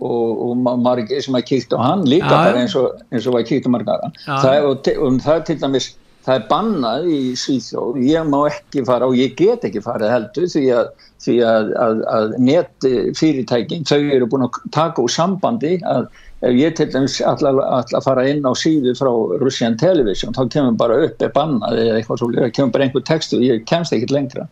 og, 0.00 0.50
og 0.50 0.82
margir 0.82 1.22
sem 1.22 1.38
kíkt 1.46 1.74
á 1.74 1.78
hann 1.78 2.04
líka 2.08 2.26
já, 2.26 2.42
bara 2.42 2.60
eins 2.64 2.76
og, 2.78 3.00
eins 3.12 3.26
og 3.26 3.38
kíkt 3.46 3.66
á 3.66 3.70
margara. 3.70 4.12
Það, 4.26 4.68
og, 4.68 4.92
og 4.98 5.18
það 5.24 5.34
er 5.34 5.44
til 5.46 5.58
dæmis, 5.62 5.88
það 6.26 6.34
er 6.34 6.46
bannað 6.50 7.10
í 7.14 7.20
Svíþjóð, 7.38 8.00
ég 8.08 8.30
má 8.30 8.38
ekki 8.50 8.84
fara 8.88 9.08
og 9.08 9.18
ég 9.18 9.36
get 9.38 9.66
ekki 9.68 9.84
farið 9.84 10.14
heldur 10.14 10.48
því 10.54 10.64
að, 10.80 10.90
því 11.24 11.36
að, 11.50 11.74
að, 11.86 12.02
að 12.16 12.38
net 12.50 12.88
fyrirtækin, 13.18 13.86
þau 13.88 14.00
eru 14.16 14.30
búin 14.30 14.48
að 14.48 14.58
taka 14.74 15.04
úr 15.04 15.14
sambandi 15.14 15.76
að 15.86 16.08
ef 16.46 16.54
ég 16.54 16.74
til 16.78 16.86
dæmis 16.92 17.18
ætla 17.26 17.50
að 17.74 18.04
fara 18.04 18.26
inn 18.30 18.46
á 18.46 18.52
síðu 18.54 18.94
frá 18.98 19.10
Russian 19.42 19.78
Television 19.78 20.34
þá 20.36 20.44
kemur 20.54 20.76
bara 20.78 20.98
upp 21.06 21.22
eða 21.22 21.34
bannað 21.34 21.80
eða 21.82 21.96
eitthvað 21.98 22.20
svo 22.20 22.50
kemur 22.54 22.74
bara 22.76 22.86
einhver 22.86 23.06
textu 23.08 23.40
og 23.40 23.46
ég 23.46 23.64
kemst 23.66 23.94
ekkit 23.94 24.14
lengra 24.14 24.46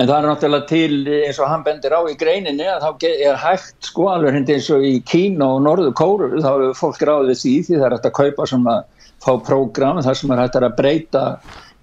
en 0.00 0.08
það 0.08 0.16
er 0.16 0.28
náttúrulega 0.30 0.68
til 0.70 1.00
eins 1.26 1.38
og 1.42 1.50
hann 1.50 1.64
bendir 1.66 1.92
á 1.92 2.00
í 2.08 2.16
greininni 2.20 2.68
að 2.72 2.86
þá 2.86 3.08
er 3.10 3.40
hægt 3.42 3.90
sko 3.90 4.06
alveg 4.14 4.38
hindi 4.38 4.56
eins 4.56 4.70
og 4.72 4.86
í 4.86 4.94
Kína 5.04 5.48
og 5.56 5.64
Norðu 5.66 5.92
Kóru 5.98 6.30
þá 6.40 6.50
eru 6.54 6.70
fólk 6.78 7.02
ráðið 7.04 7.42
því 7.42 7.52
því 7.66 7.74
það 7.74 7.86
er 7.88 7.96
hægt 7.96 8.08
að 8.08 8.16
kaupa 8.20 8.46
svona 8.48 8.76
fá 9.20 9.32
prógram 9.44 10.00
þar 10.00 10.16
sem 10.16 10.32
er 10.32 10.40
hægt 10.40 10.56
að 10.56 10.78
breyta 10.78 11.24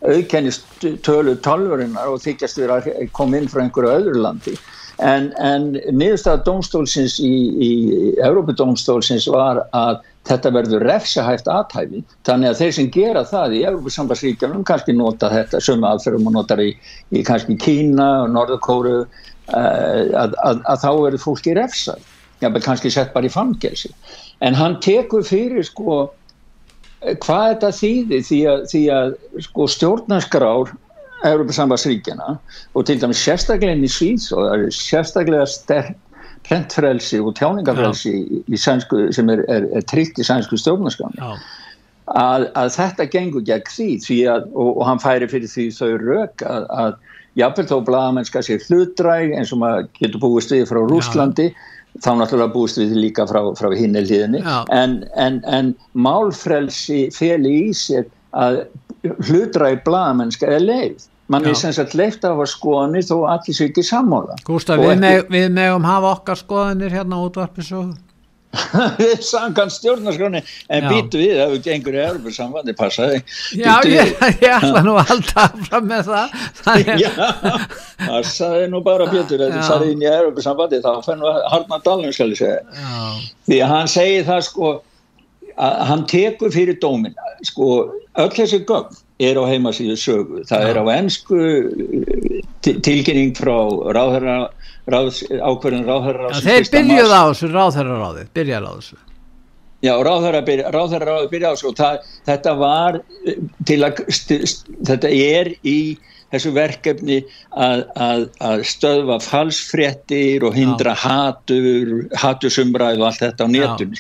aukennist 0.08 0.66
tölu 1.06 1.38
tölvurinnar 1.46 2.10
og 2.10 2.22
þykjast 2.24 2.60
við 2.62 2.74
að 2.74 2.90
koma 3.18 3.38
inn 3.40 3.50
frá 3.50 3.64
einhverju 3.64 3.94
öðru 3.94 4.26
landi. 4.26 4.54
En, 4.98 5.30
en 5.38 5.72
niðurstað 5.94 6.44
domstólsins 6.48 7.20
í, 7.22 7.34
í 7.62 7.72
Európa-domstólsins 8.26 9.28
var 9.30 9.62
að 9.78 10.02
þetta 10.28 10.52
verður 10.56 10.86
refsahæft 10.88 11.48
aðhæfi 11.52 12.04
þannig 12.28 12.52
að 12.52 12.60
þeir 12.62 12.76
sem 12.78 12.92
gera 12.94 13.24
það 13.28 13.56
í 13.58 13.64
Európa-sambassríkjanum 13.70 14.66
kannski 14.68 14.96
nota 14.98 15.32
þetta 15.34 15.62
sömu 15.64 15.90
aðferðum 15.90 16.30
og 16.32 16.38
notar 16.38 16.62
í, 16.64 16.70
í 17.16 17.24
kannski 17.28 17.58
Kína 17.62 18.08
og 18.26 18.32
Norðurkóru 18.36 18.96
uh, 19.04 19.10
að, 19.56 20.38
að, 20.44 20.64
að 20.64 20.84
þá 20.84 20.90
verður 20.92 21.24
fólki 21.24 21.58
refsað, 21.58 22.08
kannski 22.42 22.94
sett 22.94 23.14
bara 23.16 23.30
í 23.30 23.34
fangelsi. 23.34 23.92
En 24.46 24.58
hann 24.58 24.78
tekur 24.84 25.26
fyrir 25.26 25.66
sko 25.66 26.08
hvað 27.24 27.48
þetta 27.52 27.72
þýði 27.78 28.20
því 28.26 28.42
að, 28.52 28.66
því 28.72 28.84
að 28.94 29.16
sko 29.46 29.68
stjórnarskrár 29.74 30.74
Európa-sambassríkjana 31.26 32.36
og 32.78 32.86
til 32.86 32.98
dæmis 33.02 33.22
sérstaklega 33.26 33.74
inn 33.74 33.86
í 33.86 33.90
Svíðs 33.90 34.30
og 34.38 34.68
sérstaklega 34.74 35.48
sterk 35.50 35.96
plentfrelsi 36.48 37.20
og 37.20 37.36
tjáningafrelsi 37.38 38.14
sænsku, 38.56 39.08
sem 39.16 39.30
er, 39.30 39.44
er, 39.52 39.68
er 39.76 39.88
tryggt 39.90 40.20
í 40.22 40.26
sænsku 40.28 40.60
stjórnarskrán 40.60 41.18
að, 42.16 42.48
að 42.56 42.72
þetta 42.78 43.08
gengur 43.12 43.46
gegn 43.48 43.72
því, 43.72 43.88
því 44.06 44.20
að, 44.32 44.50
og, 44.54 44.70
og 44.78 44.84
hann 44.88 45.02
færi 45.04 45.30
fyrir 45.32 45.52
því 45.52 45.68
þau 45.76 45.90
rauk 46.04 46.46
að, 46.48 46.68
að 46.84 46.94
jáfnveld 47.38 47.72
þó 47.72 47.80
blagamennska 47.90 48.44
sér 48.46 48.64
hlutdræg 48.68 49.34
eins 49.38 49.52
og 49.54 49.62
maður 49.64 49.90
getur 50.00 50.24
búist 50.24 50.54
við 50.54 50.66
frá 50.70 50.80
Rúslandi 50.88 51.50
Já. 51.52 51.58
þá 52.06 52.10
náttúrulega 52.22 52.56
búist 52.56 52.80
við 52.80 52.96
líka 52.98 53.28
frá, 53.30 53.42
frá 53.60 53.70
hinni 53.76 54.06
liðinni 54.06 54.42
en, 54.74 55.02
en, 55.20 55.42
en 55.46 55.74
málfrelsi 55.94 57.08
feli 57.16 57.54
í 57.68 57.76
sér 57.76 58.08
að 58.38 58.64
hlutræg 59.28 59.84
blagamennska 59.86 60.50
er 60.58 60.64
leið 60.64 61.06
mann 61.28 61.48
er 61.48 61.56
sem 61.60 61.76
sagt 61.76 61.96
leift 61.98 62.26
af 62.28 62.40
að 62.40 62.52
skoðanir 62.54 63.06
þó 63.08 63.16
allir 63.34 63.56
sér 63.56 63.72
ekki 63.72 63.86
sammála. 63.86 64.38
Gústaf, 64.48 64.82
við, 64.82 65.00
meg, 65.04 65.24
við 65.32 65.48
megum 65.56 65.88
hafa 65.88 66.14
okkar 66.18 66.40
skoðanir 66.40 66.96
hérna 66.96 67.22
útvarpisöðu 67.26 67.96
við 69.00 69.22
sangan 69.26 69.72
stjórnarskráni 69.72 70.42
en 70.74 70.88
býtu 70.88 71.20
við 71.20 71.40
að 71.44 71.54
við 71.54 71.64
gengur 71.66 71.98
í 71.98 72.02
erfur 72.02 72.36
samfandi 72.36 72.74
passaði 72.78 73.20
já 73.60 73.74
ég, 73.90 74.14
ég 74.42 74.54
ætla 74.56 74.84
nú 74.86 74.96
alltaf 75.02 75.58
fram 75.68 75.90
með 75.90 76.12
það, 76.12 76.38
það 76.62 76.92
er... 76.94 77.02
já, 77.04 77.12
passaði 78.06 78.70
nú 78.72 78.82
bara 78.86 79.10
Pétur 79.12 79.44
að 79.44 79.58
þið 79.58 79.66
sarði 79.68 79.96
inn 79.96 80.06
í 80.06 80.10
erfur 80.12 80.46
samfandi 80.46 80.82
þá 80.86 80.92
fennu 81.06 81.30
að 81.30 81.42
harna 81.54 81.82
dalnum 81.86 82.16
skal 82.16 82.30
ég 82.32 82.40
segja. 82.40 82.62
Já. 82.72 83.02
því 83.50 83.60
að 83.66 83.74
hann 83.76 83.92
segi 83.92 84.24
það 84.30 84.46
sko 84.48 84.72
að 85.58 85.84
hann 85.90 86.08
tekur 86.10 86.54
fyrir 86.54 86.80
dómin 86.82 87.20
sko 87.46 87.70
öll 88.16 88.32
þessi 88.34 88.64
gögn 88.70 89.04
er 89.20 89.40
á 89.42 89.44
heimasíðu 89.50 89.98
sögu. 89.98 90.44
Það 90.48 90.64
Já. 90.64 90.70
er 90.70 90.80
á 90.82 90.86
ennsku 90.94 91.40
tilkynning 92.62 93.34
frá 93.38 93.58
ráðherra, 93.98 94.38
ráðs, 94.90 95.24
ákverðin 95.30 95.88
ráðherra 95.88 96.32
Já, 96.36 96.42
þeir 96.46 96.72
byrjuð 96.76 97.14
á 97.14 97.22
þessu 97.32 97.52
ráðherra 97.54 98.00
ráðið, 98.04 98.32
byrjaði 98.38 98.70
á 98.70 98.74
þessu. 98.78 99.00
Já, 99.86 99.94
ráðherra, 100.06 100.42
ráðherra 100.74 101.10
ráðið 101.12 101.32
byrjaði 101.34 101.50
á 101.50 101.56
þessu 101.58 101.72
og 101.72 101.80
það, 101.82 102.12
þetta 102.30 102.54
var 102.62 103.00
til 103.70 103.80
að, 103.86 104.04
þetta 104.92 105.12
er 105.14 105.52
í 105.62 105.80
þessu 106.34 106.52
verkefni 106.56 107.18
að, 107.56 107.84
að, 107.96 108.24
að 108.44 108.64
stöðva 108.68 109.18
falsfrettir 109.24 110.44
og 110.48 110.58
hindra 110.58 110.96
hatur, 110.98 112.08
hatusumræð 112.20 113.02
og 113.02 113.08
allt 113.10 113.24
þetta 113.24 113.48
á 113.48 113.50
netun 113.54 113.94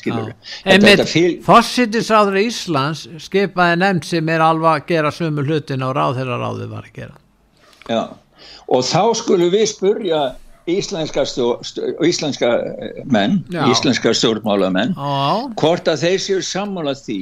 Fossitisráður 1.45 2.41
í 2.41 2.47
Íslands 2.49 3.05
skipaði 3.28 3.80
nefnd 3.84 4.09
sem 4.09 4.34
er 4.34 4.43
alveg 4.43 4.73
að 4.73 4.89
gera 4.91 5.13
sömu 5.15 5.45
hlutin 5.47 5.86
á 5.86 5.89
ráðherraráðu 5.95 6.67
var 6.73 6.89
að 6.89 6.99
gera. 6.99 7.15
Já, 7.88 8.03
og 8.67 8.84
þá 8.84 9.03
skulum 9.21 9.53
við 9.53 9.65
spurja 9.71 10.21
íslenska, 10.67 11.23
íslenska 12.03 12.49
menn 13.07 13.39
Já. 13.53 13.63
íslenska 13.71 14.11
stjórnmálamenn 14.11 14.95
hvort 15.59 15.88
að 15.88 16.03
þeir 16.03 16.23
séu 16.25 16.41
sammálað 16.43 17.05
því 17.05 17.21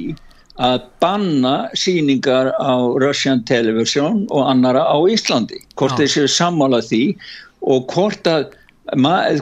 að 0.62 0.86
banna 1.02 1.68
síningar 1.76 2.52
á 2.56 2.74
Russian 3.00 3.42
Television 3.44 4.24
og 4.30 4.48
annara 4.48 4.86
á 4.88 4.96
Íslandi. 5.04 5.60
Hvort 5.76 5.98
þeir 6.00 6.12
séu 6.12 6.28
sammála 6.30 6.80
því 6.84 7.02
og 7.66 7.86
hvort 7.92 8.28
að, 8.30 8.48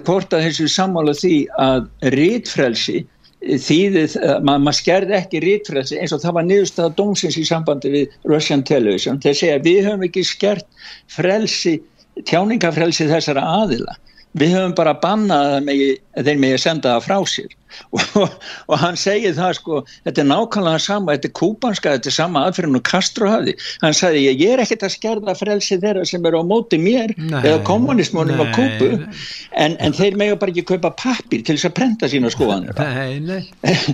hvort 0.02 0.34
að 0.34 0.48
þeir 0.48 0.56
séu 0.58 0.70
sammála 0.74 1.14
því 1.18 1.34
að 1.62 1.88
rítfrelsi 2.16 3.04
þýðið, 3.44 4.14
maður 4.42 4.62
ma 4.64 4.72
skerði 4.72 5.16
ekki 5.18 5.42
rítfrelsi 5.44 5.98
eins 6.00 6.14
og 6.16 6.22
það 6.22 6.36
var 6.38 6.46
niðurstaða 6.48 6.94
dómsins 6.98 7.36
í 7.38 7.44
sambandi 7.44 7.90
við 7.92 8.14
Russian 8.24 8.64
Television. 8.64 9.20
Þeir 9.20 9.36
segja 9.36 9.58
við 9.64 9.82
höfum 9.88 10.06
ekki 10.08 10.24
skert 10.24 10.86
frelsi, 11.12 11.76
tjáningafrelsi 12.24 13.06
þessara 13.10 13.44
aðila. 13.60 13.98
Við 14.34 14.56
höfum 14.56 14.74
bara 14.78 14.96
bannað 14.98 15.58
að 15.60 16.24
þeir 16.24 16.40
megi 16.40 16.62
senda 16.64 16.96
það 16.96 17.06
frá 17.06 17.18
sér 17.30 17.52
og, 17.94 18.34
og 18.68 18.76
hann 18.80 18.98
segir 19.00 19.34
það 19.36 19.52
sko 19.58 19.80
þetta 20.04 20.22
er 20.22 20.28
nákvæmlega 20.30 20.82
sama, 20.82 21.14
þetta 21.14 21.30
er 21.30 21.34
kúbanska 21.40 21.94
þetta 21.96 22.10
er 22.10 22.16
sama 22.16 22.44
aðferðin 22.48 22.80
og 22.80 22.84
Castro 22.88 23.30
hafði. 23.30 23.56
Hann 23.84 23.96
sagði 23.96 24.24
ég 24.28 24.44
er 24.54 24.64
ekkert 24.64 24.86
að 24.88 24.94
skerða 24.96 25.36
frelsi 25.38 25.80
þeirra 25.82 26.04
sem 26.08 26.28
eru 26.30 26.42
á 26.42 26.44
móti 26.46 26.80
mér 26.80 27.14
nei, 27.18 27.40
eða 27.42 27.62
kommunismónum 27.68 28.44
á 28.44 28.46
kúpu 28.56 28.90
en, 28.98 29.78
en 29.78 29.96
þeir 29.96 30.18
megi 30.20 30.38
bara 30.40 30.54
ekki 30.54 30.66
kaupa 30.74 30.92
pappir 31.00 31.44
til 31.46 31.56
þess 31.56 31.70
að 31.70 31.76
prenta 31.80 32.10
sína 32.10 32.32
skoðanir. 32.34 32.78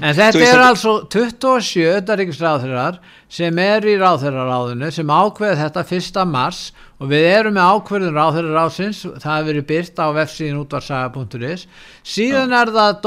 En 0.01 0.15
þetta 0.17 0.41
er 0.45 0.61
altså 0.63 0.93
27 1.13 1.87
öðaríkisráðherrar 2.01 3.01
sem 3.31 3.59
er 3.63 3.85
í 3.87 3.97
ráðherraráðinu 4.01 4.91
sem 4.95 5.11
ákveð 5.11 5.59
þetta 5.61 5.85
fyrsta 5.87 6.25
mars 6.27 6.71
og 7.01 7.13
við 7.13 7.27
erum 7.31 7.55
með 7.57 7.69
ákveðin 7.77 8.17
ráðherraráðsins 8.17 9.03
það 9.07 9.37
hefur 9.37 9.49
verið 9.51 9.67
byrt 9.71 10.03
á 10.03 10.07
vefsíðin 10.19 10.59
útvarsaga.is 10.61 11.67
síðan 12.03 12.57
er 12.59 12.73
það 12.75 12.99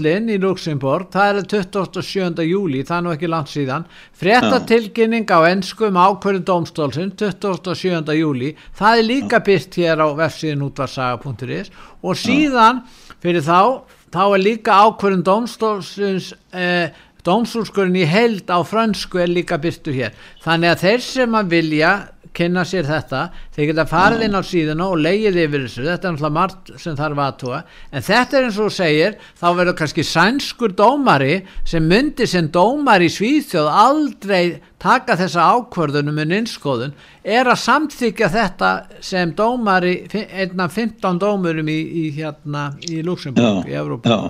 Dómstóllin 0.00 0.30
í 0.32 0.38
Luxemburg 0.40 1.10
það 1.12 1.30
er 1.30 1.46
27. 1.52 2.44
júli, 2.48 2.80
það 2.88 2.96
er 2.96 3.02
nú 3.04 3.10
ekki 3.12 3.28
langt 3.28 3.50
síðan 3.52 3.84
frettatilkynning 4.16 5.28
á 5.28 5.44
ennskum 5.50 5.98
ákveðin 6.00 6.46
Dómstólsins 6.48 7.18
27. 7.20 8.14
júli, 8.16 8.54
það 8.72 8.96
er 8.96 9.04
líka 9.04 9.40
byrt 9.44 9.76
hér 9.76 10.00
á 10.00 10.08
vefsíðin 10.16 10.64
útvarsaga.is 10.64 11.68
og 12.00 12.16
síðan 12.16 12.80
fyrir 13.20 13.44
þá 13.44 13.84
þá 14.08 14.22
er 14.24 14.40
líka 14.40 14.78
ákveðin 14.88 15.26
Dómstólsins 15.28 16.32
eh, 16.56 16.88
dómsúlskurinn 17.20 18.00
í 18.00 18.06
held 18.08 18.48
á 18.48 18.64
fransku 18.64 19.20
er 19.20 19.28
líka 19.28 19.60
byrtu 19.60 19.92
hér 19.92 20.16
þannig 20.40 20.72
að 20.72 20.84
þeir 20.86 21.04
sem 21.04 21.36
að 21.36 21.52
vilja 21.52 21.92
kynna 22.36 22.64
sér 22.68 22.88
þetta. 22.88 23.22
Þeir 23.56 23.70
geta 23.70 23.86
farið 23.90 24.24
inn 24.26 24.38
á 24.38 24.42
síðuna 24.46 24.88
og 24.90 25.02
leið 25.04 25.38
yfir 25.44 25.66
þessu, 25.66 25.84
þetta 25.86 26.08
er 26.08 26.16
náttúrulega 26.16 26.36
margt 26.36 26.72
sem 26.80 26.98
þarf 26.98 27.22
aðtúa, 27.26 27.60
en 27.90 28.06
þetta 28.06 28.38
er 28.38 28.48
eins 28.48 28.58
og 28.58 28.70
þú 28.70 28.74
segir 28.78 29.18
þá 29.40 29.46
verður 29.60 29.78
kannski 29.80 30.06
sænskur 30.06 30.74
dómari 30.78 31.40
sem 31.68 31.86
myndi 31.90 32.28
sem 32.30 32.50
dómari 32.52 33.10
í 33.10 33.14
Svíþjóð 33.14 33.70
aldrei 33.84 34.44
taka 34.80 35.16
þessa 35.20 35.46
ákvörðunum 35.56 36.16
með 36.16 36.34
innskoðun 36.38 36.94
er 37.20 37.48
að 37.50 37.58
samþykja 37.60 38.28
þetta 38.32 38.70
sem 39.04 39.34
dómari 39.36 39.92
einna 40.14 40.68
15 40.72 41.20
dómurum 41.20 41.68
í, 41.68 41.76
í 41.76 42.04
hérna 42.16 42.70
í 42.88 43.02
Luxemburg, 43.04 43.68
í 43.68 43.76
Európa 43.76 44.20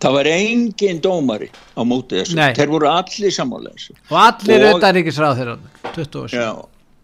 það 0.00 0.16
var 0.16 0.30
engin 0.32 1.02
dómari 1.04 1.50
á 1.52 1.82
móti 1.84 2.22
þessu, 2.22 2.38
Nei. 2.40 2.52
þeir 2.56 2.72
voru 2.72 2.88
allir 2.92 3.34
sammálega 3.34 3.98
og 4.08 4.20
allir 4.22 4.68
auðvitað 4.70 4.98
ríkisráð 4.98 5.42
þeirra 5.42 5.58
20 5.92 6.22
år 6.22 6.36
já, 6.38 6.48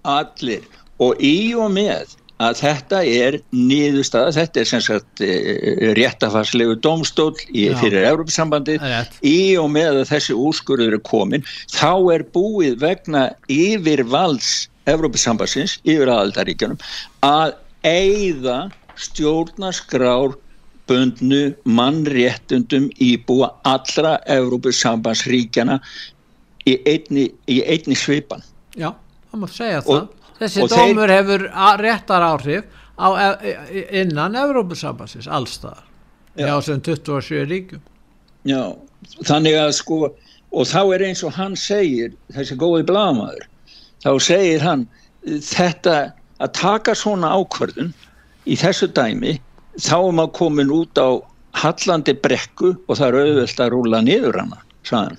allir 0.06 0.64
og 1.02 1.20
í 1.22 1.54
og 1.58 1.70
með 1.74 2.16
að 2.38 2.58
þetta 2.60 3.00
er 3.02 3.36
nýðustada, 3.50 4.30
þetta 4.36 4.60
er 4.60 4.68
sem 4.70 4.82
sagt 4.84 5.22
eh, 5.26 5.90
réttafarslegu 5.98 6.76
domstól 6.84 7.32
í, 7.50 7.66
fyrir 7.80 8.06
Európa-sambandið 8.12 8.84
í 9.26 9.38
og 9.58 9.70
með 9.74 10.02
að 10.04 10.10
þessi 10.12 10.36
úrskurður 10.38 10.98
er 10.98 11.04
komin, 11.06 11.46
þá 11.74 12.14
er 12.14 12.26
búið 12.34 12.78
vegna 12.82 13.28
yfir 13.50 14.04
valds 14.06 14.68
Európa-sambandsins, 14.88 15.80
yfir 15.82 16.12
aðaldaríkjunum 16.14 16.78
að 17.26 17.56
eigða 17.86 18.68
stjórnaskrár 18.98 20.38
bundnu 20.88 21.42
mannréttundum 21.68 22.88
íbúa 23.02 23.50
allra 23.68 24.16
Európa-sambandsríkjana 24.30 25.80
í 26.68 26.78
í 26.78 27.58
einni 27.66 27.96
svipan. 27.98 28.42
Já, 28.78 28.92
það 29.38 29.44
má 29.44 29.54
segja 29.54 29.82
það. 29.86 29.94
Og, 29.96 30.32
þessi 30.40 30.64
og 30.64 30.72
dómur 30.74 31.12
þeir... 31.12 31.14
hefur 31.16 31.46
réttar 31.82 32.26
áhrif 32.26 32.64
á, 32.98 33.08
e, 33.08 33.52
e, 33.70 33.84
innan 34.02 34.38
Evrópusambansins 34.38 35.28
allstaðar 35.30 35.84
já 36.38 36.54
sem 36.62 36.80
27 36.80 37.46
ríkum 37.50 37.80
já, 38.46 38.74
þannig 39.26 39.58
að 39.58 39.72
sko 39.78 39.98
og 40.48 40.68
þá 40.68 40.80
er 40.96 41.04
eins 41.08 41.24
og 41.26 41.34
hann 41.36 41.56
segir 41.58 42.14
þessi 42.34 42.56
góði 42.58 42.86
blamaður 42.88 43.48
þá 44.04 44.10
segir 44.22 44.62
hann 44.64 44.86
þetta 45.24 45.96
að 46.38 46.54
taka 46.58 46.94
svona 46.96 47.32
ákvörðun 47.34 47.90
í 48.46 48.56
þessu 48.58 48.88
dæmi 48.94 49.36
þá 49.78 49.96
er 49.98 50.14
maður 50.20 50.36
komin 50.38 50.72
út 50.74 50.98
á 50.98 51.18
hallandi 51.58 52.14
brekku 52.22 52.74
og 52.86 52.98
það 52.98 53.08
er 53.08 53.20
auðvöld 53.22 53.62
að 53.64 53.72
rúla 53.74 54.02
niður 54.04 54.40
hana 54.42 54.62
sagðan. 54.86 55.18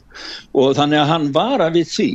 og 0.55 0.75
þannig 0.77 1.01
að 1.01 1.11
hann 1.11 1.31
vara 1.35 1.69
við 1.73 1.91
því 1.91 2.09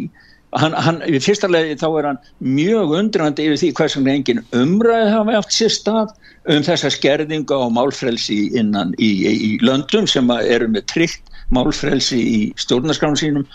hann, 0.61 0.75
hann, 0.87 1.01
í 1.09 1.19
fyrsta 1.23 1.49
legi 1.51 1.77
þá 1.81 1.87
er 1.89 2.09
hann 2.11 2.21
mjög 2.45 2.95
undrandi 2.99 3.47
yfir 3.49 3.61
því 3.61 3.71
hversum 3.79 4.09
engin 4.11 4.43
umræði 4.57 5.13
hafa 5.13 5.37
átt 5.41 5.55
sér 5.55 5.73
stað 5.75 6.15
um 6.55 6.65
þessa 6.67 6.91
skerðinga 6.95 7.59
og 7.67 7.73
málfrelsi 7.77 8.39
innan 8.59 8.95
í, 8.99 9.11
í, 9.25 9.33
í 9.33 9.51
löndum 9.65 10.09
sem 10.11 10.31
eru 10.41 10.71
með 10.71 10.87
tryggt 10.93 11.33
málfrelsi 11.55 12.21
í 12.21 12.41
stjórnarskránu 12.61 13.21
sínum. 13.21 13.47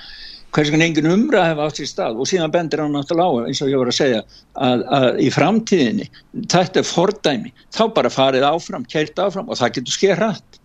Hversum 0.55 0.81
engin 0.81 1.09
umræði 1.09 1.53
hafa 1.53 1.67
átt 1.69 1.81
sér 1.81 1.91
stað? 1.91 2.21
Og 2.21 2.29
síðan 2.29 2.53
bendir 2.53 2.81
hann 2.83 2.95
náttúrulega 2.97 3.45
á 3.45 3.47
eins 3.49 3.61
og 3.63 3.71
ég 3.71 3.81
voru 3.81 3.93
að 3.93 3.99
segja 4.01 4.23
að, 4.57 4.85
að 4.99 5.09
í 5.21 5.29
framtíðinni 5.33 6.09
þetta 6.49 6.81
er 6.81 6.89
fordæmi, 6.89 7.53
þá 7.75 7.83
bara 7.95 8.13
farið 8.13 8.47
áfram, 8.49 8.87
kært 8.89 9.21
áfram 9.21 9.51
og 9.51 9.61
það 9.61 9.77
getur 9.77 9.99
sker 9.99 10.19
hratt 10.19 10.59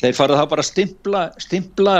þeir 0.00 0.16
farið 0.16 0.40
þá 0.40 0.48
bara 0.50 0.64
stimpla 0.66 1.22
stimpla 1.40 1.94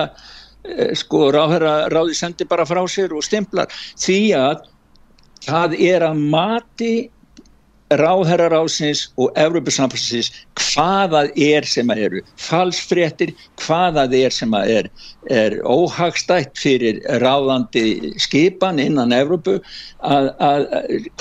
sko 0.98 1.30
ráðherra 1.34 1.74
ráði 1.92 2.16
sendi 2.18 2.46
bara 2.48 2.66
frá 2.68 2.82
sér 2.90 3.14
og 3.16 3.24
stimplar 3.24 3.70
því 3.98 4.20
að 4.38 4.64
það 5.46 5.76
er 5.88 6.06
að 6.06 6.24
mati 6.32 6.94
ráðherra 7.94 8.48
ráðsins 8.50 9.04
og 9.14 9.36
Európa-samfansins 9.38 10.32
hvaðað 10.58 11.28
er 11.38 11.66
sem 11.70 11.90
að 11.92 12.00
eru 12.06 12.22
falsfréttir, 12.42 13.32
hvaðað 13.62 14.16
er 14.18 14.34
sem 14.34 14.56
að 14.58 14.72
er, 14.74 14.88
er 15.30 15.58
óhagstætt 15.62 16.58
fyrir 16.58 16.98
ráðandi 17.22 18.14
skipan 18.22 18.82
innan 18.82 19.14
Európu 19.14 19.60
að, 20.02 20.32
að 20.42 20.66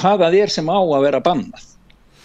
hvaðað 0.02 0.40
er 0.42 0.56
sem 0.56 0.72
á 0.74 0.80
að 0.82 1.06
vera 1.06 1.22
bannað. 1.28 1.70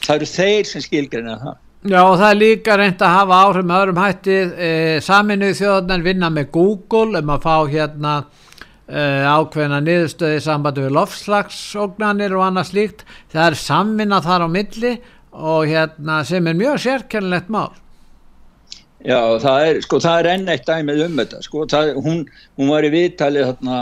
Það 0.00 0.14
eru 0.16 0.30
þeir 0.32 0.70
sem 0.72 0.86
skilgreina 0.88 1.36
það 1.42 1.58
Já 1.81 2.03
og 2.05 2.18
það 2.20 2.26
er 2.26 2.37
líka 2.37 2.74
reynd 2.76 3.01
að 3.01 3.14
hafa 3.14 3.37
áhrif 3.41 3.64
með 3.64 3.78
öðrum 3.83 3.99
hætti. 4.03 4.35
E, 4.37 4.72
saminuð 5.01 5.55
þjóðarnar 5.57 6.03
vinna 6.05 6.28
með 6.28 6.51
Google 6.53 7.22
um 7.22 7.31
að 7.33 7.47
fá 7.47 7.55
hérna 7.72 8.16
e, 8.85 9.05
ákveðina 9.24 9.78
niðurstöði 9.87 10.43
sambandi 10.45 10.85
við 10.85 10.93
lofslagsógnanir 10.99 12.35
og 12.37 12.45
annað 12.45 12.68
slíkt. 12.68 13.07
Það 13.33 13.47
er 13.47 13.57
samvinna 13.62 14.20
þar 14.26 14.45
á 14.45 14.49
milli 14.53 14.93
og 15.33 15.70
hérna 15.70 16.18
sem 16.28 16.53
er 16.53 16.61
mjög 16.61 16.83
sérkennilegt 16.85 17.49
mál 17.49 17.72
Já, 19.01 19.16
það 19.40 19.66
er, 19.66 19.78
sko, 19.84 19.98
það 20.05 20.18
er 20.18 20.26
enn 20.34 20.51
eitt 20.53 20.66
dæmið 20.68 21.03
um 21.07 21.20
þetta, 21.22 21.38
sko, 21.46 21.62
það, 21.72 21.90
hún, 22.05 22.18
hún 22.61 22.72
var 22.72 22.84
í 22.84 22.90
viðtalið 22.92 23.46
þarna 23.48 23.78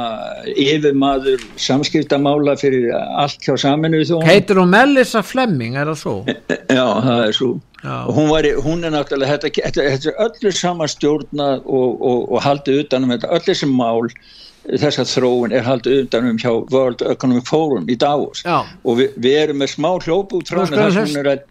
yfirmaður 0.62 1.46
samskiptamála 1.58 2.54
fyrir 2.60 2.92
allt 2.94 3.42
hjá 3.42 3.56
saminu 3.58 4.04
þú. 4.06 4.20
Heitir 4.28 4.60
hún 4.62 4.70
Melissa 4.70 5.24
Flemming, 5.26 5.74
er 5.74 5.90
það 5.90 5.98
svo? 6.04 6.14
Já, 6.28 6.84
það 7.02 7.24
er 7.24 7.34
svo. 7.40 7.50
Hún, 7.82 8.30
var, 8.30 8.46
hún 8.62 8.86
er 8.86 8.94
náttúrulega, 8.94 9.38
þetta, 9.38 9.66
þetta, 9.66 9.88
þetta 9.96 10.12
er 10.12 10.22
öllu 10.28 10.54
sama 10.54 10.86
stjórna 10.90 11.50
og, 11.64 11.98
og, 11.98 12.22
og 12.30 12.44
haldið 12.46 12.84
utanum 12.84 13.16
þetta, 13.16 13.34
öllu 13.38 13.58
sem 13.58 13.74
mál 13.74 14.12
þess 14.68 15.00
að 15.00 15.12
þróun 15.16 15.54
er 15.54 15.66
haldið 15.66 16.02
utanum 16.04 16.38
hjá 16.38 16.50
World 16.72 17.02
Economic 17.06 17.46
Forum 17.48 17.86
í 17.88 17.96
Davos 17.98 18.42
Já. 18.44 18.60
og 18.84 18.98
vi, 18.98 19.06
við 19.16 19.38
erum 19.44 19.62
með 19.62 19.72
smá 19.74 19.94
hljópu 19.96 20.42
út 20.42 20.50
frá 20.50 20.64
þess 20.66 20.76
að 20.76 20.98
hún 21.06 21.22
er 21.22 21.30
að 21.32 21.46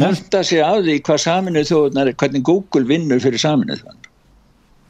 af 0.00 0.84
því 0.84 0.96
hvað 1.06 1.24
þjóðunar 1.68 2.08
er, 2.08 2.14
hvernig 2.14 2.42
Google 2.42 2.86
vinnur 2.88 3.20
fyrir 3.20 3.42
þjóðunar. 3.42 3.82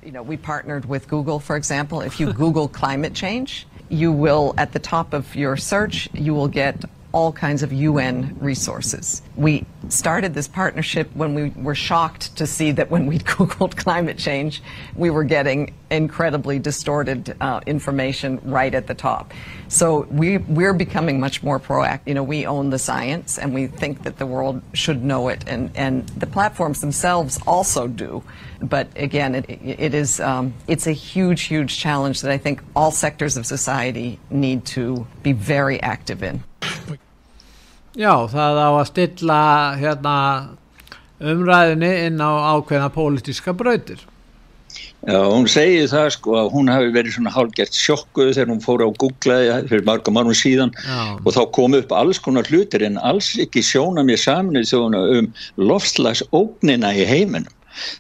You 0.03 0.11
know, 0.11 0.23
we 0.23 0.37
partnered 0.37 0.87
with 0.87 1.07
Google, 1.09 1.39
for 1.39 1.55
example. 1.55 2.01
If 2.01 2.19
you 2.19 2.33
Google 2.33 2.67
climate 2.67 3.15
change, 3.15 3.67
you 3.89 4.11
will, 4.11 4.53
at 4.59 4.73
the 4.73 4.81
top 4.81 5.13
of 5.13 5.37
your 5.37 5.57
search, 5.57 6.09
you 6.13 6.35
will 6.35 6.49
get 6.49 6.85
all 7.13 7.31
kinds 7.31 7.63
of 7.63 7.73
UN 7.73 8.37
resources. 8.41 9.23
We 9.37 9.65
started 9.89 10.35
this 10.35 10.49
partnership 10.49 11.15
when 11.15 11.35
we 11.35 11.51
were 11.51 11.75
shocked 11.75 12.35
to 12.37 12.47
see 12.47 12.73
that 12.73 12.91
when 12.91 13.07
we 13.07 13.19
Googled 13.33 13.77
climate 13.77 14.19
change, 14.19 14.63
we 14.97 15.11
were 15.11 15.25
getting 15.25 15.75
incredibly 15.93 16.59
distorted 16.59 17.37
uh, 17.41 17.61
information 17.67 18.41
right 18.45 18.75
at 18.75 18.87
the 18.87 18.95
top. 18.95 19.33
So 19.69 20.07
we, 20.11 20.39
we're 20.39 20.75
becoming 20.75 21.21
much 21.21 21.43
more 21.43 21.61
proactive. 21.61 22.07
You 22.07 22.15
know, 22.15 22.23
we 22.23 22.47
own 22.47 22.71
the 22.71 22.79
science 22.79 23.39
and 23.39 23.55
we 23.55 23.67
think 23.67 24.03
that 24.03 24.19
the 24.19 24.27
world 24.27 24.63
should 24.73 25.05
know 25.05 25.29
it, 25.29 25.45
and, 25.47 25.71
and 25.77 26.07
the 26.09 26.27
platforms 26.27 26.81
themselves 26.81 27.39
also 27.47 27.87
do. 27.87 28.23
But 28.61 28.89
again, 28.97 29.35
it, 29.35 29.47
it 29.49 29.95
is, 29.95 30.21
um, 30.21 30.55
it's 30.67 30.87
a 30.87 30.93
huge, 30.93 31.43
huge 31.43 31.79
challenge 31.79 32.23
that 32.23 32.31
I 32.31 32.39
think 32.39 32.63
all 32.75 32.91
sectors 32.91 33.37
of 33.37 33.47
society 33.47 34.19
need 34.31 34.65
to 34.67 35.07
be 35.23 35.33
very 35.33 35.81
active 35.83 36.23
in. 36.23 36.43
Já, 37.93 38.25
það 38.25 38.57
á 38.57 38.69
að 38.73 38.87
stilla 38.89 39.41
hérna, 39.77 40.15
umræðinni 41.21 41.91
inn 42.07 42.23
á 42.25 42.57
ákveðna 42.57 42.89
pólitíska 42.89 43.53
brautir. 43.53 44.01
Já, 45.03 45.19
hún 45.19 45.49
segir 45.51 45.89
það 45.91 46.09
sko 46.15 46.35
að 46.39 46.51
hún 46.55 46.69
hafi 46.71 46.93
verið 46.95 47.17
svona 47.17 47.33
hálfgert 47.35 47.75
sjokkuð 47.75 48.29
þegar 48.37 48.53
hún 48.53 48.61
fór 48.63 48.85
á 48.87 48.89
Google 49.03 49.39
fyrir 49.67 49.83
marga 49.89 50.13
márnum 50.15 50.37
síðan 50.39 50.71
Já. 50.79 51.19
og 51.19 51.31
þá 51.35 51.41
kom 51.57 51.75
upp 51.75 51.95
alls 51.99 52.21
konar 52.23 52.47
hlutir 52.47 52.85
en 52.87 53.01
alls 53.03 53.33
ekki 53.43 53.65
sjóna 53.67 54.05
mér 54.07 54.21
saman 54.23 54.63
um 54.95 55.33
lofslagsóknina 55.59 56.95
í 56.95 57.09
heiminum. 57.09 57.51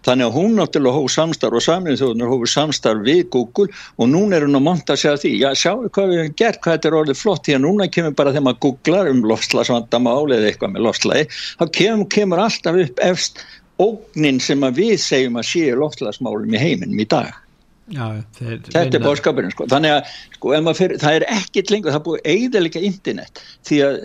Þannig 0.07 0.28
að 0.28 0.36
hún 0.36 0.57
náttúrulega 0.59 0.98
hóf 1.00 1.12
samstarf 1.14 1.59
og 1.59 1.64
samlinn 1.64 1.98
þjóðunar 1.98 2.30
hófur 2.32 2.50
samstarf 2.53 3.05
við 3.07 3.22
Google 3.32 3.72
og 3.96 4.11
núna 4.12 4.36
er 4.38 4.46
hún 4.46 4.59
að 4.59 4.66
monta 4.66 4.96
sig 5.00 5.11
að 5.12 5.22
því 5.24 5.32
já 5.40 5.48
sjáu 5.59 5.88
hvað 5.88 6.12
við 6.12 6.20
hefum 6.20 6.36
gert, 6.42 6.61
hvað 6.61 6.76
þetta 6.76 6.90
er 6.90 6.98
orðið 7.00 7.20
flott 7.22 7.46
því 7.46 7.57
að 7.57 7.64
núna 7.64 7.88
kemur 7.96 8.16
bara 8.18 8.34
þegar 8.34 8.46
maður 8.48 8.62
googlar 8.66 9.11
um 9.12 9.24
lofslagsvandamál 9.32 10.36
eða 10.36 10.50
eitthvað 10.50 10.76
með 10.76 10.86
lofslagi 10.88 11.26
þá 11.32 11.64
kemur, 11.80 12.07
kemur 12.16 12.44
alltaf 12.44 12.80
upp 12.84 13.05
efst 13.09 13.44
ógnin 13.81 14.41
sem 14.43 14.64
að 14.66 14.83
við 14.83 14.97
segjum 15.01 15.39
að 15.41 15.49
séu 15.49 15.79
lofslagsmálum 15.81 16.53
í 16.53 16.61
heiminum 16.61 17.01
í 17.01 17.09
dag 17.09 17.33
Já, 17.93 18.23
þetta 18.39 18.83
er 18.85 19.03
bóðskapurinn 19.03 19.53
sko. 19.53 19.66
þannig 19.68 19.97
að 19.97 20.12
sko, 20.37 20.53
fyrir, 20.79 21.01
það 21.03 21.16
er 21.18 21.25
ekkit 21.35 21.73
lengur, 21.73 21.93
það 21.93 21.99
er 21.99 22.05
búið 22.07 22.29
eiginlega 22.31 22.85
internet 22.89 23.43
því 23.66 23.81
að 23.89 23.97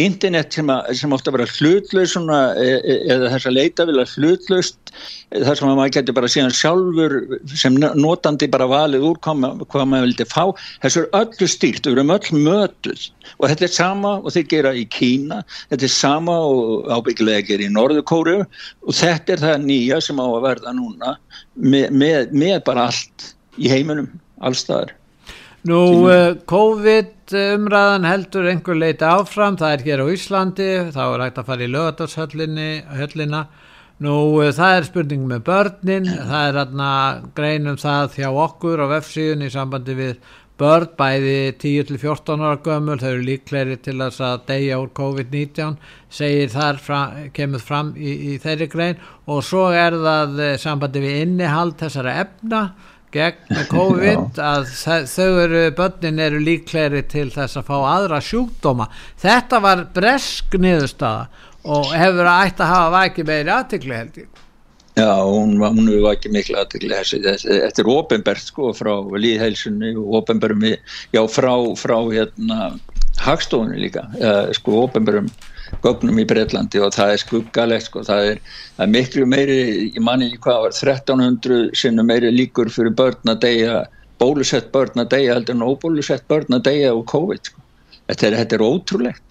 internet 0.00 0.54
sem, 0.56 0.70
að, 0.72 0.90
sem 0.98 1.12
ofta 1.14 1.32
vera 1.34 1.46
hlutlaus 1.46 2.14
svona, 2.14 2.38
e, 2.58 2.78
e, 2.80 2.96
eða 3.14 3.30
þess 3.34 3.48
að 3.48 3.56
leita 3.58 3.86
vilja 3.88 4.06
hlutlaust 4.14 4.94
þar 5.34 5.58
sem 5.58 5.70
maður 5.70 5.92
getur 5.96 6.16
bara 6.16 6.30
síðan 6.30 6.54
sjálfur 6.54 7.14
sem 7.54 7.78
notandi 7.78 8.48
bara 8.50 8.68
valið 8.70 9.06
úr 9.10 9.20
hvað, 9.24 9.86
maður 9.86 10.06
vildi 10.08 10.26
fá. 10.30 10.44
Þessu 10.82 11.04
er 11.04 11.20
öllu 11.20 11.48
stýrt, 11.50 11.86
við 11.86 11.98
erum 11.98 12.14
öll 12.14 12.42
mötuð. 12.46 13.06
Og 13.38 13.48
þetta 13.50 13.68
er 13.68 13.74
sama 13.74 14.16
og 14.20 14.34
þeir 14.34 14.48
gera 14.50 14.74
í 14.74 14.84
Kína 14.90 15.42
þetta 15.70 15.88
er 15.88 15.94
sama 15.94 16.36
og 16.48 16.90
ábyggilega 16.92 17.46
gera 17.48 17.66
í 17.66 17.72
Norðukóru 17.72 18.40
og 18.44 18.98
þetta 18.98 19.36
er 19.36 19.44
það 19.46 19.64
nýja 19.68 20.00
sem 20.04 20.20
á 20.20 20.26
að 20.26 20.42
verða 20.48 20.74
núna 20.76 21.14
með, 21.54 21.88
með, 21.90 22.34
með 22.34 22.58
bara 22.68 22.88
allt 22.90 23.30
í 23.60 23.70
heiminum, 23.70 24.10
allstaðar 24.42 24.94
Nú, 25.64 25.78
uh, 26.04 26.34
COVID 26.44 27.32
umræðan 27.40 28.04
heldur 28.04 28.50
einhver 28.50 28.76
leiti 28.76 29.06
áfram, 29.08 29.54
það 29.56 29.70
er 29.72 29.84
hér 29.86 30.02
á 30.04 30.06
Íslandi, 30.12 30.66
þá 30.92 31.04
er 31.06 31.22
hægt 31.24 31.40
að 31.40 31.46
fara 31.48 31.64
í 31.64 31.68
lögatarshöllina. 31.72 33.40
Nú, 34.04 34.16
uh, 34.42 34.50
það 34.52 34.76
er 34.76 34.88
spurning 34.90 35.24
með 35.30 35.46
börnin, 35.48 36.10
það 36.12 36.48
er 36.50 36.60
hérna 36.60 36.90
greinum 37.32 37.80
það 37.80 38.20
hjá 38.20 38.28
okkur 38.44 38.84
á 38.84 38.86
F7 39.00 39.40
í 39.40 39.50
sambandi 39.56 39.96
við 39.96 40.20
börn, 40.60 40.92
bæði 41.00 41.56
10-14 41.64 42.44
ára 42.44 42.60
gömul, 42.60 43.00
þau 43.00 43.10
eru 43.14 43.24
líkleri 43.24 43.80
til 43.80 43.96
að 44.04 44.44
deyja 44.44 44.78
úr 44.84 44.92
COVID-19, 44.94 45.78
segir 46.12 46.52
þar, 46.52 46.76
fram, 46.84 47.22
kemur 47.32 47.64
fram 47.64 47.96
í, 47.96 48.34
í 48.34 48.40
þeirri 48.42 48.68
grein. 48.68 49.00
Og 49.32 49.40
svo 49.48 49.70
er 49.72 49.96
það 49.96 50.42
eh, 50.44 50.56
sambandi 50.60 51.02
við 51.02 51.22
innihald 51.24 51.80
þessara 51.80 52.20
efna 52.20 52.66
gegn 53.14 53.64
COVID 53.70 54.38
að 54.42 54.68
þau 55.10 55.30
eru, 55.44 55.64
börnin 55.78 56.22
eru 56.22 56.42
líkleri 56.42 57.04
til 57.10 57.28
þess 57.34 57.60
að 57.60 57.68
fá 57.70 57.76
aðra 57.94 58.20
sjúkdóma. 58.24 58.88
Þetta 59.22 59.60
var 59.64 59.84
bresk 59.94 60.58
niðurstaða 60.58 61.28
og 61.64 61.92
hefur 61.96 62.28
að 62.28 62.48
ætta 62.48 62.66
að 62.66 62.72
hafa 62.74 62.96
vækið 62.98 63.30
meiri 63.30 63.54
aðtikli 63.54 63.98
held 63.98 64.18
ég. 64.24 64.40
Já, 64.94 65.10
hún, 65.26 65.56
hún 65.58 65.88
hefur 65.90 66.12
ekki 66.12 66.30
miklu 66.30 66.58
aðtökli 66.60 66.92
þessi, 66.92 67.18
þetta 67.24 67.82
er 67.82 67.88
ofinbært 67.90 68.44
sko 68.46 68.68
frá 68.78 68.92
líðheilsunni 69.18 69.90
og 69.98 70.20
ofinbærum 70.20 70.62
já 70.62 71.22
frá, 71.26 71.50
frá 71.80 71.96
hérna 72.12 72.68
hagstofunni 73.24 73.80
líka, 73.82 74.04
sko 74.54 74.84
ofinbærum 74.84 75.32
gögnum 75.84 76.20
í 76.20 76.26
Breitlandi 76.28 76.80
og 76.84 76.94
það 76.94 77.12
er 77.14 77.22
skuggalegt 77.22 77.88
sko, 77.88 78.04
það 78.06 78.30
er, 78.30 78.40
það 78.76 78.86
er 78.86 78.94
miklu 78.94 79.26
meiri, 79.30 79.58
ég 79.94 80.00
manni 80.04 80.30
ekki 80.30 80.42
hvað 80.46 80.62
var 80.66 80.76
1300 80.76 81.76
sinna 81.80 82.06
meiri 82.06 82.32
líkur 82.34 82.72
fyrir 82.72 82.96
börn 82.98 83.34
að 83.34 83.42
deyja, 83.46 83.84
bólusett 84.20 84.72
börn 84.74 85.04
að 85.04 85.12
deyja 85.16 85.38
heldur 85.38 85.58
en 85.58 85.68
óbólusett 85.68 86.26
börn 86.30 86.58
að 86.58 86.66
deyja 86.70 86.94
og 86.94 87.06
COVID 87.12 87.50
sko, 87.50 87.64
þetta 88.10 88.28
er, 88.30 88.38
þetta 88.42 88.58
er 88.58 88.66
ótrúlegt 88.68 89.23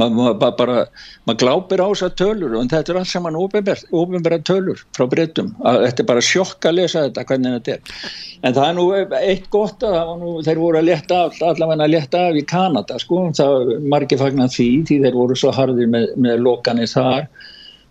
maður 0.00 0.38
ma 0.40 0.50
bara, 0.56 0.84
maður 1.28 1.40
glápir 1.42 1.82
á 1.84 1.88
þessar 1.90 2.14
tölur 2.18 2.56
og 2.56 2.70
þetta 2.72 2.94
er 2.94 2.98
allt 3.00 3.10
saman 3.10 3.38
ofinbæra 3.38 4.40
tölur 4.48 4.80
frá 4.96 5.06
breytum, 5.10 5.52
þetta 5.60 6.04
er 6.04 6.08
bara 6.08 6.24
sjokk 6.24 6.68
að 6.70 6.76
lesa 6.78 7.04
þetta 7.06 7.26
hvernig 7.28 7.56
þetta 7.58 7.76
er. 7.76 8.10
En 8.40 8.56
það 8.56 8.66
er 8.66 8.76
nú 8.78 8.86
eitt 9.20 9.48
gott 9.52 9.84
að 9.84 10.12
nú, 10.22 10.34
þeir 10.46 10.62
voru 10.62 10.80
að 10.80 10.88
leta 10.88 11.22
af, 11.26 11.38
allavega 11.44 11.86
að 11.86 11.94
leta 11.94 12.26
af 12.30 12.40
í 12.40 12.44
Kanada 12.48 12.98
sko, 13.02 13.22
það 13.36 13.72
margir 13.92 14.20
fagnar 14.22 14.52
því 14.52 14.68
því 14.88 15.00
þeir 15.04 15.18
voru 15.18 15.36
svo 15.38 15.52
hardir 15.54 15.90
með, 15.92 16.12
með 16.16 16.44
lokanir 16.46 16.90
þar. 16.90 17.28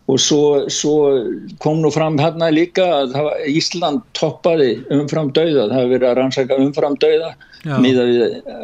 Og 0.10 0.18
svo, 0.18 0.44
svo 0.74 0.94
kom 1.62 1.84
nú 1.84 1.92
fram 1.94 2.16
hérna 2.18 2.48
líka 2.50 2.88
að 3.04 3.20
Ísland 3.52 4.02
toppaði 4.18 4.80
umfram 4.96 5.30
dauða, 5.36 5.68
það 5.68 5.76
hefur 5.78 5.94
verið 5.94 6.10
að 6.10 6.18
rannsaka 6.18 6.58
umfram 6.64 6.98
dauða 7.04 7.36
miða 7.66 8.06
við 8.08 8.22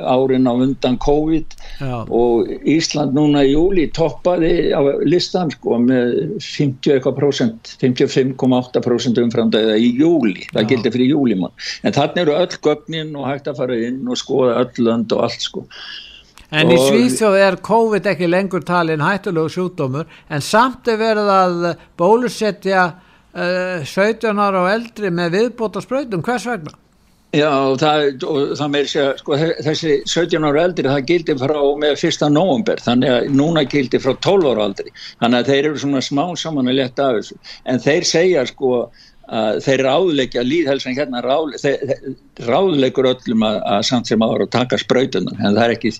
árin 0.07 0.47
á 0.47 0.53
undan 0.53 0.97
COVID. 1.03 1.55
Já. 1.81 2.05
og 2.07 2.47
Ísland 2.63 3.15
núna 3.17 3.41
í 3.43 3.51
júli 3.51 3.89
toppaði 3.91 4.71
á 4.71 4.79
listan 5.03 5.51
sko 5.51 5.79
með 5.83 6.37
50,8% 6.39 7.75
55,8% 7.81 9.19
umframdæða 9.25 9.75
í 9.75 9.91
júli, 9.99 10.45
það 10.53 10.69
gildi 10.71 10.93
fyrir 10.93 11.11
júlimann 11.11 11.53
en 11.83 11.95
þannig 11.95 12.23
eru 12.23 12.37
öll 12.39 12.59
gögnin 12.63 13.11
og 13.19 13.27
hægt 13.27 13.49
að 13.51 13.59
fara 13.59 13.79
inn 13.89 14.07
og 14.07 14.19
skoða 14.19 14.61
öll 14.63 14.87
lönd 14.87 15.15
og 15.15 15.25
allt 15.27 15.43
sko. 15.43 15.65
En 16.55 16.71
í 16.71 16.77
Svíþjóð 16.77 17.35
er 17.41 17.57
COVID 17.65 18.07
ekki 18.11 18.29
lengur 18.29 18.63
talin 18.63 19.03
hættulegu 19.03 19.51
sjúkdómur 19.51 20.07
en 20.29 20.45
samt 20.45 20.87
er 20.87 21.01
verið 21.01 21.31
að 21.33 21.67
bólusetja 21.99 22.85
uh, 22.93 23.83
17 23.83 24.39
ára 24.39 24.63
og 24.63 24.71
eldri 24.71 25.11
með 25.11 25.39
viðbóta 25.39 25.83
spröytum, 25.83 26.23
hvers 26.23 26.47
vegna? 26.47 26.77
Já, 27.35 27.49
og 27.51 27.79
það, 27.81 28.05
það 28.55 28.69
meir 28.71 28.91
að 29.01 29.09
sko, 29.19 29.37
þessi 29.65 29.95
17 30.07 30.45
ára 30.47 30.61
eldri 30.69 30.87
það 30.87 31.07
gildi 31.09 31.35
frá 31.41 31.57
með 31.81 31.97
fyrsta 31.99 32.29
nógumber 32.31 32.83
þannig 32.85 33.11
að 33.11 33.27
núna 33.35 33.65
gildi 33.67 33.99
frá 33.99 34.13
12 34.23 34.51
ára 34.53 34.67
aldri. 34.69 34.93
Þannig 35.23 35.41
að 35.41 35.49
þeir 35.51 35.67
eru 35.71 35.81
svona 35.83 36.03
smá 36.05 36.23
saman 36.39 36.71
að 36.71 36.79
leta 36.79 37.09
af 37.09 37.17
þessu. 37.19 37.39
En 37.67 37.83
þeir 37.83 38.07
segja 38.07 38.45
sko 38.47 38.71
að 39.25 39.59
þeir 39.65 39.81
ráðleikja 39.85 40.43
líðhelsan 40.45 40.95
hérna 40.97 41.21
ráðleikur 42.45 43.07
öllum 43.09 43.45
að, 43.47 43.57
að 43.73 43.85
samt 43.89 44.09
sem 44.09 44.21
ára 44.21 44.45
að 44.45 44.51
taka 44.53 44.77
spröytunan 44.77 45.39
en 45.39 45.55
það 45.55 45.63
er 45.63 45.73
ekki, 45.75 45.91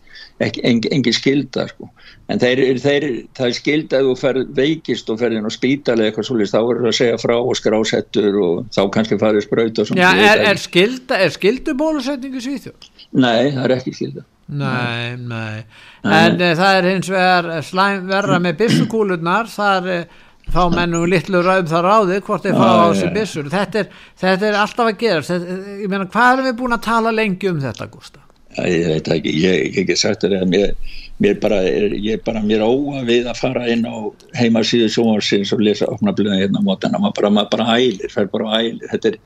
ekki 0.46 0.64
engin, 0.70 0.94
engin 1.00 1.16
skilda 1.16 1.66
sko. 1.72 1.90
en 2.30 2.44
þeir, 2.44 2.62
þeir, 2.84 3.08
það 3.38 3.48
er 3.48 3.58
skilda 3.58 4.02
að 4.02 4.10
þú 4.10 4.16
fer 4.22 4.42
veikist 4.60 5.10
og 5.10 5.20
ferðin 5.24 5.50
og 5.50 5.56
spítalega 5.56 6.12
eitthvað 6.12 6.30
svolítið 6.30 6.54
þá 6.54 6.60
verður 6.60 6.86
það 6.86 6.92
að 6.92 7.00
segja 7.00 7.24
frá 7.24 7.36
og 7.40 7.60
skrásettur 7.62 8.40
og 8.44 8.62
þá 8.78 8.82
kannski 8.98 9.20
farið 9.24 9.48
spröytu 9.48 9.88
Já, 9.96 10.10
er, 10.14 10.46
er, 10.52 10.62
skilda, 10.62 11.20
er 11.26 11.34
skildu 11.34 11.76
bólusetningu 11.80 12.44
svíþjóð? 12.46 12.94
Nei, 13.16 13.52
það 13.56 13.64
er 13.66 13.78
ekki 13.80 13.98
skilda 13.98 14.26
Nei, 14.46 15.16
nei, 15.18 15.64
en 16.06 16.36
nei. 16.38 16.52
það 16.54 16.76
er 16.78 16.88
hins 16.92 17.08
vegar 17.10 17.48
slæm 17.66 18.04
verra 18.12 18.38
með 18.46 18.60
bissukúlunar 18.60 19.50
það 19.50 19.90
er 19.96 20.06
þá 20.54 20.62
mennum 20.74 21.06
við 21.06 21.14
litlu 21.16 21.42
rauð 21.46 21.72
þar 21.72 21.88
á 21.90 21.98
þig 22.10 22.28
hvort 22.28 22.46
þeir 22.46 22.60
fá 22.60 22.68
á 22.70 22.86
þessi 22.92 23.10
bissur 23.16 23.50
þetta 23.54 23.82
er, 23.82 23.90
þetta 24.22 24.48
er 24.50 24.60
alltaf 24.62 24.92
að 24.92 25.00
gera 25.02 25.26
þetta, 25.30 25.58
ég 25.82 25.92
meina 25.92 26.12
hvað 26.12 26.32
erum 26.34 26.48
við 26.50 26.60
búin 26.62 26.78
að 26.78 26.86
tala 26.86 27.16
lengi 27.16 27.52
um 27.52 27.64
þetta 27.64 27.90
Gústa? 27.92 28.22
Ég 28.56 28.86
veit 28.88 29.10
ekki, 29.12 29.34
ég 29.44 29.58
hef 29.66 29.80
ekki 29.82 29.98
sagt 30.00 30.24
þetta 30.24 30.46
mér, 30.48 30.76
mér 31.20 31.40
bara, 31.44 31.58
ég 31.66 32.22
bara 32.24 32.44
mér 32.46 32.64
óa 32.64 33.02
við 33.08 33.28
að 33.28 33.42
fara 33.42 33.66
inn 33.72 33.84
á 33.84 33.96
heimasíðu 34.40 34.88
sjóarsins 34.94 35.52
og 35.56 35.64
lesa 35.66 35.90
opna 35.92 36.16
blöðin 36.16 36.46
hérna 36.46 36.64
á 36.64 36.68
mótana, 36.68 37.02
maður 37.04 37.20
bara, 37.20 37.34
maður 37.40 37.52
bara 37.58 37.76
ælir, 37.82 38.14
fer 38.14 38.32
bara 38.32 38.62
ælir, 38.62 38.88
þetta 38.94 39.12
er 39.12 39.20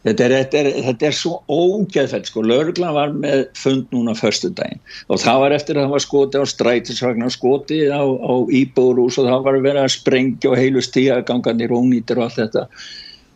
Þetta 0.00 0.24
er, 0.24 0.32
þetta, 0.32 0.60
er, 0.60 0.68
þetta 0.86 1.06
er 1.10 1.16
svo 1.16 1.32
ógeðfælt 1.52 2.30
sko, 2.30 2.44
lauruglan 2.48 2.96
var 2.96 3.10
með 3.12 3.42
fund 3.60 3.90
núna 3.92 4.14
förstu 4.16 4.48
daginn 4.56 4.80
og 5.12 5.20
það 5.20 5.42
var 5.42 5.54
eftir 5.56 5.76
að 5.76 5.84
það 5.84 5.92
var 5.92 6.04
skoti 6.06 6.40
á 6.40 6.44
strætisvagn 6.48 7.26
og 7.26 7.34
skoti 7.34 7.82
á, 7.92 8.00
á 8.00 8.34
íbúrús 8.48 9.18
og 9.20 9.28
það 9.28 9.44
var 9.44 9.60
verið 9.60 9.82
að 9.84 9.94
sprengja 9.98 10.54
og 10.54 10.56
heilu 10.56 10.84
stíaganganir 10.84 11.74
og 11.76 11.84
nýtir 11.90 12.20
og 12.20 12.30
allt 12.30 12.40
þetta. 12.40 12.64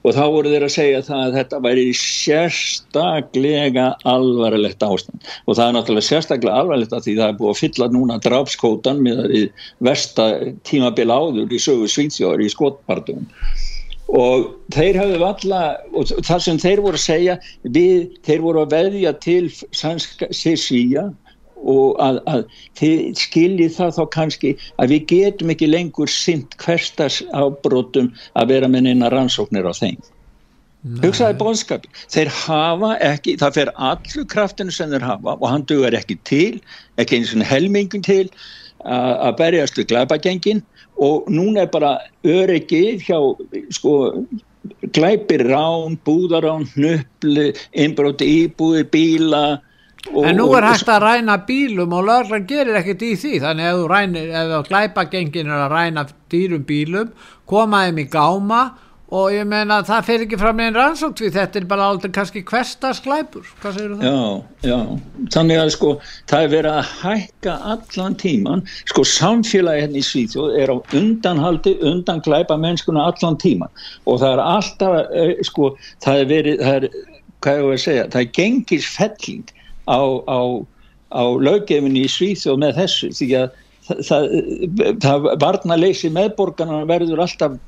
Og 0.04 0.12
þá 0.12 0.24
voru 0.32 0.50
þeir 0.52 0.64
að 0.66 0.72
segja 0.72 1.04
það 1.04 1.20
að 1.26 1.36
þetta 1.38 1.60
væri 1.64 1.84
sérstaklega 1.96 3.86
alvarlegt 4.08 4.84
ástand. 4.84 5.30
Og 5.48 5.56
það 5.56 5.64
er 5.66 5.76
náttúrulega 5.78 6.08
sérstaklega 6.10 6.58
alvarlegt 6.60 6.96
að 6.96 7.06
því 7.06 7.14
það 7.20 7.30
er 7.30 7.38
búið 7.38 7.52
að 7.52 7.60
fylla 7.62 7.88
núna 7.92 8.18
drafskótan 8.24 9.00
með 9.04 9.36
versta 9.84 10.26
tímabil 10.68 11.08
áður 11.08 11.56
í 11.56 11.62
sögu 11.68 11.88
svíþjóður 11.88 12.44
í 12.44 12.50
skotpartum 12.52 13.24
og 14.12 14.46
þeir 14.74 14.98
hafðu 15.00 15.18
valla 15.22 15.60
og 15.96 16.10
það 16.26 16.40
sem 16.46 16.58
þeir 16.60 16.82
voru 16.84 17.00
að 17.00 17.04
segja 17.06 17.36
við, 17.62 18.08
þeir 18.26 18.42
voru 18.44 18.64
að 18.64 18.74
veðja 18.76 19.12
til 19.24 19.44
sísíja 19.50 21.08
og 21.64 22.00
að, 22.02 22.18
að 22.28 22.42
þið 22.78 23.04
skiljið 23.22 23.76
það 23.78 23.94
þá 23.96 24.02
kannski 24.16 24.50
að 24.82 24.94
við 24.94 25.06
getum 25.14 25.54
ekki 25.54 25.70
lengur 25.70 26.12
sint 26.12 26.56
hverstas 26.60 27.22
ábrotum 27.32 28.12
að 28.36 28.52
vera 28.52 28.68
með 28.68 28.90
neina 28.90 29.12
rannsóknir 29.12 29.64
á 29.64 29.72
þeim. 29.72 29.96
Hugsaði 31.00 31.38
bóðskap 31.40 31.86
þeir 32.12 32.28
hafa 32.44 32.90
ekki, 33.00 33.38
það 33.40 33.54
fer 33.56 33.70
allur 33.88 34.26
kraftinu 34.28 34.74
sem 34.74 34.90
þeir 34.92 35.06
hafa 35.08 35.38
og 35.38 35.46
hann 35.48 35.64
dugar 35.64 35.96
ekki 35.96 36.18
til 36.28 36.58
ekki 37.00 37.22
eins 37.22 37.32
og 37.32 37.46
helmingin 37.48 38.04
til 38.04 38.26
að 38.84 39.36
berjast 39.40 39.78
við 39.80 39.90
glæpagengin 39.92 40.62
og 41.02 41.28
núna 41.32 41.64
er 41.64 41.70
bara 41.72 41.92
öryggi 42.24 42.98
hjá 43.02 43.18
sko 43.74 43.94
glæpir 44.94 45.44
rán, 45.48 45.98
búðarán, 46.06 46.64
hnöppli, 46.74 47.52
innbróti 47.72 48.28
íbúði, 48.44 48.84
bíla 48.92 49.44
og, 50.12 50.26
En 50.28 50.36
nú 50.36 50.50
er 50.52 50.66
hægt 50.68 50.88
að 50.92 51.04
ræna 51.04 51.38
bílum 51.48 51.94
og 51.96 52.04
lögran 52.04 52.44
gerir 52.48 52.76
ekkert 52.76 53.04
í 53.06 53.14
því. 53.16 53.38
Þannig 53.40 53.68
að 53.70 53.84
ef 54.20 54.50
ef 54.60 54.66
glæpagengin 54.68 55.48
er 55.48 55.62
að 55.64 55.72
ræna 55.72 56.04
dýrum 56.32 56.66
bílum 56.68 57.12
koma 57.48 57.86
þeim 57.86 58.02
í 58.02 58.06
gáma 58.12 58.60
og 59.14 59.30
ég 59.34 59.46
meina 59.46 59.78
það 59.86 60.06
fer 60.08 60.24
ekki 60.24 60.38
fram 60.40 60.60
einn 60.64 60.76
rannsókt 60.76 61.20
því 61.22 61.30
þetta 61.36 61.60
er 61.60 61.66
bara 61.70 61.88
aldrei 61.92 62.10
kannski 62.14 62.42
hverstasklæpur 62.50 63.48
hvað 63.62 63.78
segir 63.78 63.94
það? 63.94 64.04
Já, 64.08 64.70
já, 64.70 64.78
þannig 65.36 65.62
að 65.62 65.72
sko 65.76 65.90
það 66.30 66.46
er 66.46 66.52
verið 66.54 66.78
að 66.80 66.92
hækka 67.02 67.56
allan 67.74 68.18
tíman, 68.24 68.64
sko 68.90 69.06
samfélagi 69.14 69.84
hérna 69.84 70.00
í 70.00 70.06
Svíþjóð 70.10 70.60
er 70.62 70.74
á 70.74 70.76
undanhaldi 71.00 71.76
undan 71.92 72.22
glæpa 72.26 72.58
mennskuna 72.60 73.08
allan 73.12 73.38
tíman 73.42 73.84
og 74.04 74.22
það 74.22 74.30
er 74.32 74.44
alltaf, 74.44 74.96
eh, 75.14 75.34
sko 75.46 75.74
það 76.04 76.22
er 76.22 76.30
verið, 76.32 76.64
það 76.64 76.78
er, 76.80 76.88
hvað 77.44 77.60
ég 77.60 77.68
voru 77.68 77.78
að 77.78 77.84
segja 77.84 78.08
það 78.10 78.24
er 78.24 78.32
gengisfelling 78.40 79.54
á, 79.86 80.00
á, 80.26 80.40
á 81.12 81.22
löggefinni 81.38 82.04
í 82.04 82.10
Svíþjóð 82.10 82.60
með 82.62 82.80
þessu. 82.80 83.10
Því 83.18 83.28
að 83.38 83.60
það, 83.84 84.02
það, 84.08 84.98
það 85.04 85.28
varna 85.42 85.78
leysi 85.78 86.10
meðborgarna 86.12 86.82
verður 86.88 87.24
alltaf 87.24 87.58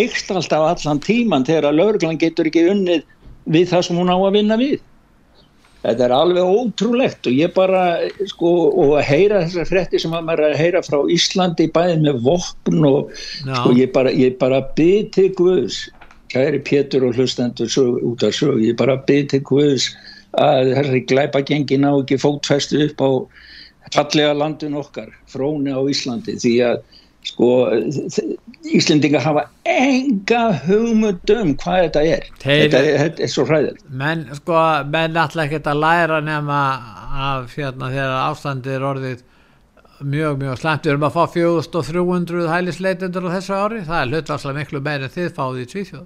eikst 0.00 0.30
alltaf 0.30 0.66
allan 0.70 1.00
tíman 1.04 1.46
þegar 1.46 1.70
að 1.70 1.80
lauruglan 1.80 2.20
getur 2.20 2.50
ekki 2.50 2.68
unnið 2.72 3.06
við 3.56 3.72
það 3.72 3.88
sem 3.88 3.98
hún 4.00 4.12
á 4.12 4.16
að 4.18 4.36
vinna 4.36 4.58
við 4.60 4.78
þetta 5.86 6.06
er 6.06 6.14
alveg 6.16 6.54
ótrúlegt 6.58 7.28
og 7.30 7.36
ég 7.36 7.52
bara 7.54 7.82
sko 8.30 8.52
og 8.72 8.96
að 8.98 9.06
heyra 9.10 9.42
þessar 9.44 9.68
frettir 9.70 10.02
sem 10.02 10.14
maður 10.14 10.42
er 10.48 10.54
að 10.54 10.62
heyra 10.62 10.82
frá 10.86 10.98
Íslandi 11.14 11.68
bæðið 11.74 12.02
með 12.06 12.18
vopn 12.26 12.88
og 12.88 13.12
no. 13.46 13.60
sko 13.60 13.74
ég 13.76 13.92
bara, 13.94 14.14
bara 14.40 14.62
byrð 14.78 15.12
til 15.16 15.28
Guðs 15.38 15.80
kæri 16.32 16.60
Pétur 16.66 17.06
og 17.06 17.16
hlustendur 17.16 17.70
sög, 17.70 18.00
út 18.02 18.24
af 18.26 18.34
sög, 18.34 18.58
ég 18.64 18.78
bara 18.78 18.98
byrð 19.06 19.30
til 19.34 19.42
Guðs 19.46 19.90
að 20.36 20.72
þessari 20.74 21.04
glæpa 21.08 21.44
gengi 21.46 21.78
ná 21.80 21.92
ekki 21.92 22.18
fótfestu 22.20 22.82
upp 22.88 23.00
á 23.00 23.10
fallega 23.94 24.34
landin 24.34 24.74
okkar, 24.76 25.12
fróni 25.30 25.70
á 25.70 25.80
Íslandi 25.86 26.34
því 26.42 26.54
að 26.66 26.82
sko 27.26 27.50
Íslendinga 28.66 29.20
hafa 29.22 29.44
enga 29.70 30.42
hugmyndum 30.64 31.52
hvað 31.60 31.84
þetta 31.84 32.02
er. 32.02 32.26
Þeir, 32.42 32.62
þetta, 32.64 32.80
er, 32.80 32.98
þetta 33.04 33.24
er 33.26 33.32
svo 33.32 33.44
hræðil 33.46 33.76
menn 34.02 34.26
sko, 34.38 34.58
menn 34.90 35.18
alltaf 35.22 35.44
ekkert 35.46 35.70
að 35.70 35.82
læra 35.84 36.20
nema 36.24 36.60
af 37.30 37.54
hérna 37.56 37.92
þegar 37.92 38.16
ástandið 38.24 38.76
er 38.78 38.90
orðið 38.90 39.24
mjög 40.00 40.42
mjög 40.42 40.58
slemt, 40.60 40.84
við 40.84 40.92
erum 40.92 41.06
að 41.08 41.14
fá 41.14 41.22
4300 41.32 42.50
hælisleitendur 42.52 43.30
á 43.32 43.34
þessu 43.38 43.56
ári, 43.56 43.80
það 43.86 44.02
er 44.02 44.12
hlutvarslega 44.12 44.58
miklu 44.58 44.82
meir 44.84 45.06
en 45.06 45.14
þið 45.14 45.32
fáið 45.38 45.62
í 45.62 45.68
Svíþjóð 45.72 46.04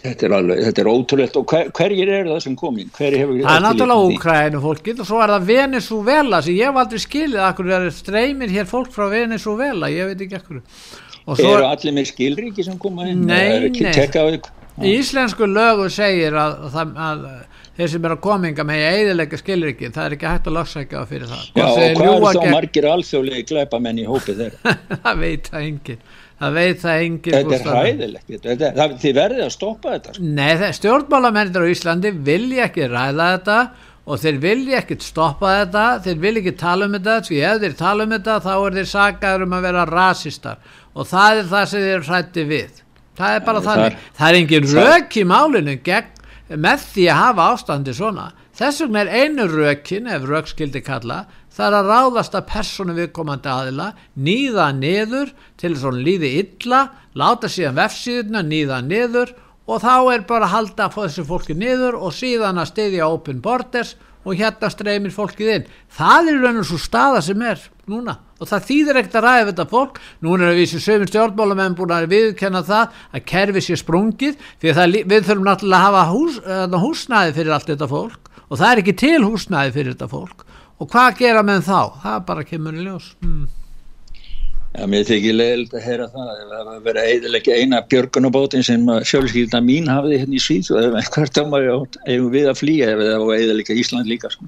Þetta 0.00 0.26
er 0.26 0.34
alveg, 0.36 0.62
þetta 0.64 0.80
er 0.82 0.88
ótrúlegt. 0.88 1.36
Og 1.36 1.52
hver, 1.52 1.68
hverjir 1.76 2.12
eru 2.20 2.32
það 2.32 2.40
sem 2.46 2.54
komin? 2.56 2.88
Það 2.96 3.18
er 3.20 3.64
náttúrulega 3.66 4.06
Úkrænu 4.14 4.62
fólkið 4.64 5.02
og 5.04 5.10
svo 5.10 5.20
er 5.20 5.34
það 5.34 5.50
Venezuela 5.50 6.40
sem 6.46 6.56
ég 6.56 6.70
hef 6.70 6.80
aldrei 6.80 7.02
skilið 7.04 7.44
akkur 7.44 7.70
er 7.76 7.86
streymir 7.92 8.54
hér 8.54 8.68
fólk 8.70 8.94
frá 8.94 9.10
Venezuela 9.12 9.90
ég 9.92 10.12
veit 10.12 10.24
ekki 10.24 10.38
ekkur 10.40 10.62
svo, 10.62 11.36
Eru 11.36 11.68
allir 11.68 11.94
með 11.96 12.08
skilríki 12.14 12.64
sem 12.64 12.78
koma 12.80 13.10
inn? 13.10 13.26
Nei, 13.28 13.68
nei. 13.68 14.40
Íslensku 14.90 15.44
lögu 15.50 15.90
segir 15.92 16.36
að, 16.40 16.62
að, 16.70 16.94
að 17.04 17.24
þeir 17.76 17.92
sem 17.92 18.06
er 18.06 18.14
að 18.14 18.22
kominga 18.24 18.64
með 18.64 18.84
eðilega 18.86 19.40
skilríki. 19.40 19.90
Það 19.92 20.06
er 20.06 20.16
ekki 20.16 20.28
hægt 20.30 20.48
að 20.48 20.56
lagsækja 20.56 21.04
fyrir 21.10 21.28
það. 21.28 21.44
Já 21.58 21.66
og 21.66 22.00
hvað 22.00 22.14
er 22.14 22.40
þá 22.40 22.54
margir 22.54 22.88
alþjóðlega 22.88 23.46
gleipa 23.50 23.82
menn 23.84 24.00
í 24.00 24.08
hópið 24.08 24.42
þeirra? 24.44 24.74
Það 25.04 25.22
veit 25.26 25.52
það 25.52 25.68
enginn 25.68 26.02
það 26.40 26.56
veit 26.56 26.80
það 26.80 27.04
engin 27.04 27.36
þetta 27.36 27.58
er 27.58 27.68
hræðilegt 27.68 29.04
þið 29.04 29.14
verðið 29.20 29.44
að 29.44 29.54
stoppa 29.54 29.94
þetta 29.94 30.16
sko. 30.16 30.26
Nei, 30.40 30.72
stjórnmálamennir 30.80 31.68
á 31.68 31.72
Íslandi 31.74 32.12
vilja 32.30 32.66
ekki 32.70 32.90
ræða 32.90 33.30
þetta 33.36 33.60
og 34.10 34.20
þeir 34.22 34.38
vilja 34.42 34.78
ekki 34.80 34.96
stoppa 35.04 35.54
þetta 35.60 35.86
þeir 36.06 36.20
vilja 36.24 36.42
ekki 36.42 36.54
tala 36.64 36.88
um 36.88 36.96
þetta 36.96 37.16
því 37.28 37.40
ef 37.50 37.64
þeir 37.64 37.76
tala 37.78 38.06
um 38.06 38.14
þetta 38.16 38.38
þá 38.46 38.52
er 38.56 38.78
þeir 38.78 38.92
sagaður 38.94 39.46
um 39.46 39.58
að 39.58 39.66
vera 39.68 39.88
rasistar 39.90 40.62
og 40.94 41.10
það 41.10 41.42
er 41.42 41.50
það 41.50 41.68
sem 41.70 41.84
þeir 41.86 42.06
hrætti 42.08 42.46
við. 42.48 42.80
Það 43.20 43.36
er 43.36 43.42
bara 43.44 43.60
þannig, 43.64 43.96
það 44.16 44.30
er 44.30 44.38
engin 44.40 44.68
rök 44.74 45.16
í 45.20 45.24
málinu 45.28 45.74
gegn, 45.84 46.20
með 46.56 46.86
því 46.94 47.04
að 47.12 47.20
hafa 47.20 47.48
ástandi 47.54 47.94
svona. 47.94 48.30
Þess 48.56 48.82
vegna 48.84 49.04
er 49.04 49.10
einu 49.20 49.46
rökin 49.48 50.08
ef 50.10 50.24
rök 50.28 50.48
skildi 50.50 50.82
kalla 50.84 51.22
það 51.50 51.66
er 51.66 51.76
að 51.80 51.90
ráðast 51.90 52.36
að 52.38 52.48
personu 52.50 52.96
viðkomandi 52.96 53.50
aðila 53.50 53.88
nýða 54.16 54.70
niður 54.78 55.32
til 55.60 55.72
þess 55.74 55.84
að 55.84 55.88
hún 55.90 56.02
líði 56.06 56.32
illa 56.42 56.82
láta 57.18 57.50
síðan 57.50 57.78
vefsíðuna 57.80 58.44
nýða 58.46 58.82
niður 58.86 59.34
og 59.70 59.82
þá 59.82 59.94
er 60.14 60.22
bara 60.28 60.46
að 60.48 60.54
halda 60.54 60.86
að 60.86 60.94
fá 60.94 61.00
þessu 61.04 61.26
fólki 61.28 61.56
niður 61.58 61.98
og 61.98 62.14
síðan 62.14 62.60
að 62.60 62.72
stiðja 62.72 63.10
open 63.10 63.42
borders 63.44 63.96
og 64.20 64.36
hérna 64.36 64.68
streymir 64.68 65.12
fólkið 65.14 65.52
inn. 65.54 65.68
Það 65.96 66.32
er 66.32 66.42
raun 66.42 66.60
og 66.60 66.66
svo 66.68 66.80
staða 66.80 67.22
sem 67.24 67.44
er 67.46 67.62
núna 67.88 68.18
og 68.40 68.48
það 68.48 68.66
þýðir 68.68 68.98
ekkert 69.00 69.16
að 69.20 69.24
ræða 69.26 69.46
þetta 69.50 69.66
fólk. 69.70 70.00
Núna 70.24 70.48
er 70.48 70.58
við 70.58 70.68
sem 70.72 70.82
sögum 70.84 71.08
stjórnmálamenn 71.10 71.76
búin 71.78 71.94
að 71.96 72.08
viðkenna 72.12 72.62
það 72.66 73.00
að 73.16 73.26
kerfi 73.32 73.64
sér 73.64 73.80
sprungið 73.80 74.44
því 74.60 74.74
að 74.74 74.98
við 75.00 75.26
þurfum 75.28 75.48
náttúrulega 75.48 75.80
að 75.80 75.86
hafa 75.86 76.04
hús, 76.12 76.38
húsnæði 76.84 77.36
fyrir 77.38 77.56
allt 77.56 77.72
þetta 77.72 77.90
fólk 77.90 78.30
og 78.50 78.58
það 78.60 78.70
er 78.70 78.82
ekki 78.82 78.96
til 79.04 79.18
húsnæði 79.24 79.76
fyrir 79.76 79.94
þetta 79.94 80.10
fólk 80.10 80.46
og 80.80 80.90
hvað 80.90 81.18
gera 81.20 81.46
með 81.46 81.64
þá? 81.68 81.80
það 82.02 82.20
bara 82.28 82.46
kemur 82.48 82.76
í 82.76 82.84
ljós 82.86 83.14
hmm. 83.20 83.48
Já, 84.70 84.84
mér 84.86 85.02
þykir 85.02 85.34
leiðilegt 85.34 85.72
að 85.74 85.82
heyra 85.82 86.04
það 86.12 86.26
það 86.38 86.66
var 86.66 86.82
verið 86.84 87.06
eiginlega 87.10 87.54
eina 87.58 87.78
björgunabótin 87.90 88.62
sem 88.62 88.84
sjálfsvílda 89.10 89.58
mín 89.66 89.88
hafiði 89.90 90.20
hérna 90.20 90.36
í 90.38 90.42
Svíð 90.44 90.68
og 90.78 90.98
hvert 91.16 91.40
ámar 91.42 91.64
eigum 92.06 92.28
við 92.30 92.46
að 92.52 92.60
flýja 92.60 92.92
ef 92.92 93.02
það 93.02 93.24
var 93.24 93.40
eiginlega 93.40 93.78
Ísland 93.82 94.10
líka 94.10 94.30
sko. 94.30 94.46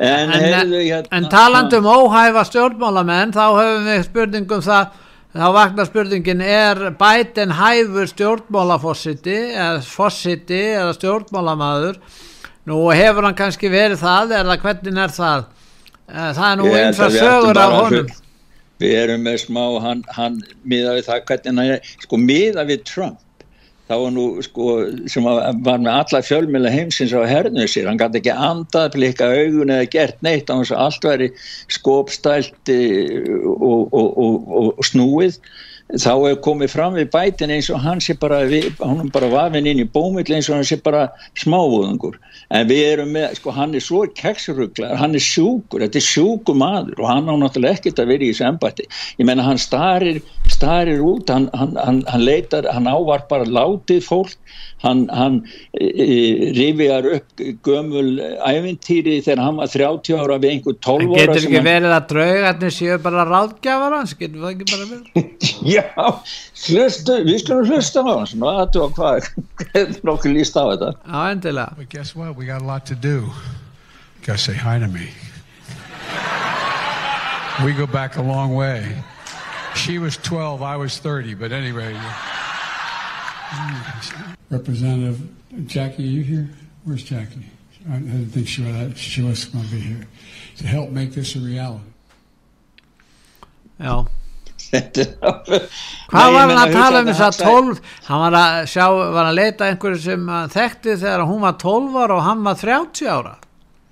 En, 0.00 0.32
en, 0.32 0.34
heyrðu, 0.34 0.80
hérna, 0.80 1.12
en 1.14 1.28
talandum 1.30 1.86
óhæfa 1.86 2.42
stjórnmálamenn 2.48 3.36
þá 3.36 3.44
höfum 3.44 3.86
við 3.86 4.02
spurningum 4.08 4.66
það 4.66 4.98
þá 5.36 5.46
vaknar 5.54 5.86
spurningin 5.86 6.42
er 6.42 6.82
bætin 6.98 7.54
hæfur 7.54 8.10
stjórnmálafossiti 8.10 9.38
eða 9.52 9.78
fossiti 9.86 10.62
eða 10.72 10.96
stjórnmálamaður 10.98 12.02
Nú 12.70 12.84
hefur 12.94 13.26
hann 13.26 13.38
kannski 13.38 13.70
verið 13.72 13.98
það 14.04 14.36
eða 14.40 14.56
hvernig 14.62 14.98
er 15.02 15.14
það? 15.14 15.48
Eh, 16.10 16.28
það 16.36 16.44
er 16.50 16.60
nú 16.60 16.68
að 16.74 17.16
sögur 17.16 17.58
af 17.58 17.74
honum. 17.76 18.12
Við 18.80 18.94
erum 18.96 19.26
með 19.26 19.40
smá, 19.42 19.64
hann, 19.84 20.04
hann 20.16 20.38
miða 20.64 20.94
við 20.96 21.08
það 21.08 21.26
hvernig 21.28 21.50
hann 21.50 21.74
er, 21.74 21.90
sko 22.00 22.20
miða 22.20 22.64
við 22.68 22.84
Trump, 22.88 23.18
þá 23.90 23.94
var 24.04 24.14
nú 24.14 24.24
sko 24.46 24.68
sem 25.10 25.26
var 25.26 25.82
með 25.82 25.90
alla 25.92 26.20
fjölmjöla 26.24 26.72
heimsins 26.72 27.12
á 27.12 27.20
hernuðu 27.28 27.68
sér, 27.68 27.90
hann 27.90 28.00
gæti 28.00 28.22
ekki 28.22 28.32
andað, 28.32 28.94
blikka 28.94 29.28
augun 29.28 29.74
eða 29.74 29.90
gert 29.92 30.24
neitt 30.24 30.48
á 30.48 30.56
hans 30.56 30.72
að 30.72 30.84
allt 30.86 31.08
væri 31.10 31.28
skópstælt 31.76 32.72
og, 32.72 33.90
og, 33.90 34.08
og, 34.24 34.48
og 34.70 34.88
snúið 34.88 35.36
þá 35.98 36.12
er 36.30 36.36
komið 36.44 36.70
fram 36.70 36.94
við 36.94 37.08
bætin 37.10 37.52
eins 37.54 37.70
og 37.72 37.80
hann 37.82 38.00
sé 38.02 38.14
bara, 38.18 38.42
hann 38.46 39.00
er 39.02 39.10
bara 39.14 39.30
vafinn 39.32 39.66
inn 39.66 39.82
í 39.82 39.86
bómill 39.88 40.28
eins 40.28 40.50
og 40.50 40.58
hann 40.58 40.68
sé 40.68 40.78
bara 40.82 41.08
smávöðungur 41.40 42.18
en 42.54 42.68
við 42.70 42.82
erum 42.92 43.12
með, 43.16 43.34
sko 43.40 43.54
hann 43.56 43.74
er 43.74 43.82
svo 43.84 44.04
keksruglar, 44.20 44.94
hann 45.00 45.16
er 45.18 45.24
sjúkur, 45.24 45.82
þetta 45.82 45.98
er 45.98 46.06
sjúku 46.06 46.54
maður 46.54 47.02
og 47.02 47.10
hann 47.10 47.30
á 47.30 47.34
náttúrulega 47.42 47.80
ekkert 47.80 48.02
að 48.02 48.12
vera 48.12 48.26
í 48.26 48.30
þessu 48.30 48.46
embætti, 48.50 48.86
ég 49.18 49.28
menna 49.30 49.46
hann 49.46 49.60
starir 49.60 50.20
starir 50.50 51.02
út, 51.02 51.30
hann, 51.30 51.48
hann, 51.56 51.76
hann, 51.80 52.02
hann 52.10 52.26
leitar, 52.26 52.68
hann 52.70 52.90
ávar 52.90 53.26
bara 53.30 53.48
látið 53.48 54.04
fólk 54.06 54.36
hann, 54.82 55.08
hann 55.12 55.46
e, 55.72 55.84
e, 55.84 56.52
rifjar 56.56 57.06
upp 57.16 57.42
gömul 57.64 58.10
ævintýri 58.48 59.18
þegar 59.24 59.42
hann 59.44 59.58
var 59.60 59.72
30 59.72 60.16
ára 60.16 60.38
við 60.40 60.54
einhver 60.54 60.76
12 60.86 61.04
ára 61.04 61.20
getur 61.20 61.40
ekki 61.40 61.62
verið 61.66 61.96
að 61.96 62.06
draugarnir 62.12 62.74
séu 62.76 62.98
bara 63.04 63.26
ráðgjafar 63.28 63.96
hans, 63.98 64.16
getur 64.20 64.44
það 64.44 64.54
ekki 64.54 64.68
bara 64.72 64.88
verið? 64.92 65.48
Já, 65.76 65.84
hlustu 66.66 67.18
við 67.28 67.40
skulum 67.44 67.72
hlusta 67.72 68.04
á 68.04 68.10
hans 68.10 68.36
og 68.36 68.62
aðtúa 68.64 68.90
hvað, 68.96 69.30
hefur 69.74 70.06
nokkuð 70.10 70.36
líst 70.38 70.56
á 70.56 70.64
þetta. 70.72 70.92
Já, 71.04 71.20
endilega. 71.34 71.76
But 71.76 71.90
guess 71.92 72.16
what, 72.16 72.36
we 72.36 72.46
got 72.46 72.62
a 72.62 72.68
lot 72.68 72.86
to 72.86 72.96
do. 72.96 73.28
You 73.28 74.26
gotta 74.26 74.38
say 74.38 74.54
hi 74.54 74.78
to 74.78 74.88
me. 74.88 75.10
We 77.64 77.74
go 77.76 77.86
back 77.86 78.16
a 78.16 78.22
long 78.22 78.54
way. 78.54 78.96
She 79.76 79.98
was 79.98 80.16
12, 80.16 80.62
I 80.62 80.76
was 80.76 80.98
30, 80.98 81.34
but 81.34 81.52
anyway 81.52 81.94
Representative 84.50 85.18
Jackie, 85.66 86.04
are 86.04 86.06
you 86.06 86.22
here? 86.22 86.48
Where's 86.84 87.02
Jackie? 87.02 87.46
I 87.88 87.98
didn't 87.98 88.30
think 88.30 88.46
she 88.46 88.62
was, 88.62 88.98
she 88.98 89.22
was 89.22 89.44
going 89.46 89.64
to 89.64 89.70
be 89.70 89.80
here 89.80 90.06
to 90.58 90.66
help 90.66 90.90
make 90.90 91.12
this 91.12 91.34
a 91.34 91.40
reality. 91.40 91.84
Já. 93.80 94.06
Hvað 94.70 96.32
var 96.34 96.42
hann 96.44 96.58
að 96.60 96.74
tala 96.76 97.00
um 97.00 97.08
þess 97.08 97.22
að 97.26 97.38
12, 97.40 97.78
hann 98.06 98.20
var 98.22 98.36
að 98.38 98.58
sjá, 98.70 98.84
var 99.16 99.30
að 99.30 99.38
leita 99.38 99.66
einhverju 99.66 100.02
sem 100.04 100.28
þekkti 100.52 100.96
þegar 101.00 101.24
hún 101.26 101.40
var 101.42 101.56
12 101.58 101.96
ára 102.04 102.18
og 102.18 102.26
hann 102.28 102.44
var 102.44 102.60
30 102.60 103.08
ára. 103.10 103.32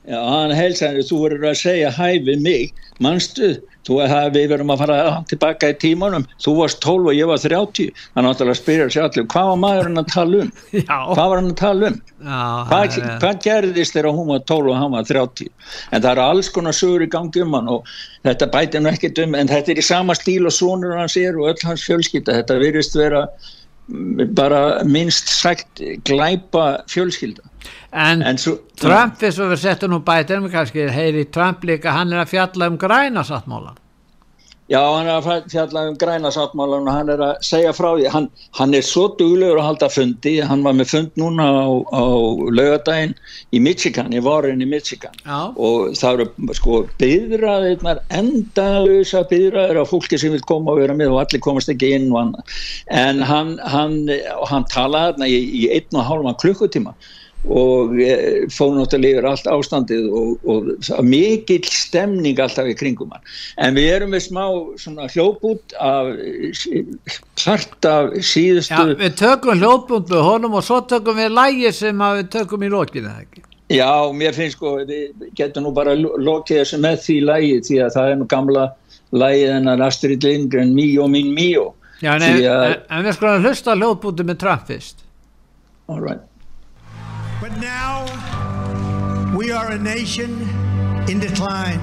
Já, 0.08 0.18
hann 0.24 0.52
heilsaði, 0.56 1.02
þú 1.04 1.16
verður 1.20 1.50
að 1.50 1.58
segja 1.60 1.88
hæ 1.92 2.22
við 2.24 2.40
mig, 2.40 2.84
mannstu, 3.04 3.50
við 3.88 4.46
verðum 4.52 4.72
að 4.72 4.80
fara 4.82 4.96
tilbaka 5.28 5.68
í 5.68 5.76
tímanum, 5.82 6.24
þú 6.40 6.54
varst 6.62 6.80
12 6.84 7.10
og 7.10 7.16
ég 7.16 7.28
var 7.28 7.42
30, 7.42 7.90
þannig 8.14 8.30
að 8.30 8.40
það 8.40 8.56
spyrja 8.56 8.86
sér 8.94 9.04
allir, 9.04 9.26
hvað 9.34 9.50
var 9.50 9.60
maður 9.64 9.88
hann 9.90 10.02
að 10.02 10.08
tala 10.14 10.40
um? 10.44 10.52
Já. 10.78 10.96
Hvað 11.12 11.20
var 11.32 11.40
hann 11.42 11.50
að 11.52 11.60
tala 11.60 11.90
um? 11.90 12.00
Já, 12.08 12.40
hvað, 12.70 12.86
er, 12.86 13.12
hvað 13.20 13.42
gerðist 13.44 13.98
þegar 13.98 14.16
hún 14.16 14.32
var 14.32 14.42
12 14.48 14.72
og 14.72 14.80
hann 14.80 14.96
var 14.96 15.10
30? 15.12 15.52
En 15.92 16.00
það 16.00 16.10
eru 16.14 16.24
alls 16.24 16.50
konar 16.56 16.78
sögur 16.80 17.04
í 17.04 17.12
gangi 17.12 17.44
um 17.44 17.58
hann 17.58 17.70
og 17.76 17.92
þetta 18.24 18.50
bæti 18.56 18.80
hann 18.80 18.92
ekkert 18.94 19.22
um, 19.26 19.36
en 19.36 19.52
þetta 19.52 19.74
er 19.74 19.84
í 19.84 19.88
sama 19.90 20.16
stíl 20.16 20.48
og 20.48 20.56
sonur 20.56 20.96
hans 20.96 21.20
er 21.20 21.36
og 21.36 21.52
öll 21.52 21.68
hans 21.68 21.84
fjölskylda, 21.84 22.40
þetta 22.40 22.60
virðist 22.64 22.96
vera 22.96 23.26
bara 24.36 24.84
minnst 24.84 25.30
sagt 25.32 25.82
glæpa 26.04 26.84
fjölskylda. 26.90 27.42
En, 27.92 28.22
en 28.22 28.38
svo, 28.40 28.58
Trump 28.78 29.16
þess 29.20 29.40
að 29.40 29.52
við 29.54 29.62
setjum 29.64 29.94
nú 29.94 30.00
bætið 30.04 30.48
kannski 30.52 30.88
heyri 30.92 31.24
Trump 31.32 31.64
líka 31.64 31.94
hann 31.96 32.12
er 32.12 32.22
að 32.22 32.34
fjalla 32.34 32.68
um 32.68 32.76
græna 32.80 33.24
sáttmálan 33.24 33.78
Já, 34.68 34.82
hann 34.84 35.06
er 35.08 35.22
að 35.22 35.46
fjalla 35.48 35.82
um 35.88 35.94
græna 35.96 36.28
sáttmálan 36.34 36.88
og 36.90 36.92
hann 36.92 37.08
er 37.12 37.22
að 37.24 37.38
segja 37.46 37.70
frá 37.72 37.86
því. 37.94 38.08
Hann, 38.12 38.26
hann 38.58 38.76
er 38.76 38.84
svo 38.84 39.06
duglegur 39.16 39.62
að 39.62 39.64
halda 39.64 39.88
fundi. 39.88 40.34
Hann 40.44 40.64
var 40.66 40.76
með 40.76 40.90
fund 40.90 41.14
núna 41.16 41.46
á, 41.48 41.68
á 41.88 42.04
laugadaginn 42.52 43.14
í 43.56 43.62
Michigan 43.64 44.12
í 44.12 44.20
vorin 44.24 44.60
í 44.60 44.68
Michigan. 44.68 45.16
Já. 45.24 45.54
og 45.56 45.94
það 45.96 46.18
eru 46.18 46.56
sko 46.58 46.80
byðraðirnar 47.00 48.02
endalösa 48.18 49.22
byðraðir 49.30 49.80
af 49.82 49.92
fólki 49.92 50.20
sem 50.20 50.34
vil 50.36 50.44
koma 50.48 50.74
og 50.74 50.82
vera 50.82 50.96
með 50.96 51.14
og 51.14 51.22
allir 51.22 51.42
komast 51.44 51.72
ekki 51.72 51.94
inn 51.96 52.12
en 52.12 53.22
hann, 53.24 53.56
hann, 53.72 53.96
hann 54.50 54.68
talaði 54.72 55.14
þarna 55.14 55.30
í, 55.32 55.40
í 55.62 55.64
einn 55.78 56.00
og 56.00 56.06
hálfa 56.08 56.34
klukkutíma 56.42 56.94
og 57.46 57.94
eh, 58.02 58.46
fóð 58.50 58.74
náttúrulega 58.80 59.18
yfir 59.18 59.28
allt 59.30 59.50
ástandið 59.52 60.08
og, 60.10 60.48
og 60.50 61.04
mikill 61.06 61.68
stemning 61.70 62.40
alltaf 62.42 62.66
í 62.66 62.74
kringum 62.78 63.12
hann 63.14 63.22
en 63.62 63.78
við 63.78 63.92
erum 63.94 64.10
með 64.14 64.24
smá 64.26 64.42
hljóput 65.14 65.76
af 65.78 66.10
part 67.44 67.88
af 67.88 68.16
síðustu 68.18 68.74
Já, 68.74 68.96
við 68.98 69.14
tökum 69.20 69.62
hljóput 69.62 70.10
með 70.10 70.26
honum 70.26 70.58
og 70.58 70.66
svo 70.66 70.80
tökum 70.90 71.20
við 71.20 71.30
lægi 71.38 71.72
sem 71.78 72.02
við 72.02 72.26
tökum 72.34 72.66
í 72.66 72.72
lókinu 72.74 73.14
Já, 73.68 73.92
mér 74.16 74.32
finnst 74.32 74.56
sko, 74.56 74.78
við 74.88 75.28
getum 75.36 75.66
nú 75.66 75.74
bara 75.76 75.92
lokið 75.94 76.62
þessu 76.62 76.78
með 76.80 77.02
því 77.04 77.16
lægi 77.28 77.56
því 77.68 77.82
að 77.84 77.96
það 77.98 78.12
er 78.12 78.16
nú 78.16 78.28
gamla 78.30 78.62
lægið 79.12 79.52
hennar 79.52 79.82
Astrid 79.84 80.24
Lindgren, 80.24 80.72
Míó 80.76 81.08
mín 81.08 81.34
Míó. 81.36 81.74
Já, 82.00 82.14
en, 82.14 82.22
en, 82.22 82.74
en 82.88 83.04
við 83.04 83.16
skulum 83.16 83.44
hlusta 83.44 83.76
hljóðbúti 83.76 84.24
með 84.24 84.40
Trump 84.40 84.66
fyrst. 84.68 85.04
All 85.88 86.00
right. 86.00 86.24
But 87.40 87.56
now 87.58 88.04
we 89.36 89.52
are 89.52 89.70
a 89.70 89.78
nation 89.78 90.42
in 91.08 91.20
decline. 91.20 91.78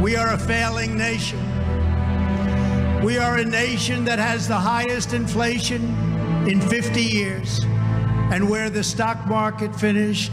We 0.00 0.16
are 0.16 0.32
a 0.32 0.38
failing 0.38 0.96
nation. 0.96 1.38
We 3.04 3.18
are 3.18 3.36
a 3.36 3.44
nation 3.44 4.06
that 4.06 4.18
has 4.18 4.48
the 4.48 4.56
highest 4.56 5.12
inflation 5.12 5.94
in 6.48 6.58
50 6.58 7.02
years 7.02 7.60
and 8.32 8.48
where 8.48 8.70
the 8.70 8.82
stock 8.82 9.26
market 9.26 9.76
finished 9.76 10.32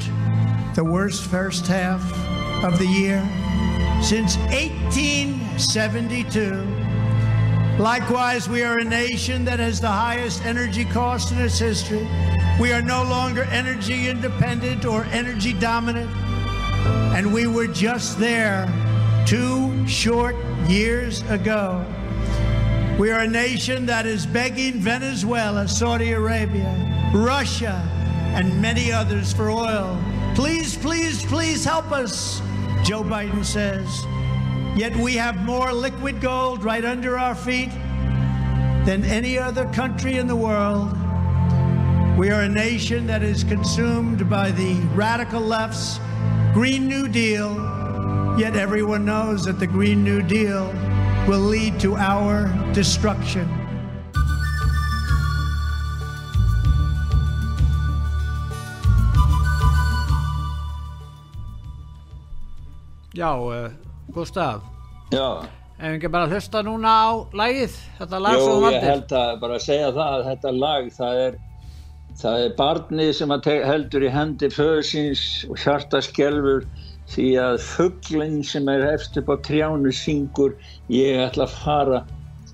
the 0.75 0.85
worst 0.85 1.25
first 1.25 1.67
half 1.67 2.01
of 2.63 2.79
the 2.79 2.87
year 2.87 3.21
since 4.01 4.37
1872. 4.37 6.80
Likewise, 7.81 8.47
we 8.47 8.61
are 8.61 8.77
a 8.77 8.83
nation 8.83 9.43
that 9.45 9.57
has 9.57 9.81
the 9.81 9.87
highest 9.87 10.45
energy 10.45 10.85
cost 10.85 11.31
in 11.31 11.41
its 11.41 11.57
history. 11.57 12.07
We 12.59 12.71
are 12.73 12.81
no 12.83 13.01
longer 13.01 13.45
energy 13.45 14.07
independent 14.07 14.85
or 14.85 15.05
energy 15.05 15.53
dominant. 15.53 16.11
And 17.17 17.33
we 17.33 17.47
were 17.47 17.65
just 17.65 18.19
there 18.19 18.67
two 19.25 19.87
short 19.87 20.35
years 20.67 21.23
ago. 21.23 21.83
We 22.99 23.09
are 23.09 23.21
a 23.21 23.27
nation 23.27 23.87
that 23.87 24.05
is 24.05 24.27
begging 24.27 24.73
Venezuela, 24.73 25.67
Saudi 25.67 26.11
Arabia, 26.11 27.11
Russia, 27.15 27.81
and 28.35 28.61
many 28.61 28.91
others 28.91 29.33
for 29.33 29.49
oil. 29.49 29.99
Please, 30.35 30.77
please, 30.77 31.25
please 31.25 31.65
help 31.65 31.91
us, 31.91 32.43
Joe 32.83 33.01
Biden 33.01 33.43
says. 33.43 34.05
Yet 34.75 34.95
we 34.95 35.15
have 35.15 35.43
more 35.43 35.73
liquid 35.73 36.21
gold 36.21 36.63
right 36.63 36.83
under 36.85 37.17
our 37.17 37.35
feet 37.35 37.71
than 38.85 39.03
any 39.03 39.37
other 39.37 39.65
country 39.73 40.17
in 40.17 40.27
the 40.27 40.35
world. 40.35 40.97
We 42.17 42.29
are 42.31 42.41
a 42.41 42.49
nation 42.49 43.05
that 43.07 43.21
is 43.21 43.43
consumed 43.43 44.29
by 44.29 44.51
the 44.51 44.75
radical 44.95 45.41
left's 45.41 45.99
Green 46.53 46.87
New 46.87 47.07
Deal, 47.07 47.55
yet 48.39 48.55
everyone 48.55 49.05
knows 49.05 49.43
that 49.45 49.59
the 49.59 49.67
Green 49.67 50.03
New 50.03 50.21
Deal 50.21 50.73
will 51.27 51.39
lead 51.39 51.79
to 51.81 51.95
our 51.97 52.47
destruction. 52.73 53.47
Já, 63.13 63.35
uh, 63.35 63.90
Gustaf. 64.09 64.61
Já. 65.11 65.45
Ef 65.81 65.95
ekki 65.95 66.11
bara 66.13 66.29
hlusta 66.29 66.61
núna 66.61 66.91
á 66.93 67.09
lagið, 67.33 67.73
þetta 67.97 68.19
lag 68.21 68.35
Jó, 68.37 68.41
sem 68.41 68.51
þú 68.51 68.57
ég 68.57 68.65
vandir. 68.65 68.83
held 68.89 69.15
að 69.17 69.31
bara 69.41 69.55
að 69.57 69.65
segja 69.65 69.87
það 69.95 70.11
að 70.17 70.25
þetta 70.29 70.51
lag, 70.57 70.91
það 70.97 71.21
er, 71.25 71.37
það 72.21 72.43
er 72.45 72.55
barnið 72.59 73.11
sem 73.17 73.33
heldur 73.47 74.05
í 74.05 74.11
hendi 74.13 74.49
föðsins 74.53 75.23
og 75.49 75.57
hjarta 75.63 76.01
skelfur 76.05 76.67
því 77.11 77.27
að 77.43 77.57
fugglinn 77.65 78.43
sem 78.45 78.69
er 78.71 78.85
efst 78.93 79.17
upp 79.17 79.31
á 79.33 79.35
trjánu 79.47 79.91
syngur 79.91 80.53
ég 80.93 81.17
ætla 81.25 81.47
að 81.49 81.57
fara 81.65 82.03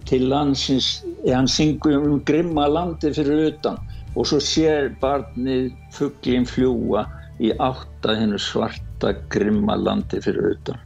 til 0.07 0.29
landsins, 0.31 1.03
hann 1.27 1.51
syngur 1.51 1.97
um 1.99 2.21
grimma 2.23 2.69
landi 2.71 3.11
fyrir 3.11 3.51
utan 3.51 3.75
og 4.15 4.25
svo 4.29 4.39
sér 4.41 4.93
barnið 5.01 5.73
fugglinn 5.93 6.47
fljúa 6.47 7.03
í 7.43 7.51
átta 7.59 8.15
hennu 8.17 8.39
svarta 8.41 9.11
grimma 9.29 9.75
landi 9.75 10.21
fyrir 10.23 10.55
utan. 10.55 10.79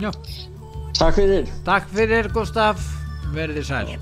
Já. 0.00 0.10
Takk 0.98 1.14
fyrir. 1.14 1.50
Takk 1.64 1.90
fyrir 1.92 2.30
Gustaf, 2.32 2.80
verðið 3.36 3.68
sæl. 3.68 3.92